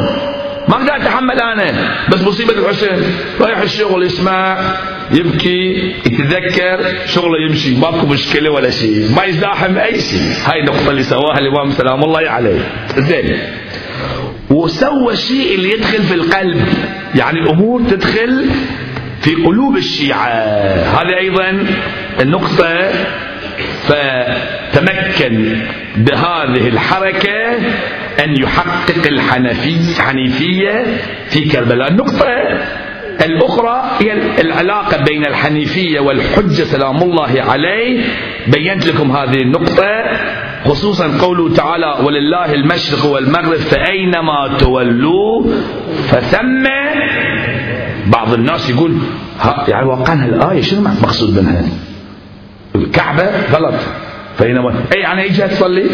ما 0.69 0.75
أقدر 0.75 0.97
أتحمل 0.97 1.41
أنا. 1.41 1.95
بس 2.09 2.23
مصيبة 2.23 2.53
الحسين. 2.53 3.03
رايح 3.41 3.59
الشغل 3.59 4.03
يسمع 4.03 4.59
يبكي 5.13 5.93
يتذكر 6.07 6.79
شغله 7.07 7.39
يمشي. 7.49 7.77
ماكو 7.77 8.07
مشكلة 8.07 8.51
ولا 8.51 8.71
شيء. 8.71 9.09
ما 9.17 9.25
يزاحم 9.25 9.79
أي 9.79 10.01
شيء. 10.01 10.21
هاي 10.45 10.61
النقطه 10.61 10.91
اللي 10.91 11.03
سواها 11.03 11.39
الإمام 11.39 11.71
سلام 11.71 12.05
الله 12.05 12.31
عليه. 12.31 12.59
زين. 12.99 13.39
وسوى 14.51 15.13
الشيء 15.13 15.55
اللي 15.55 15.73
يدخل 15.73 16.03
في 16.03 16.15
القلب. 16.15 16.69
يعني 17.15 17.41
الأمور 17.41 17.83
تدخل 17.91 18.47
في 19.21 19.35
قلوب 19.35 19.77
الشيعة. 19.77 20.29
هذه 20.99 21.19
أيضا 21.21 21.67
النقطة 22.21 22.91
فتمكن 23.83 25.57
بهذه 25.97 26.69
الحركة 26.69 27.57
أن 28.25 28.37
يحقق 28.37 29.07
الحنفيه 29.07 30.85
في 31.29 31.45
كربلاء. 31.45 31.89
النقطة 31.89 32.27
الأخرى 33.25 33.91
هي 34.01 34.13
العلاقة 34.41 35.05
بين 35.05 35.27
الحنيفية 35.27 36.01
والحجة 36.01 36.63
سلام 36.65 37.03
الله 37.03 37.43
عليه. 37.43 38.05
بينت 38.49 38.87
لكم 38.87 39.17
هذه 39.17 39.43
النقطة 39.43 39.85
خصوصا 40.65 41.19
قوله 41.19 41.55
تعالى 41.55 41.97
ولله 42.05 42.53
المشرق 42.55 43.07
والمغرب 43.07 43.57
فأينما 43.57 44.57
تولوا 44.59 45.45
فثم 46.09 46.65
بعض 48.07 48.33
الناس 48.33 48.71
يقول 48.71 48.99
يعني 49.69 49.87
وقعنا 49.87 50.25
الآية 50.25 50.61
شنو 50.61 50.81
مقصود 50.81 51.39
منها 51.39 51.63
الكعبة 52.97 53.31
غلط. 53.53 53.75
فأينما 54.39 54.75
أي 54.95 55.01
يعني 55.01 55.23
أي 55.23 55.29
جهة 55.29 55.47
تصلي 55.47 55.87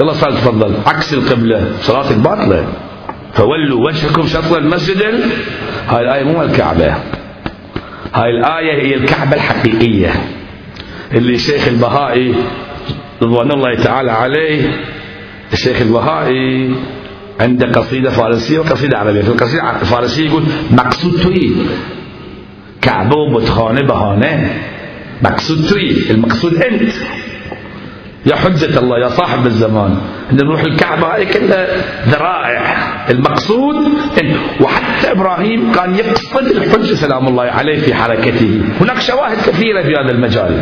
يلا 0.00 0.12
صل 0.12 0.34
تفضل. 0.34 0.74
عكس 0.86 1.14
القبلة. 1.14 1.72
صلاتك 1.80 2.16
باطلة. 2.16 2.66
فولوا 3.34 3.86
وجهكم 3.86 4.26
شطر 4.26 4.58
المسجد 4.58 5.02
هاي 5.88 6.02
الآية 6.02 6.24
مو 6.24 6.42
الكعبة. 6.42 6.94
هاي 8.14 8.30
الآية 8.30 8.82
هي 8.82 8.94
الكعبة 8.94 9.36
الحقيقية. 9.36 10.10
اللي 11.12 11.34
الشيخ 11.34 11.68
البهائي 11.68 12.34
رضوان 13.22 13.50
الله 13.50 13.82
تعالى 13.82 14.10
عليه 14.10 14.70
الشيخ 15.52 15.80
البهائي 15.82 16.74
عنده 17.40 17.66
قصيدة 17.72 18.10
فارسية 18.10 18.58
وقصيدة 18.58 18.98
عربية. 18.98 19.22
في 19.22 19.28
القصيدة 19.28 19.80
الفارسية 19.80 20.26
يقول 20.26 20.42
مقصود 20.70 21.20
توي 21.22 21.52
كعبة 22.82 23.16
وبتخانة 23.16 23.82
بهانة. 23.82 24.50
مقصود 25.22 25.66
توي 25.68 26.10
المقصود 26.10 26.54
أنت. 26.54 26.92
يا 28.26 28.36
حجة 28.36 28.78
الله 28.78 28.98
يا 28.98 29.08
صاحب 29.08 29.46
الزمان. 29.46 29.98
إن 30.32 30.36
نروح 30.36 30.60
الكعبة 30.60 31.14
هاي 31.14 31.26
كلها 31.26 31.66
ذرائع. 32.08 32.76
المقصود 33.10 33.76
إن 34.20 34.36
وحتى 34.60 35.10
إبراهيم 35.10 35.72
كان 35.72 35.94
يقصد 35.94 36.46
الحجة 36.46 36.94
سلام 36.94 37.28
الله 37.28 37.42
عليه 37.42 37.78
في 37.80 37.94
حركته. 37.94 38.60
هناك 38.80 39.00
شواهد 39.00 39.36
كثيرة 39.36 39.82
في 39.82 39.94
هذا 39.94 40.10
المجال. 40.10 40.60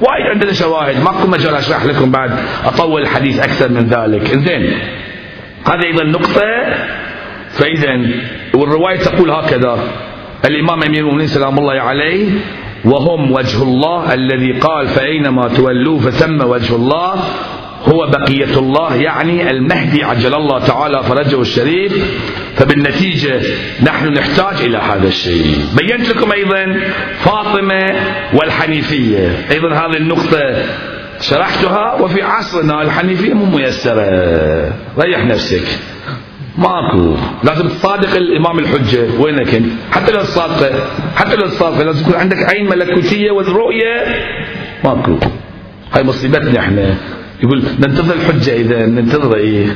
وايد 0.00 0.26
عندنا 0.32 0.52
شواهد. 0.52 1.04
ماكو 1.04 1.28
مجال 1.28 1.54
أشرح 1.54 1.84
لكم 1.84 2.10
بعد. 2.10 2.30
أطول 2.64 3.02
الحديث 3.02 3.40
أكثر 3.40 3.68
من 3.68 3.86
ذلك. 3.86 4.26
زين 4.26 4.78
هذه 5.64 5.82
أيضا 5.86 6.04
نقطة. 6.04 6.42
فاذا 7.50 8.06
والرواية 8.54 8.98
تقول 8.98 9.30
هكذا. 9.30 9.78
الإمام 10.44 10.82
أمير 10.82 11.00
المؤمنين 11.00 11.26
سلام 11.26 11.58
الله 11.58 11.80
عليه 11.80 12.30
وهم 12.84 13.32
وجه 13.32 13.62
الله 13.62 14.14
الذي 14.14 14.52
قال 14.52 14.88
فأينما 14.88 15.48
تولوا 15.48 16.00
فثم 16.00 16.44
وجه 16.44 16.76
الله 16.76 17.14
هو 17.84 18.06
بقية 18.06 18.58
الله 18.58 18.96
يعني 18.96 19.50
المهدي 19.50 20.04
عجل 20.04 20.34
الله 20.34 20.58
تعالى 20.58 21.02
فرجه 21.02 21.40
الشريف. 21.40 21.92
فبالنتيجة 22.56 23.40
نحن 23.82 24.08
نحتاج 24.08 24.62
إلى 24.64 24.78
هذا 24.78 25.08
الشيء. 25.08 25.64
بينت 25.76 26.08
لكم 26.08 26.32
أيضا 26.32 26.80
فاطمة 27.18 27.94
والحنيفية. 28.34 29.46
أيضا 29.50 29.74
هذه 29.74 29.96
النقطة 29.96 30.64
شرحتها 31.20 31.94
وفي 31.94 32.22
عصرنا 32.22 32.82
الحنيفية 32.82 33.34
مو 33.34 33.44
ميسرة. 33.44 34.72
ريح 34.98 35.24
نفسك. 35.24 35.64
ماكو. 36.58 37.16
لازم 37.44 37.68
تصادق 37.68 38.16
الإمام 38.16 38.58
الحجة. 38.58 39.20
وينك 39.20 39.54
أنت؟ 39.54 39.66
حتى 39.90 40.12
لو 40.12 40.20
تصادقه 40.20 40.70
حتى 41.16 41.36
لو 41.36 41.46
تصادقه 41.46 41.84
لازم 41.84 42.00
يكون 42.00 42.14
عندك 42.14 42.36
عين 42.38 42.68
ملكوتية 42.68 43.30
والرؤية. 43.30 44.04
ماكو. 44.84 45.16
هاي 45.92 46.04
مصيبتنا 46.04 46.60
إحنا. 46.60 46.94
يقول 47.42 47.62
ننتظر 47.78 48.14
الحجة 48.14 48.56
إذا 48.56 48.86
ننتظر 48.86 49.36
إيه؟ 49.36 49.66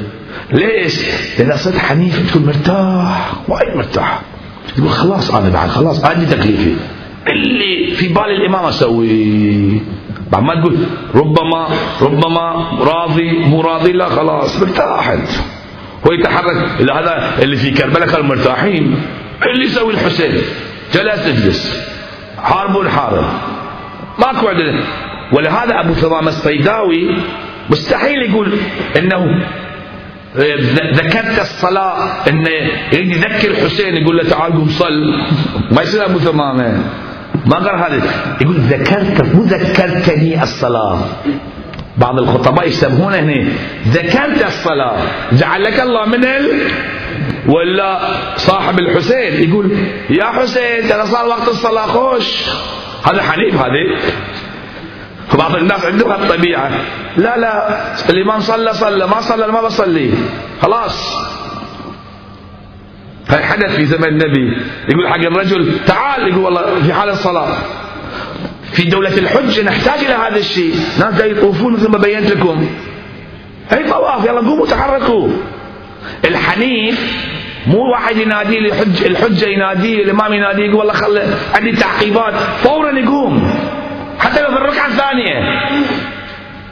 ليش؟ 0.52 1.00
لأن 1.38 1.56
صرت 1.56 1.78
حنيف 1.78 2.30
تكون 2.30 2.46
مرتاح. 2.46 3.32
وايد 3.48 3.76
مرتاح. 3.76 4.22
يقول 4.78 4.90
خلاص 4.90 5.34
أنا 5.34 5.48
بعد 5.48 5.68
خلاص 5.68 6.04
عندي 6.04 6.26
تكليفي. 6.26 6.74
اللي 7.28 7.94
في 7.94 8.08
بالي 8.08 8.36
الإمام 8.36 8.64
أسوي. 8.64 9.80
بعد 10.32 10.42
ما 10.42 10.54
تقول 10.54 10.76
ربما 11.14 11.68
ربما 12.02 12.70
راضي 12.80 13.32
مو 13.32 13.60
راضي 13.60 13.92
لا 13.92 14.08
خلاص 14.08 14.60
مرتاح 14.62 15.16
ويتحرك 16.06 16.56
هذا 16.80 17.32
اللي 17.42 17.56
في 17.56 17.70
كربلاء 17.70 18.08
كانوا 18.08 18.26
مرتاحين 18.26 18.96
اللي 19.46 19.64
يسوي 19.64 19.94
الحسين. 19.94 20.34
جلس 20.94 21.26
اجلس 21.26 21.86
حاربوا 22.38 22.82
الحارب 22.82 23.24
ماكو 24.18 24.48
عندنا 24.48 24.82
ولهذا 25.32 25.80
أبو 25.80 25.92
ثمامة 25.92 26.28
الصيداوي 26.28 27.16
مستحيل 27.70 28.22
يقول 28.30 28.52
إنه 28.96 29.46
ذكرت 30.94 31.38
الصلاة. 31.40 32.28
انه 32.28 32.50
يذكر 32.92 33.50
الحسين 33.50 33.96
يقول 33.96 34.16
له 34.16 34.24
تعال 34.24 34.52
قم 34.52 34.68
صل. 34.68 35.20
ما 35.70 35.82
يصير 35.82 36.04
أبو 36.04 36.18
ثمامة. 36.18 36.82
ما 37.46 37.56
قال 37.56 37.78
هذا. 37.78 38.02
يقول 38.40 38.56
ذكرت 38.56 39.34
مو 39.34 39.42
ذكرتني 39.42 40.42
الصلاة. 40.42 40.98
بعض 41.96 42.18
الخطباء 42.18 42.68
يشتبهون 42.68 43.14
هنا 43.14 43.48
ذكرت 43.88 44.46
الصلاة. 44.46 44.96
جعلك 45.32 45.80
الله 45.80 46.06
من 46.06 46.24
ال 46.24 46.60
ولا 47.46 47.98
صاحب 48.36 48.78
الحسين. 48.78 49.50
يقول 49.50 49.76
يا 50.10 50.24
حسين 50.24 50.88
ترى 50.88 51.06
صار 51.06 51.26
وقت 51.26 51.48
الصلاة 51.48 51.86
خوش. 51.86 52.48
هذا 53.04 53.22
حنيف 53.22 53.54
هذا 53.54 54.00
بعض 55.38 55.56
الناس 55.56 55.84
عندهم 55.84 56.12
الطبيعة. 56.12 56.70
لا 57.16 57.36
لا 57.38 57.78
الإمام 58.10 58.40
صلى 58.40 58.72
صلى 58.72 59.06
ما 59.06 59.20
صلى 59.20 59.46
ما 59.46 59.62
بصلي. 59.62 60.10
خلاص. 60.62 61.18
حدث 63.28 63.76
في 63.76 63.84
زمن 63.84 64.04
النبي. 64.04 64.56
يقول 64.88 65.08
حق 65.08 65.20
الرجل 65.20 65.78
تعال. 65.86 66.28
يقول 66.28 66.44
والله 66.44 66.82
في 66.86 66.92
حال 66.92 67.08
الصلاة. 67.08 67.48
في 68.72 68.82
دولة 68.82 69.18
الحج 69.18 69.60
نحتاج 69.60 70.04
إلى 70.04 70.14
هذا 70.14 70.36
الشيء. 70.36 70.74
ناس 71.00 71.20
يطوفون 71.20 71.72
مثل 71.72 71.88
ما 71.90 71.98
بينت 71.98 72.30
لكم. 72.30 72.66
أي 73.72 73.90
طواف 73.90 74.24
يلا 74.24 74.40
قوموا 74.40 74.66
تحركوا. 74.66 75.28
الحنيف 76.24 77.26
مو 77.66 77.90
واحد 77.92 78.16
ينادي 78.16 78.58
الحج 78.58 79.04
الحجة 79.04 79.46
يناديه 79.46 80.04
الإمام 80.04 80.32
يناديه 80.32 80.64
يقول 80.64 80.76
والله 80.76 80.92
خلي 80.92 81.22
عندي 81.54 81.72
تعقيبات. 81.72 82.34
فورا 82.34 82.98
يقوم. 82.98 83.54
حتى 84.18 84.42
لو 84.42 84.48
في 84.48 84.56
الركعة 84.56 84.86
الثانية. 84.86 85.34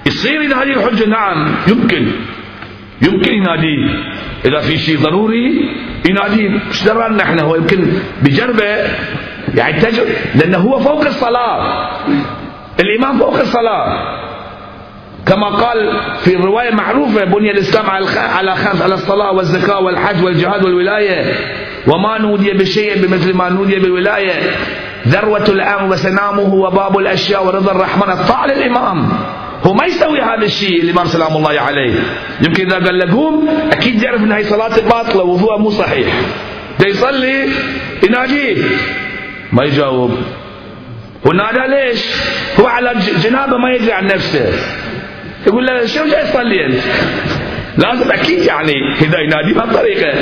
يصير 0.07 0.42
ينادي 0.42 0.72
الحجة 0.72 1.09
نعم. 1.09 1.55
يمكن. 1.68 2.07
يمكن 3.03 3.32
يناديه 3.32 4.11
إذا 4.44 4.61
في 4.61 4.78
شيء 4.78 4.98
ضروري 4.98 5.68
يناديه 6.09 6.61
إيش 6.68 6.84
درنا 6.84 7.22
إحنا 7.22 7.42
هو 7.42 7.57
يمكن 7.57 7.86
بجربة 8.22 8.64
يعني 9.55 9.80
تجر 9.80 10.05
لأنه 10.34 10.59
هو 10.59 10.78
فوق 10.78 11.07
الصلاة. 11.07 11.88
الإمام 12.80 13.18
فوق 13.18 13.41
الصلاة. 13.41 14.16
كما 15.26 15.49
قال 15.49 16.01
في 16.18 16.34
الرواية 16.34 16.70
معروفة 16.70 17.24
بني 17.24 17.51
الإسلام 17.51 17.91
على 18.16 18.57
خمس 18.57 18.82
على 18.82 18.95
الصلاة 18.95 19.32
والزكاة 19.32 19.80
والحج 19.80 20.24
والجهاد 20.24 20.64
والولاية. 20.64 21.34
وما 21.86 22.18
نودي 22.18 22.51
بشيء 22.51 23.07
بمثل 23.07 23.34
ما 23.34 23.49
نودي 23.49 23.78
بالولاية. 23.78 24.57
ذروة 25.09 25.45
الأمر 25.49 25.93
وسنامه 25.93 26.55
وباب 26.55 26.99
الأشياء 26.99 27.47
ورضا 27.47 27.72
الرحمن. 27.72 28.12
الطاعة 28.12 28.47
للإمام. 28.47 29.09
هو 29.66 29.74
ما 29.74 29.84
يسوي 29.84 30.20
هذا 30.20 30.45
الشيء 30.45 30.82
الإمام 30.82 31.07
سلام 31.07 31.36
الله 31.36 31.61
عليه. 31.61 31.95
يمكن 32.41 32.66
إذا 32.66 32.86
قال 32.86 32.99
له 32.99 33.14
قوم 33.14 33.49
أكيد 33.72 34.03
يعرف 34.03 34.22
أن 34.22 34.32
هي 34.32 34.45
صلاة 34.45 34.80
باطلة 34.80 35.22
وضوء 35.22 35.59
مو 35.59 35.70
صحيح. 35.70 36.14
يصلي 36.86 37.49
يناجيه 38.03 38.57
ما 39.53 39.64
يجاوب. 39.64 40.11
ونادى 41.26 41.59
ليش؟ 41.68 42.05
هو 42.61 42.66
على 42.66 42.94
جنابه 43.22 43.57
ما 43.57 43.70
يدري 43.70 43.92
عن 43.92 44.07
نفسه. 44.07 44.53
يقول 45.46 45.66
له 45.66 45.86
شو 45.86 46.05
جاي 46.05 46.22
تصلي 46.22 46.66
أنت؟ 46.66 46.80
لازم 47.78 48.12
أكيد 48.12 48.38
يعني 48.38 48.72
إذا 49.03 49.18
ينادي 49.18 49.53
بهالطريقه 49.55 50.14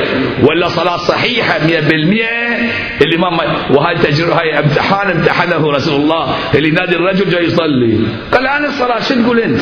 ولا 0.42 0.68
صلاة 0.68 0.96
صحيحة 0.96 1.58
100% 1.58 3.02
الامام 3.02 3.38
وهاي 3.70 3.94
تجربه 3.94 4.40
هاي 4.40 4.58
امتحان 4.58 5.10
امتحنه 5.10 5.70
رسول 5.70 6.00
الله. 6.00 6.34
اللي 6.54 6.68
ينادي 6.68 6.96
الرجل 6.96 7.30
جاي 7.30 7.44
يصلي. 7.44 7.98
قال 8.32 8.46
أنا 8.46 8.68
الصلاة 8.68 9.00
شو 9.00 9.14
تقول 9.22 9.40
أنت؟ 9.40 9.60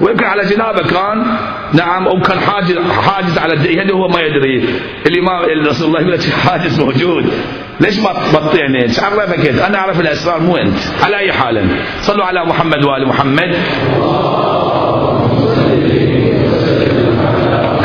ويمكن 0.00 0.24
على 0.24 0.44
جنابه 0.44 0.82
كان. 0.82 1.36
نعم 1.72 2.08
أو 2.08 2.20
كان 2.20 2.40
حاجز 2.40 2.78
حاجز 2.78 3.38
على 3.38 3.54
يدري. 3.54 3.92
هو 3.92 4.08
ما 4.08 4.20
يدري 4.20 4.68
الامام 5.06 5.66
رسول 5.66 5.88
الله 5.88 6.00
يقول 6.00 6.20
حاجز 6.46 6.80
موجود. 6.80 7.32
ليش 7.80 7.98
ما 7.98 8.12
تبطيني؟ 8.32 8.82
إيش 8.82 9.00
عرفك 9.00 9.48
أنا 9.48 9.78
أعرف 9.78 10.00
الاسرار 10.00 10.40
مو 10.40 10.56
أنت. 10.56 10.78
على 11.02 11.16
أي 11.16 11.32
حال. 11.32 11.68
صلوا 12.00 12.24
على 12.24 12.44
محمد 12.44 12.84
وآل 12.84 13.08
محمد. 13.08 13.56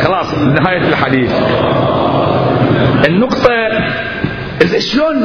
خلاص 0.03 0.33
نهاية 0.33 0.87
الحديث. 0.87 1.31
النقطه 3.07 3.49
شلون 4.77 5.15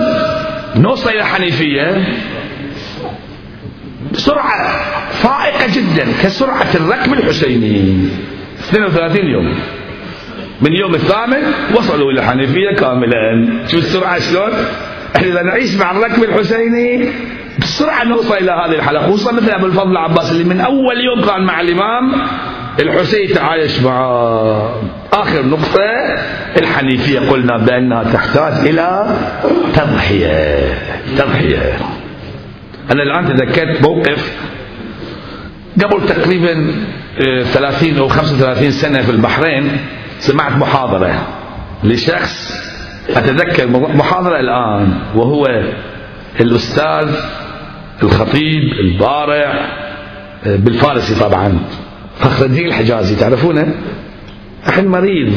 نوصل 0.76 1.11
إلى 1.11 1.20
الحنيفيه 1.20 2.05
بسرعة 4.14 4.80
فائقة 5.10 5.66
جدا 5.74 6.06
كسرعة 6.22 6.74
الركب 6.74 7.12
الحسيني. 7.12 8.08
32 8.68 9.26
يوم. 9.26 9.54
من 10.60 10.72
يوم 10.72 10.94
الثامن 10.94 11.42
وصلوا 11.76 12.10
إلى 12.12 12.20
الحنيفية 12.20 12.76
كاملا. 12.76 13.48
شوف 13.66 13.80
السرعة 13.80 14.18
شلون؟ 14.18 14.50
إحنا 15.16 15.28
إذا 15.28 15.42
نعيش 15.42 15.74
مع 15.74 15.90
الركب 15.90 16.24
الحسيني 16.24 17.08
بسرعة 17.58 18.04
نوصل 18.04 18.34
إلى 18.34 18.52
هذه 18.52 18.74
الحلقة 18.74 19.06
خصوصا 19.06 19.32
مثل 19.32 19.50
أبو 19.50 19.66
الفضل 19.66 19.90
العباس 19.92 20.32
اللي 20.32 20.44
من 20.44 20.60
أول 20.60 20.96
يوم 21.04 21.26
كان 21.26 21.44
مع 21.44 21.60
الإمام. 21.60 22.12
الحسين 22.80 23.28
تعايش 23.28 23.80
مع 23.80 24.00
آخر 25.12 25.46
نقطة. 25.46 25.80
الحنيفية 26.56 27.20
قلنا 27.20 27.58
بأنها 27.58 28.04
تحتاج 28.12 28.68
إلى 28.68 29.16
تضحية 29.74 30.58
تضحية. 31.18 31.78
أنا 32.91 33.03
الآن 33.03 33.37
تذكرت 33.37 33.82
موقف 33.82 34.32
قبل 35.85 36.07
تقريبا 36.09 36.74
30 37.45 37.99
أو 37.99 38.09
35 38.09 38.70
سنة 38.70 39.03
في 39.03 39.11
البحرين 39.11 39.76
سمعت 40.18 40.53
محاضرة 40.53 41.26
لشخص 41.85 42.55
أتذكر 43.11 43.66
محاضرة 43.97 44.41
الآن 44.41 44.95
وهو 45.14 45.62
الأستاذ 46.41 47.09
الخطيب 48.03 48.62
البارع 48.80 49.68
بالفارسي 50.47 51.20
طبعا 51.20 51.59
فخر 52.18 52.45
الدين 52.45 52.66
الحجازي 52.66 53.16
تعرفونه؟ 53.16 53.74
الحين 54.66 54.89
مريض 54.89 55.32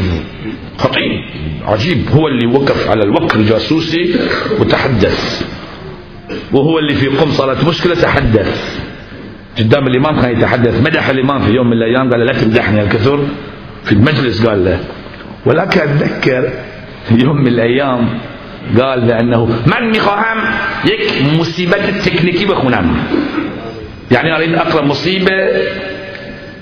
خطيب 0.77 1.21
عجيب 1.67 2.05
هو 2.13 2.27
اللي 2.27 2.45
وقف 2.47 2.89
على 2.89 3.03
الوقف 3.03 3.35
الجاسوسي 3.35 4.15
وتحدث. 4.59 5.45
وهو 6.51 6.79
اللي 6.79 6.93
في 6.93 7.07
قم 7.07 7.31
صارت 7.31 7.63
مشكلة 7.67 7.95
تحدث. 7.95 8.79
قدام 9.59 9.87
الإمام 9.87 10.21
كان 10.21 10.37
يتحدث. 10.37 10.81
مدح 10.81 11.09
الإمام 11.09 11.39
في 11.41 11.51
يوم 11.51 11.67
من 11.67 11.73
الأيام 11.73 12.11
قال 12.11 12.19
لا 12.19 12.33
تمدحني 12.33 12.81
الكثر. 12.81 13.19
في 13.83 13.91
المجلس 13.91 14.45
قال 14.47 14.65
له 14.65 14.79
ولكن 15.45 15.79
أتذكر 15.79 16.49
يوم 17.11 17.37
من 17.41 17.47
الأيام 17.47 18.19
قال 18.79 19.01
بأنه 19.01 19.45
من 19.45 19.91
میخواهم 19.91 20.37
يك 20.85 21.21
مصيبة 21.39 21.89
التكنيكي 21.89 22.45
بخونم 22.45 22.97
يعني 24.11 24.35
أريد 24.35 24.53
أقرأ 24.53 24.85
مصيبة 24.85 25.31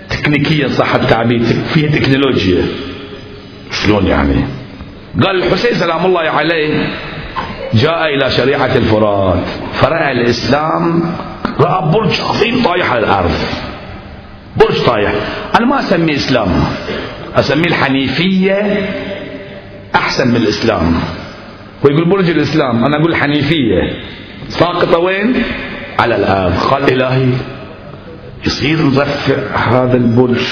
تكنيكيا 0.10 0.68
صح 0.68 0.96
التعبير 0.96 1.40
فيها 1.74 1.90
تكنولوجيا. 1.90 2.62
شلون 3.72 4.08
يعني؟ 4.08 4.44
قال 5.24 5.44
الحسين 5.44 5.74
سلام 5.74 6.06
الله 6.06 6.22
عليه 6.22 6.88
جاء 7.76 8.16
إلى 8.16 8.32
شريعة 8.32 8.76
الفرات. 8.76 9.44
فرأى 9.74 10.12
الإسلام 10.12 11.04
رأى 11.60 11.92
برج 11.92 12.22
عظيم 12.22 12.64
طايح 12.64 12.92
على 12.92 13.00
الأرض. 13.00 13.32
برج 14.58 14.82
طايح. 14.86 15.14
أنا 15.60 15.66
ما 15.66 15.80
أسميه 15.80 16.16
إسلام. 16.16 16.64
أسميه 17.36 17.68
الحنيفية 17.68 18.90
أحسن 19.96 20.28
من 20.28 20.36
الإسلام. 20.36 21.00
ويقول 21.84 22.10
برج 22.10 22.30
الإسلام. 22.30 22.86
أنا 22.86 22.98
أقول 22.98 23.12
الحنيفية 23.12 23.82
ساقطة 24.48 24.98
وين؟ 24.98 25.44
على 26.00 26.16
الأرض 26.16 26.54
قال 26.54 26.94
إلهي 26.94 27.30
يصير 28.46 28.82
نرفع 28.82 29.56
هذا 29.56 29.98
البرج. 29.98 30.44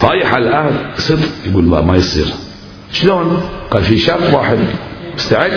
طايح 0.00 0.34
على 0.34 0.48
الأرض 0.48 0.74
صدق 0.96 1.28
يقول 1.46 1.70
لا 1.70 1.80
ما 1.80 1.96
يصير. 1.96 2.26
شلون؟ 2.92 3.48
قال 3.70 3.82
في 3.82 3.98
شرط 3.98 4.34
واحد. 4.34 4.58
مستعد؟ 5.14 5.52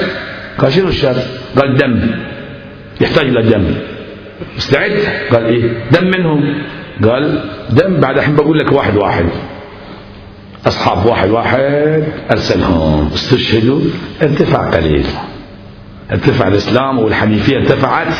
قال 0.57 0.73
شنو 0.73 0.87
الشرط 0.87 1.23
قال 1.55 1.77
دم. 1.77 2.11
يحتاج 3.01 3.27
إلى 3.27 3.41
دم. 3.41 3.65
مستعد؟ 4.57 4.99
قال 5.31 5.45
إيه؟ 5.45 5.89
دم 5.91 6.05
منهم. 6.05 6.55
قال 7.03 7.43
دم 7.69 7.99
بعد 7.99 8.17
الحين 8.17 8.35
بقول 8.35 8.59
لك 8.59 8.71
واحد 8.71 8.95
واحد. 8.95 9.25
أصحاب 10.67 11.05
واحد 11.05 11.29
واحد 11.29 12.03
أرسلهم. 12.31 13.09
استشهدوا. 13.13 13.81
ارتفع 14.21 14.69
قليل. 14.69 15.05
ارتفع 16.11 16.47
الإسلام 16.47 16.99
والحنيفية 16.99 17.57
ارتفعت 17.57 18.13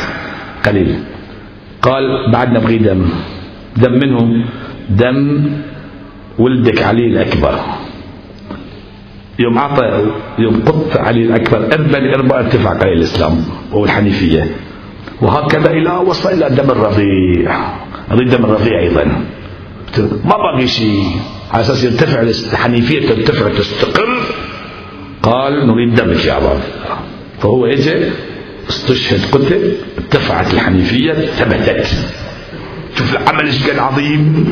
قليل. 0.66 0.98
قال 1.82 2.32
بعد 2.32 2.52
نبغي 2.52 2.78
دم. 2.78 3.08
دم 3.76 3.92
منهم. 3.92 4.44
دم 4.90 5.50
ولدك 6.38 6.82
علي 6.82 7.06
الأكبر. 7.06 7.60
يوم 9.38 9.58
أعطى 9.58 10.06
يوم 10.38 10.62
قط 10.66 10.96
علي 10.96 11.22
الأكبر 11.22 11.72
أربا 11.72 11.96
لأربا 11.96 12.38
ارتفع 12.38 12.72
قليل 12.72 12.92
الإسلام 12.98 13.44
والحنيفية 13.72 14.50
وهكذا 15.20 15.70
إلى 15.70 15.90
وصل 15.90 16.32
إلى 16.32 16.56
دم 16.56 16.70
الرضيع. 16.70 17.56
نريد 18.10 18.30
دم 18.30 18.44
الرضيع 18.44 18.80
أيضا. 18.80 19.04
ما 20.24 20.36
باقي 20.36 20.66
شيء. 20.66 21.04
على 21.52 21.60
أساس 21.60 21.84
يرتفع 21.84 22.20
الحنيفية 22.20 23.08
ترتفع 23.08 23.48
تستقر. 23.48 24.08
قال 25.22 25.66
نريد 25.66 25.94
دمك 25.94 26.24
يا 26.24 26.36
أبا 26.38 26.60
فهو 27.40 27.66
اجى 27.66 28.10
استشهد 28.68 29.20
قتل 29.32 29.72
ارتفعت 29.98 30.54
الحنيفية 30.54 31.12
ثبتت 31.12 31.86
شوف 32.98 33.16
العمل 33.16 33.46
إيش 33.46 33.68
قد 33.68 33.78
عظيم. 33.78 34.46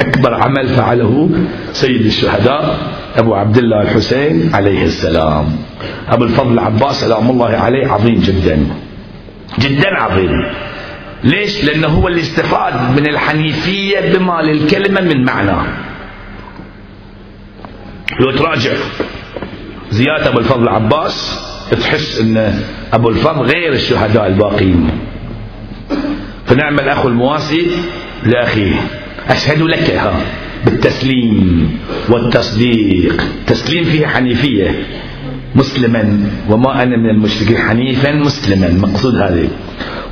أكبر 0.00 0.34
عمل 0.34 0.68
فعله 0.68 1.30
سيد 1.72 2.06
الشهداء 2.06 2.78
أبو 3.16 3.34
عبد 3.34 3.58
الله 3.58 3.82
الحسين 3.82 4.50
عليه 4.54 4.84
السلام. 4.84 5.46
أبو 6.08 6.24
الفضل 6.24 6.52
العباس 6.52 7.00
سلام 7.00 7.30
الله 7.30 7.46
عليه 7.46 7.86
عظيم 7.88 8.14
جدا. 8.14 8.66
جدا 9.58 9.88
عظيم. 9.88 10.30
ليش؟ 11.24 11.64
لأنه 11.64 11.88
هو 11.88 12.08
اللي 12.08 12.20
استفاد 12.20 12.74
من 12.96 13.06
الحنيفية 13.06 14.00
بما 14.00 14.42
للكلمة 14.42 15.00
من 15.00 15.24
معنى. 15.24 15.56
لو 18.20 18.30
تراجع 18.30 18.72
زيادة 19.90 20.28
أبو 20.28 20.38
الفضل 20.38 20.62
العباس 20.62 21.40
تحس 21.70 22.20
أن 22.20 22.60
أبو 22.92 23.08
الفضل 23.08 23.42
غير 23.42 23.72
الشهداء 23.72 24.26
الباقين 24.26 24.90
فنعم 26.46 26.80
الأخ 26.80 27.06
المواسي 27.06 27.70
لأخيه 28.26 28.74
أشهد 29.28 29.62
لك 29.62 29.90
بالتسليم 30.64 31.70
والتصديق. 32.08 33.24
تسليم 33.46 33.84
فيه 33.84 34.06
حنيفية. 34.06 34.86
مسلما 35.54 36.30
وما 36.50 36.82
أنا 36.82 36.96
من 36.96 37.10
المشركين 37.10 37.58
حنيفا 37.58 38.12
مسلما 38.12 38.68
مقصود 38.82 39.14
هذه. 39.14 39.48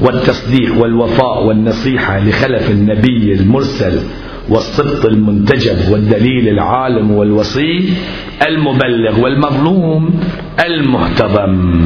والتصديق 0.00 0.78
والوفاء 0.78 1.44
والنصيحة 1.44 2.18
لخلف 2.18 2.70
النبي 2.70 3.32
المرسل 3.32 4.00
والصدق 4.48 5.06
المنتجب 5.06 5.90
والدليل 5.90 6.48
العالم 6.48 7.10
والوصي 7.10 7.88
المبلغ 8.48 9.20
والمظلوم 9.20 10.20
المهتضم 10.64 11.80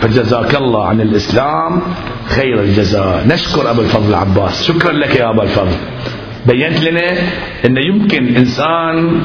فجزاك 0.00 0.54
الله 0.54 0.84
عن 0.84 1.00
الإسلام 1.00 1.80
خير 2.26 2.60
الجزاء. 2.60 3.24
نشكر 3.28 3.70
أبو 3.70 3.80
الفضل 3.80 4.08
العباس 4.08 4.62
شكرا 4.68 4.92
لك 4.92 5.16
يا 5.16 5.30
أبا 5.30 5.42
الفضل. 5.42 5.76
بينت 6.46 6.80
لنا 6.84 7.12
أن 7.66 7.76
يمكن 7.76 8.36
إنسان 8.36 9.22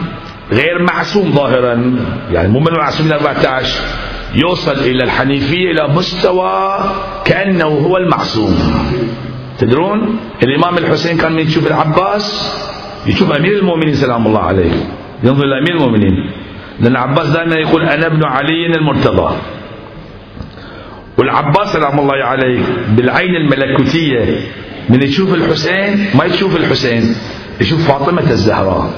غير 0.51 0.83
معصوم 0.83 1.31
ظاهرا. 1.31 1.95
يعني 2.31 2.47
مو 2.47 2.59
من 2.59 2.67
المعصومين 2.67 3.13
14 3.13 3.79
يوصل 4.35 4.71
إلى 4.71 5.03
الحنيفية 5.03 5.71
إلى 5.71 5.87
مستوى 5.87 6.79
كأنه 7.25 7.65
هو 7.65 7.97
المعصوم. 7.97 8.55
تدرون؟ 9.57 10.19
الإمام 10.43 10.77
الحسين 10.77 11.17
كان 11.17 11.31
من 11.31 11.39
يشوف 11.39 11.67
العباس 11.67 12.53
يشوف 13.07 13.31
أمير 13.31 13.59
المؤمنين 13.59 13.93
سلام 13.93 14.27
الله 14.27 14.39
عليه. 14.39 14.71
ينظر 15.23 15.43
إلى 15.43 15.59
أمير 15.59 15.75
المؤمنين. 15.75 16.31
لأن 16.79 16.91
العباس 16.91 17.27
دائما 17.27 17.55
يقول 17.55 17.81
أنا 17.81 18.07
ابن 18.07 18.23
علي 18.23 18.65
المرتضى. 18.75 19.35
والعباس 21.17 21.73
سلام 21.73 21.99
الله 21.99 22.23
عليه 22.25 22.59
بالعين 22.89 23.35
الملكوتية 23.35 24.39
من 24.89 25.01
يشوف 25.01 25.33
الحسين 25.33 26.05
ما 26.15 26.25
يشوف 26.25 26.57
الحسين 26.57 27.15
يشوف 27.61 27.87
فاطمة 27.87 28.31
الزهراء. 28.31 28.89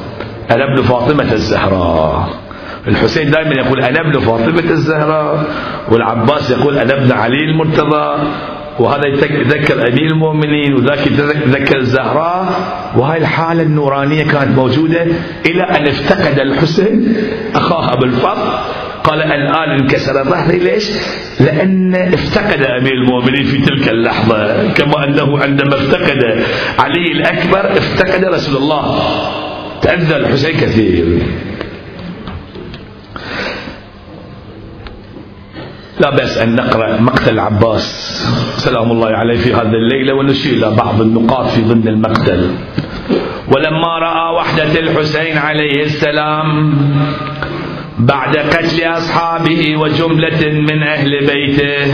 أنا 0.52 0.74
ابن 0.74 0.82
فاطمة 0.82 1.34
الزهراء. 1.34 2.30
الحسين 2.88 3.32
دائما 3.32 3.56
يقول 3.56 3.82
أنا 3.82 4.00
ابن 4.00 4.20
فاطمة 4.20 4.72
الزهراء 4.72 5.46
والعباس 5.92 6.52
يقول 6.52 6.78
أنا 6.78 6.94
ابن 6.94 7.12
علي 7.12 7.44
المرتضى 7.44 8.28
وهذا 8.80 9.08
يتذكر 9.08 9.88
أمير 9.88 10.06
المؤمنين 10.06 10.74
وذاك 10.74 11.08
يتذكر 11.08 11.78
الزهراء. 11.78 12.48
وهاي 12.98 13.18
الحالة 13.18 13.62
النورانية 13.62 14.24
كانت 14.24 14.58
موجودة 14.58 15.08
إلى 15.46 15.64
أن 15.64 15.88
افتقد 15.88 16.40
الحسين 16.40 17.18
أخاه 17.56 17.94
أبو 17.94 18.06
الفضل. 18.06 18.50
قال 19.04 19.22
الآن 19.22 19.70
انكسر 19.70 20.24
ظهري 20.24 20.60
ليش؟ 20.60 20.92
لأن 21.40 21.96
افتقد 21.96 22.62
أمير 22.62 22.94
المؤمنين 22.94 23.44
في 23.44 23.58
تلك 23.58 23.90
اللحظة 23.90 24.74
كما 24.74 25.04
أنه 25.04 25.40
عندما 25.40 25.76
افتقد 25.76 26.44
علي 26.80 27.12
الأكبر 27.12 27.72
افتقد 27.78 28.26
رسول 28.26 28.58
الله. 28.58 29.02
تأذى 29.82 30.16
الحسين 30.16 30.56
كثير. 30.58 31.20
لا 36.00 36.10
بأس 36.10 36.38
أن 36.38 36.56
نقرأ 36.56 37.02
مقتل 37.02 37.34
العباس 37.34 37.86
سلام 38.58 38.92
الله 38.92 39.08
عليه 39.08 39.38
في 39.38 39.54
هذه 39.54 39.76
الليلة 39.76 40.14
ونشير 40.14 40.54
إلى 40.54 40.76
بعض 40.76 41.02
النقاط 41.02 41.48
في 41.48 41.62
ضمن 41.62 41.88
المقتل. 41.88 42.52
ولما 43.52 43.98
رأى 44.00 44.36
وحدة 44.36 44.80
الحسين 44.80 45.38
عليه 45.38 45.84
السلام 45.84 46.74
بعد 48.00 48.38
قتل 48.38 48.84
أصحابه 48.84 49.78
وجملة 49.78 50.50
من 50.50 50.84
أهل 50.84 51.26
بيته 51.28 51.94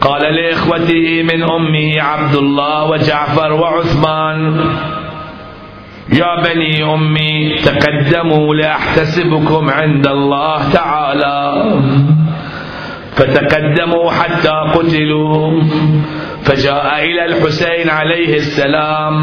قال 0.00 0.22
لإخوته 0.34 1.22
من 1.22 1.42
أمه 1.42 2.02
عبد 2.02 2.34
الله 2.34 2.84
وجعفر 2.84 3.52
وعثمان 3.52 4.60
يا 6.12 6.42
بني 6.42 6.94
أمي 6.94 7.58
تقدموا 7.64 8.54
لأحتسبكم 8.54 9.70
عند 9.70 10.06
الله 10.06 10.72
تعالى. 10.72 11.64
فتقدموا 13.16 14.10
حتى 14.10 14.50
قتلوا. 14.74 15.62
فجاء 16.42 17.04
إلى 17.04 17.24
الحسين 17.24 17.90
عليه 17.90 18.34
السلام 18.36 19.16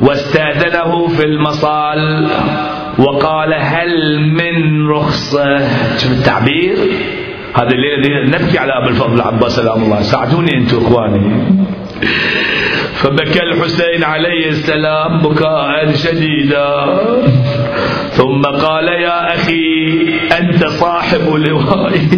واستأذنه 0.00 1.06
في 1.08 1.24
المصال 1.24 2.28
وقال 2.98 3.54
هل 3.54 4.20
من 4.20 4.88
رخصة؟ 4.88 5.58
شوف 5.98 6.12
التعبير. 6.12 6.76
هذا 7.54 7.70
الليلة 7.70 8.38
نبكي 8.38 8.58
على 8.58 8.72
أبو 8.72 8.88
الفضل 8.88 9.14
العباس 9.14 9.52
سلام 9.52 9.82
الله. 9.82 10.02
ساعدوني 10.02 10.56
أنتم 10.56 10.76
إخواني. 10.76 11.44
فبكى 12.94 13.42
الحسين 13.42 14.04
عليه 14.04 14.48
السلام 14.48 15.18
بكاء 15.18 15.92
شديدا. 15.94 16.98
ثم 18.10 18.42
قال 18.42 18.88
يا 18.88 19.34
أخي 19.34 19.92
أنت 20.38 20.66
صاحب 20.66 21.34
لوائي 21.34 22.08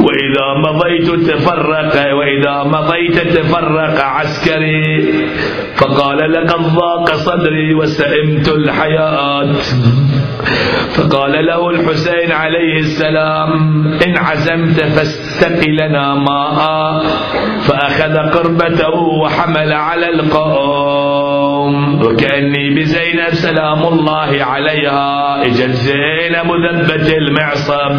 وإذا 0.00 0.46
مضيت 0.66 1.30
تفرق 1.30 1.94
وإذا 2.14 2.64
مضيت 2.64 3.18
تفرق 3.38 4.00
عسكري. 4.04 5.14
فقال 5.76 6.32
لقد 6.32 6.62
ضاق 6.62 7.14
صدري 7.14 7.74
وسئمت 7.74 8.48
الحياة. 8.48 9.54
فقال 10.94 11.46
له 11.46 11.70
الحسين 11.70 12.32
عليه 12.32 12.78
السلام 12.78 13.52
إن 14.06 14.16
عزمت 14.16 14.80
فاستق 14.80 15.68
لنا 15.68 16.14
ماء. 16.14 17.02
فأخذ 17.60 18.16
قربته 18.16 18.94
وحمل 19.22 19.72
على 19.72 20.08
القوم. 20.08 22.02
وكأني 22.02 22.74
بزينب 22.74 23.30
سلام 23.30 23.82
الله 23.82 24.44
عليها. 24.44 25.42
اجت 25.46 25.70
زينب 25.70 26.48
ذبة 26.70 27.16
المعصم. 27.16 27.94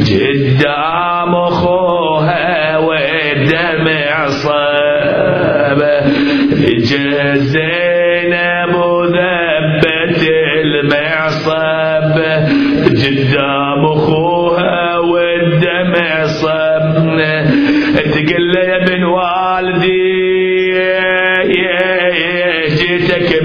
قدام 0.00 1.34
اخوها 1.34 2.78
والدمع 2.78 4.26
صاب 4.26 5.82
اجت 6.52 7.36
زينب 7.36 7.81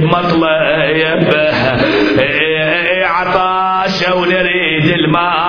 جيتك 0.08 0.48
بمطلب 0.48 1.28
عطاش 3.04 4.10
ونريد 4.16 4.86
الماء. 4.86 5.47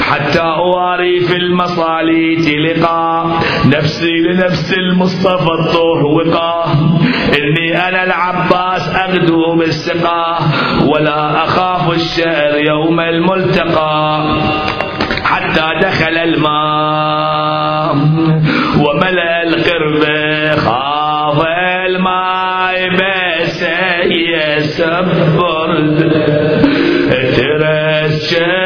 حتى 0.00 0.40
أواري 0.40 1.20
في 1.20 1.36
المصاليت 1.36 2.48
لقاء. 2.48 3.26
نفسي 3.66 4.12
لنفس 4.28 4.74
المصطفى 4.74 5.50
الطهر 5.60 6.06
وقاه 6.06 6.72
إني 7.28 7.88
أنا 7.88 8.04
العباس 8.04 8.94
أغدو 8.94 9.56
بالسقاه 9.56 10.38
ولا 10.88 11.44
أخاف 11.44 11.94
الشعر 11.94 12.58
يوم 12.58 13.00
الملتقى. 13.00 14.24
حتى 15.24 15.64
دخل 15.82 16.18
الماء. 16.18 17.94
وملأ 18.78 19.42
القرب 19.42 20.04
خاف 20.58 21.46
الماء 21.86 22.88
بس 22.90 23.62
يسبر 24.10 25.70
ترس 27.36 28.30
شفي 28.30 28.65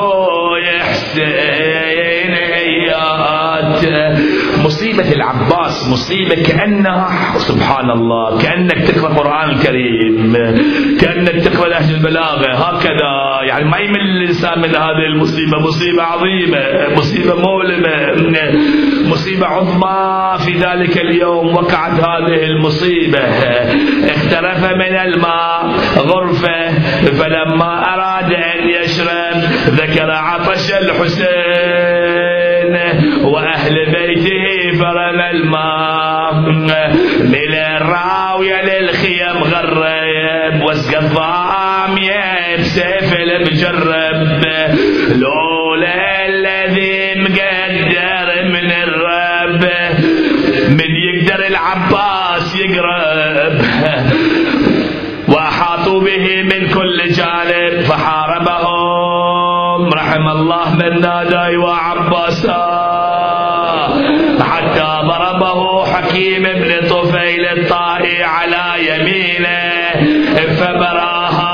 مصيبة 4.65 5.11
العباس 5.13 5.89
مصيبة 5.89 6.35
كأنها 6.35 7.37
سبحان 7.37 7.89
الله 7.89 8.41
كأنك 8.41 8.77
تقرأ 8.77 9.11
القرآن 9.11 9.49
الكريم 9.49 10.33
كأنك 10.99 11.43
تقرأ 11.45 11.69
نهج 11.69 11.93
البلاغة 11.93 12.53
هكذا. 12.53 13.11
يعني 13.47 13.69
ما 13.69 13.77
يمل 13.77 13.99
الإنسان 13.99 14.59
من 14.59 14.75
هذه 14.75 15.05
المصيبة 15.13 15.59
مصيبة 15.59 16.03
عظيمة 16.03 16.59
مصيبة 16.97 17.35
مؤلمة 17.35 18.51
مصيبة 19.11 19.47
عظمى. 19.47 20.11
في 20.45 20.51
ذلك 20.53 20.97
اليوم 20.97 21.55
وقعت 21.55 21.91
هذه 21.91 22.43
المصيبة. 22.45 23.19
اخترف 24.09 24.63
من 24.73 24.95
الماء 24.95 25.75
غرفة 25.97 26.69
فلما 27.19 27.93
أراد 27.93 28.33
أن 28.33 28.69
يشرب 28.69 29.37
ذكر 29.69 30.11
عطش 30.11 30.71
الحسين. 30.71 31.40
وأهل 33.23 33.75
بيته 33.91 34.71
فرم 34.79 35.19
الماء. 35.19 36.33
من 37.21 37.53
الراوية 37.53 38.61
للخيم 38.61 39.37
غرب 39.43 40.61
واسقى 40.63 40.99
الضامية 40.99 42.55
بسيف 42.59 43.13
المجرب. 43.15 44.43
لولا 45.11 46.25
الذي 46.25 47.21
مقدر 47.21 48.27
من 48.45 48.71
الرب 48.71 49.63
من 50.69 50.91
يقدر 50.95 51.47
العباس 51.47 52.55
يقرب. 52.55 53.55
وأحاطوا 55.27 56.01
به 56.01 56.43
من 56.43 56.67
كل 56.67 56.97
جانب 57.09 57.81
فحاربهم. 57.81 58.81
رحم 59.93 60.27
الله 60.29 60.75
من 60.75 61.01
نادى 61.01 61.53
وعباسا 62.11 62.61
حتى 64.43 64.89
ضربه 65.07 65.85
حكيم 65.85 66.43
بن 66.43 66.87
طفيل 66.89 67.45
الطائي 67.45 68.23
على 68.23 68.65
يمينه 68.87 69.61
فبراها 70.59 71.50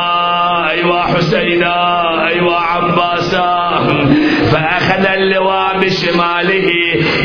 أيوا 0.78 1.01
حسينا 1.01 2.28
أيوا 2.28 2.55
عباسا. 2.55 3.67
فأخذ 4.51 5.05
اللواء 5.05 5.78
بشماله 5.78 6.69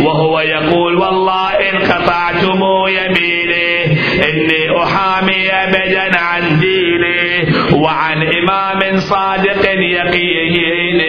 وهو 0.01 0.41
يقول 0.41 0.95
والله 0.97 1.49
إن 1.51 1.79
قطعتم 1.79 2.61
يميني 2.89 3.85
إني 4.31 4.83
أحامي 4.83 5.51
أبدا 5.51 6.19
عن 6.19 6.59
ديني 6.61 7.53
وعن 7.73 8.23
إمام 8.23 8.97
صادق 8.97 9.71
يقين 9.71 11.03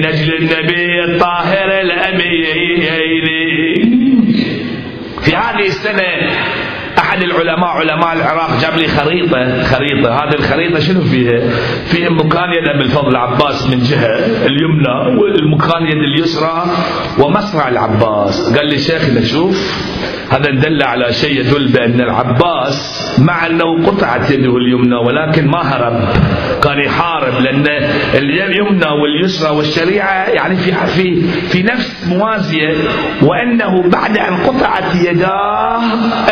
نجل 0.00 0.34
النبي 0.34 1.04
الطاهر 1.04 1.80
الأمين 1.80 2.80
في 5.24 5.36
هذه 5.36 5.66
السنة 5.66 6.30
أحد 7.16 7.24
العلماء 7.24 7.68
علماء 7.68 8.12
العراق 8.12 8.60
جاب 8.62 8.78
لي 8.78 8.88
خريطة 8.88 9.62
خريطة. 9.62 10.24
هذه 10.24 10.34
الخريطة 10.34 10.78
شنو 10.80 11.00
فيها؟ 11.00 11.48
فيها 11.84 12.10
مكان 12.10 12.50
يد 12.50 12.66
أبي 12.74 12.82
الفضل 12.84 13.10
العباس 13.10 13.70
من 13.70 13.78
جهة 13.78 14.16
اليمنى 14.46 15.20
والمكان 15.20 15.86
يد 15.86 15.96
اليسرى 15.96 16.64
ومصرع 17.18 17.68
العباس. 17.68 18.56
قال 18.56 18.66
لي 18.66 18.78
شيخنا 18.78 19.20
شوف 19.20 19.86
هذا 20.30 20.50
دل 20.50 20.82
على 20.82 21.12
شيء 21.12 21.40
يدل 21.40 21.72
بأن 21.72 22.00
العباس 22.00 23.02
مع 23.18 23.46
أنه 23.46 23.86
قطعت 23.86 24.30
يده 24.30 24.56
اليمنى 24.56 24.96
ولكن 24.96 25.48
ما 25.48 25.60
هرب. 25.62 26.08
كان 26.62 26.78
يحارب 26.78 27.40
لأن 27.40 27.66
اليمنى 28.14 28.86
واليسرى 28.86 29.56
والشريعة 29.56 30.28
يعني 30.28 30.56
في 30.56 30.72
في 30.72 31.22
في 31.22 31.62
نفس 31.62 32.08
موازية 32.08 32.74
وأنه 33.22 33.90
بعد 33.90 34.18
أن 34.18 34.36
قطعت 34.36 34.94
يداه 34.94 35.80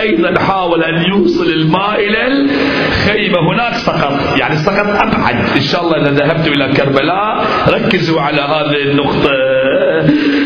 أيضا 0.01 0.41
حاول 0.41 0.74
أن 0.83 1.05
يوصل 1.13 1.47
الماء 1.47 2.01
إلى 2.01 2.27
الخيمة 2.27 3.39
هناك 3.53 3.75
سقط. 3.75 4.39
يعني 4.41 4.57
سقط 4.57 4.87
أبعد. 5.03 5.37
إن 5.57 5.61
شاء 5.61 5.83
الله 5.83 5.97
إذا 5.97 6.11
ذهبت 6.11 6.47
إلى 6.49 6.69
كربلاء 6.69 7.45
ركزوا 7.69 8.21
على 8.21 8.41
هذه 8.41 8.83
النقطة. 8.91 9.31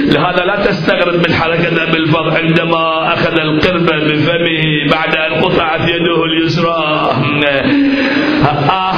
لهذا 0.07 0.45
لا 0.45 0.57
تستغرب 0.67 1.15
من 1.15 1.35
حركة 1.35 1.83
أبي 1.83 1.97
الفضل 1.97 2.37
عندما 2.37 3.13
أخذ 3.15 3.39
القربة 3.39 3.97
بفمه 4.07 4.91
بعد 4.91 5.17
أن 5.17 5.45
قطعت 5.45 5.81
يده 5.81 6.25
اليسرى. 6.25 7.11
آه 7.49 8.71
آه 8.71 8.95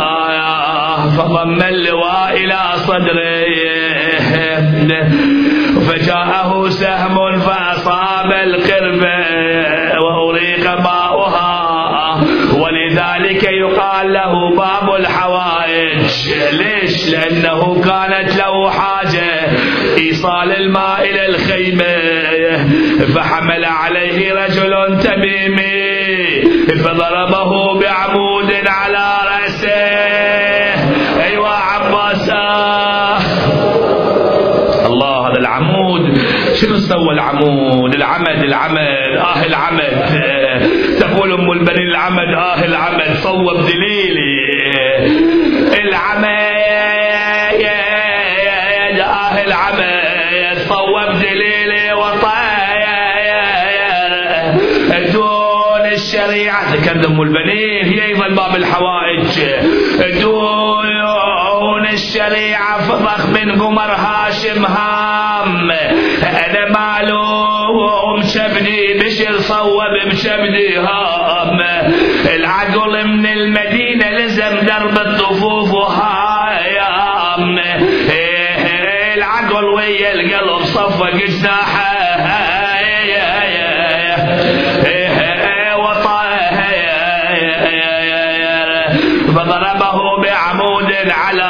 آه 0.00 1.08
فضم 1.08 1.62
اللواء 1.62 2.36
إلى 2.36 2.58
صدره. 2.76 3.44
فجاءه 5.88 6.68
سهم 6.68 7.18
فأصاب 8.24 8.32
القربة 8.32 10.00
وأريق 10.00 10.80
ماؤها 10.80 12.20
ولذلك 12.56 13.42
يقال 13.42 14.12
له 14.12 14.56
باب 14.56 14.94
الحوائج. 14.94 16.00
ليش؟ 16.52 17.10
لأنه 17.10 17.74
كانت 17.74 18.36
له 18.36 18.70
حاجة. 18.70 19.46
إيصال 19.98 20.52
الماء 20.52 21.00
إلى 21.10 21.26
الخيمة 21.26 21.94
فحمل 23.14 23.64
عليه 23.64 24.32
رجل 24.32 25.00
تميمي. 25.02 25.94
فضربه 26.84 27.80
بعمود. 27.80 28.33
شنو 36.54 36.76
سوى 36.76 37.12
العمود؟ 37.14 37.94
العمد 37.94 38.44
العمد 38.44 38.78
آه 39.18 39.46
العمد. 39.46 39.92
تقول 41.00 41.32
أم 41.32 41.52
البنين 41.52 41.88
العمد 41.90 42.34
آه 42.36 42.64
العمد. 42.64 43.14
صوب 43.14 43.66
دليلي. 43.66 44.34
العمد 45.82 46.24
آه 49.00 49.44
العمد. 49.46 50.58
صوب 50.58 51.12
دليلي 51.22 51.92
وطاير 51.92 53.34
دون 55.12 55.84
الشريعة. 55.92 56.74
ذكرت 56.74 57.06
أم 57.06 57.22
البنين. 57.22 57.84
هي 57.84 58.04
أيضا 58.06 58.28
باب 58.28 58.56
الحوائج. 58.56 59.32
دون 60.22 60.63
الشريعة 62.14 62.78
فضخ 62.78 63.26
من 63.26 63.62
قمر 63.62 63.92
هاشم 63.92 64.64
هام. 64.64 65.70
أنا 66.22 66.70
معلوم 66.70 68.22
شبدي 68.22 68.98
بشر 68.98 69.40
صوب 69.40 69.82
بشبدي 70.06 70.78
هام. 70.78 71.60
العقل 72.26 73.08
من 73.08 73.26
المدينة 73.26 74.10
لزم 74.10 74.60
درب 74.60 74.98
الطفوف 74.98 75.74
وهايام. 75.74 77.58
العقل 79.14 79.64
ويا 79.64 80.12
القلب 80.12 80.64
صفق 80.64 81.10
جناحه 81.10 81.94
على 91.10 91.43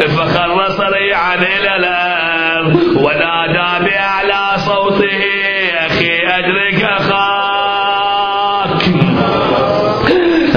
فخر 0.00 0.68
صريعا 0.68 1.34
إلى 1.34 1.76
الأرض 1.76 2.74
ونادى 2.96 3.84
بأعلى 3.84 4.58
صوته 4.58 5.24
أخي 5.86 6.26
أدرك 6.26 6.84
أخاك. 6.84 8.82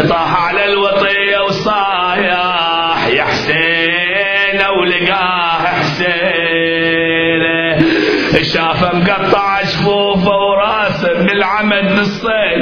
طاح 0.09 0.45
على 0.47 0.65
الوطية 0.65 1.39
وصايح 1.47 3.07
يا 3.07 3.23
حسين 3.23 4.61
ولقاه 4.79 5.65
حسين. 5.65 6.17
شافه 8.53 8.97
مقطع 8.97 9.61
جفوفه 9.61 10.35
وراسه 10.38 11.13
بالعمد 11.25 11.91
نصين. 11.91 12.61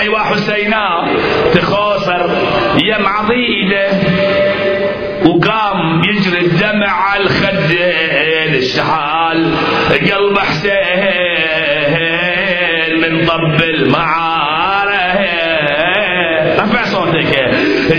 أيوه 0.00 0.18
حسينا 0.18 0.86
تخوصر 1.54 2.22
يم 2.76 3.06
عضيده. 3.06 3.88
وقام 5.26 6.04
يجري 6.04 6.40
الدمع 6.40 6.88
على 6.88 7.22
الخدين 7.22 8.54
الشحال. 8.54 9.54
قلب 9.90 10.38
حسين 10.38 10.74
من 13.00 13.26
طب 13.26 13.62
المعارة. 13.62 15.20
رفع 16.58 16.84
صوتك. 16.84 17.50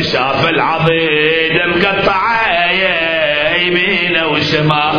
شاف 0.01 0.49
العضيد 0.49 1.53
مقطعه 1.75 2.71
يمينه 3.61 4.27
وشمال. 4.27 4.95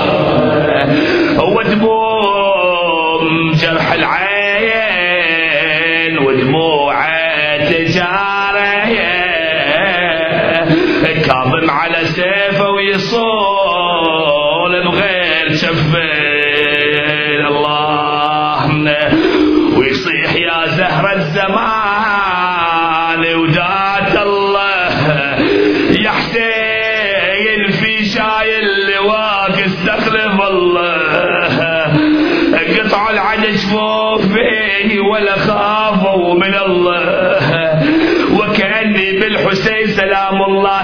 ودموم 1.57 3.25
جرح 3.53 3.93
العين. 3.93 4.28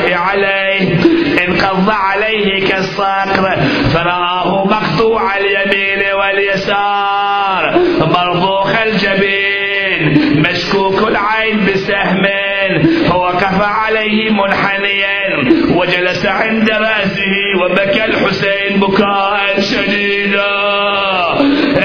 الله 0.00 0.16
عليه. 0.16 0.96
انقض 1.48 1.90
عليه 1.90 2.68
كالصقر 2.68 3.56
فرآه 3.94 4.64
مقطوع 4.64 5.36
اليمين 5.36 6.14
واليسار. 6.14 7.78
مرضوخ 8.00 8.82
الجبين 8.82 10.42
مشكوك 10.50 11.08
العين 11.08 11.66
بسهم. 11.66 12.26
فوقف 13.08 13.62
عليه 13.62 14.30
منحنيا. 14.30 15.14
وجلس 15.76 16.26
عند 16.26 16.70
رأسه 16.70 17.34
وبكى 17.62 18.04
الحسين 18.04 18.80
بكاء 18.80 19.60
شديدا. 19.60 20.54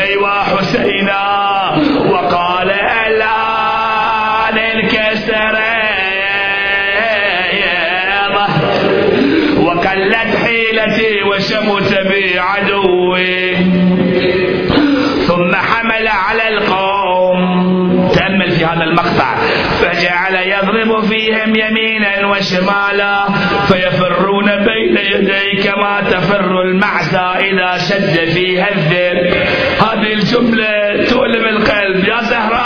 أيوا 0.02 0.49
وقلت 10.80 10.90
حيلتي 10.90 11.24
وشمت 11.24 11.94
بي 12.08 12.40
عدوي 12.40 13.56
ثم 15.28 15.56
حمل 15.56 16.08
على 16.08 16.48
القوم. 16.48 18.10
تأمل 18.16 18.52
في 18.52 18.66
هذا 18.66 18.84
المقطع. 18.84 19.36
فجعل 19.82 20.36
يضرب 20.36 21.04
فيهم 21.04 21.56
يمينا 21.56 22.28
وشمالا. 22.28 23.26
فيفرون 23.68 24.46
بين 24.46 24.98
يديه 24.98 25.64
كما 25.64 26.02
تفر 26.12 26.62
المعزى 26.62 27.50
إذا 27.50 27.78
شد 27.78 28.30
فيها 28.30 28.68
الذئب. 28.72 29.34
هذه 29.80 30.14
الجملة 30.14 31.06
تؤلم 31.10 31.46
القلب. 31.46 32.08
يا 32.08 32.22
زهراء 32.22 32.59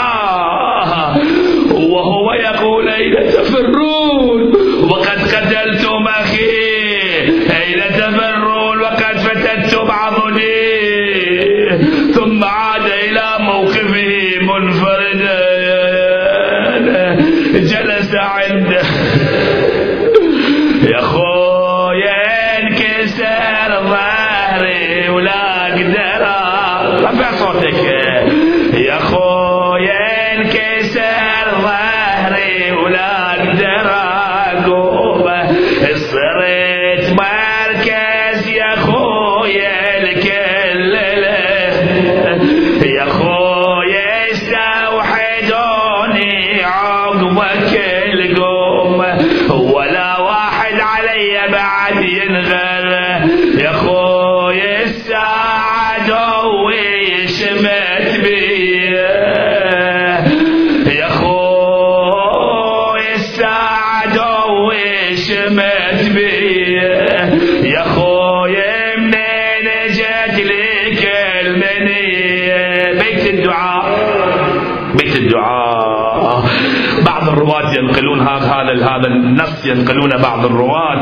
ينقلون 80.04 80.22
بعض 80.22 80.44
الرواة 80.44 81.00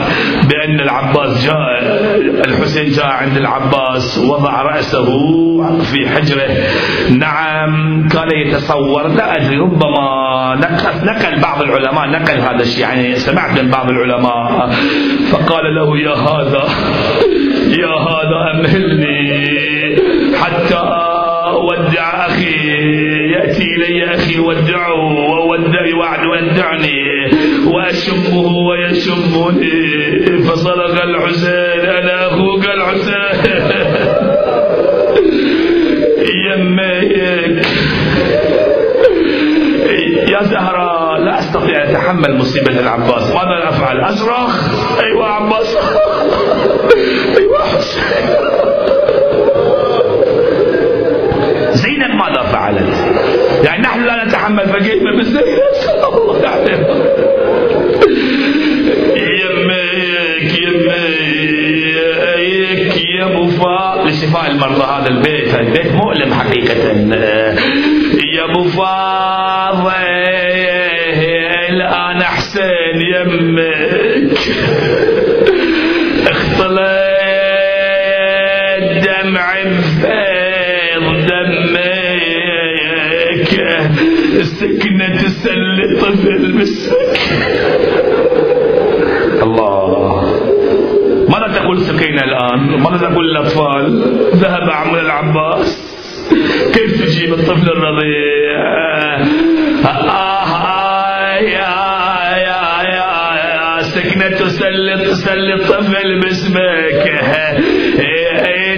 بأن 0.49 0.81
العباس 0.81 1.45
جاء 1.45 1.57
الحسين 2.45 2.91
جاء 2.93 3.07
عند 3.07 3.37
العباس 3.37 4.19
وضع 4.19 4.62
رأسه 4.62 5.07
في 5.83 6.09
حجره. 6.09 6.57
نعم 7.19 8.09
كان 8.09 8.29
يتصور 8.47 9.09
لا 9.09 9.37
أدري 9.37 9.59
ربما 9.59 10.55
نقل, 10.55 11.07
نقل 11.07 11.41
بعض 11.41 11.62
العلماء 11.62 12.11
نقل 12.11 12.41
هذا 12.41 12.62
الشيء 12.62 12.81
يعني 12.81 13.16
سمعت 13.16 13.61
من 13.61 13.70
بعض 13.70 13.91
العلماء. 13.91 14.70
فقال 15.31 15.74
له 15.74 15.99
يا 15.99 16.15
هذا 16.15 16.65
يا 17.69 17.95
هذا 18.09 18.39
أمهلني 18.55 19.43
حتى 20.41 21.02
أودع 21.51 22.27
أخي 22.27 22.55
يأتي 23.32 23.62
إلي 23.62 24.14
أخي 24.14 24.39
ودعه 24.39 24.94
وودع 25.40 25.97
وعد 25.98 26.27
ودعني 26.27 27.02
وأشمه 27.66 28.47
ويشمني 28.69 30.43
فصرخ 30.43 31.01
الحسين 31.01 31.81
أنا 31.90 32.28
أخوك 32.28 32.64
الحسين. 32.64 33.73
يميك 36.47 37.66
يا 40.28 40.43
زهرة 40.43 41.19
لا 41.19 41.39
أستطيع 41.39 41.85
أتحمل 41.85 42.39
مصيبة 42.39 42.81
العباس. 42.81 43.35
ماذا 43.35 43.69
أفعل؟ 43.69 44.01
أصرخ؟ 44.01 44.55
أيوة 45.01 45.27
عباس. 45.27 45.77
أيوة 47.39 47.59
حسين. 47.59 48.72
يعني 53.64 53.82
نحن 53.82 54.05
لا 54.05 54.24
نتحمل 54.24 54.60
الله 54.60 54.76
يعلم 56.44 56.80
يميك 59.16 60.52
يميك 61.62 62.97
يا 63.18 63.24
أبو 63.24 63.47
فا 63.47 64.05
لشفاء 64.06 64.51
المرضى 64.51 64.84
هذا 64.84 65.09
البيت. 65.09 65.55
البيت 65.55 65.93
مؤلم 65.93 66.32
حقيقة. 66.34 66.74
يا 68.36 68.44
أبو 68.51 68.62
فاضل 68.64 69.93
الآن 71.70 72.22
حسين 72.22 73.01
يمك 73.14 74.39
اختلط 76.26 77.02
دمع 79.05 79.52
فيض 80.01 81.06
دمك 81.26 82.61
السكنة 84.40 85.23
تسلي 85.23 85.97
طفل 86.01 86.52
بالسك 86.52 87.19
الله. 89.43 90.23
ماذا 91.28 91.52
تقول 91.52 91.81
سكينة 91.81 92.24
الآن؟ 92.24 92.60
ماذا 92.82 92.97
تقول 92.97 93.31
الأطفال؟ 93.31 94.02
ذهب 94.35 94.70
عمو 94.70 94.97
العباس. 94.97 95.93
كيف 96.74 97.05
تجيب 97.05 97.32
الطفل 97.32 97.69
الرضيع؟ 97.70 98.62
سكنة 103.82 104.28
تسلي 104.28 104.97
تسلي 105.05 105.55
الطفل 105.55 106.20
باسمك 106.20 107.05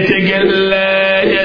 تقل 0.08 0.72
يا 0.72 1.44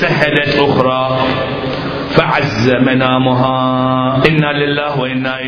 وتسهلت 0.00 0.56
أخرى 0.58 1.18
فعز 2.16 2.70
منامها. 2.70 3.56
إنا 4.28 4.52
لله 4.52 5.00
وإنا 5.00 5.39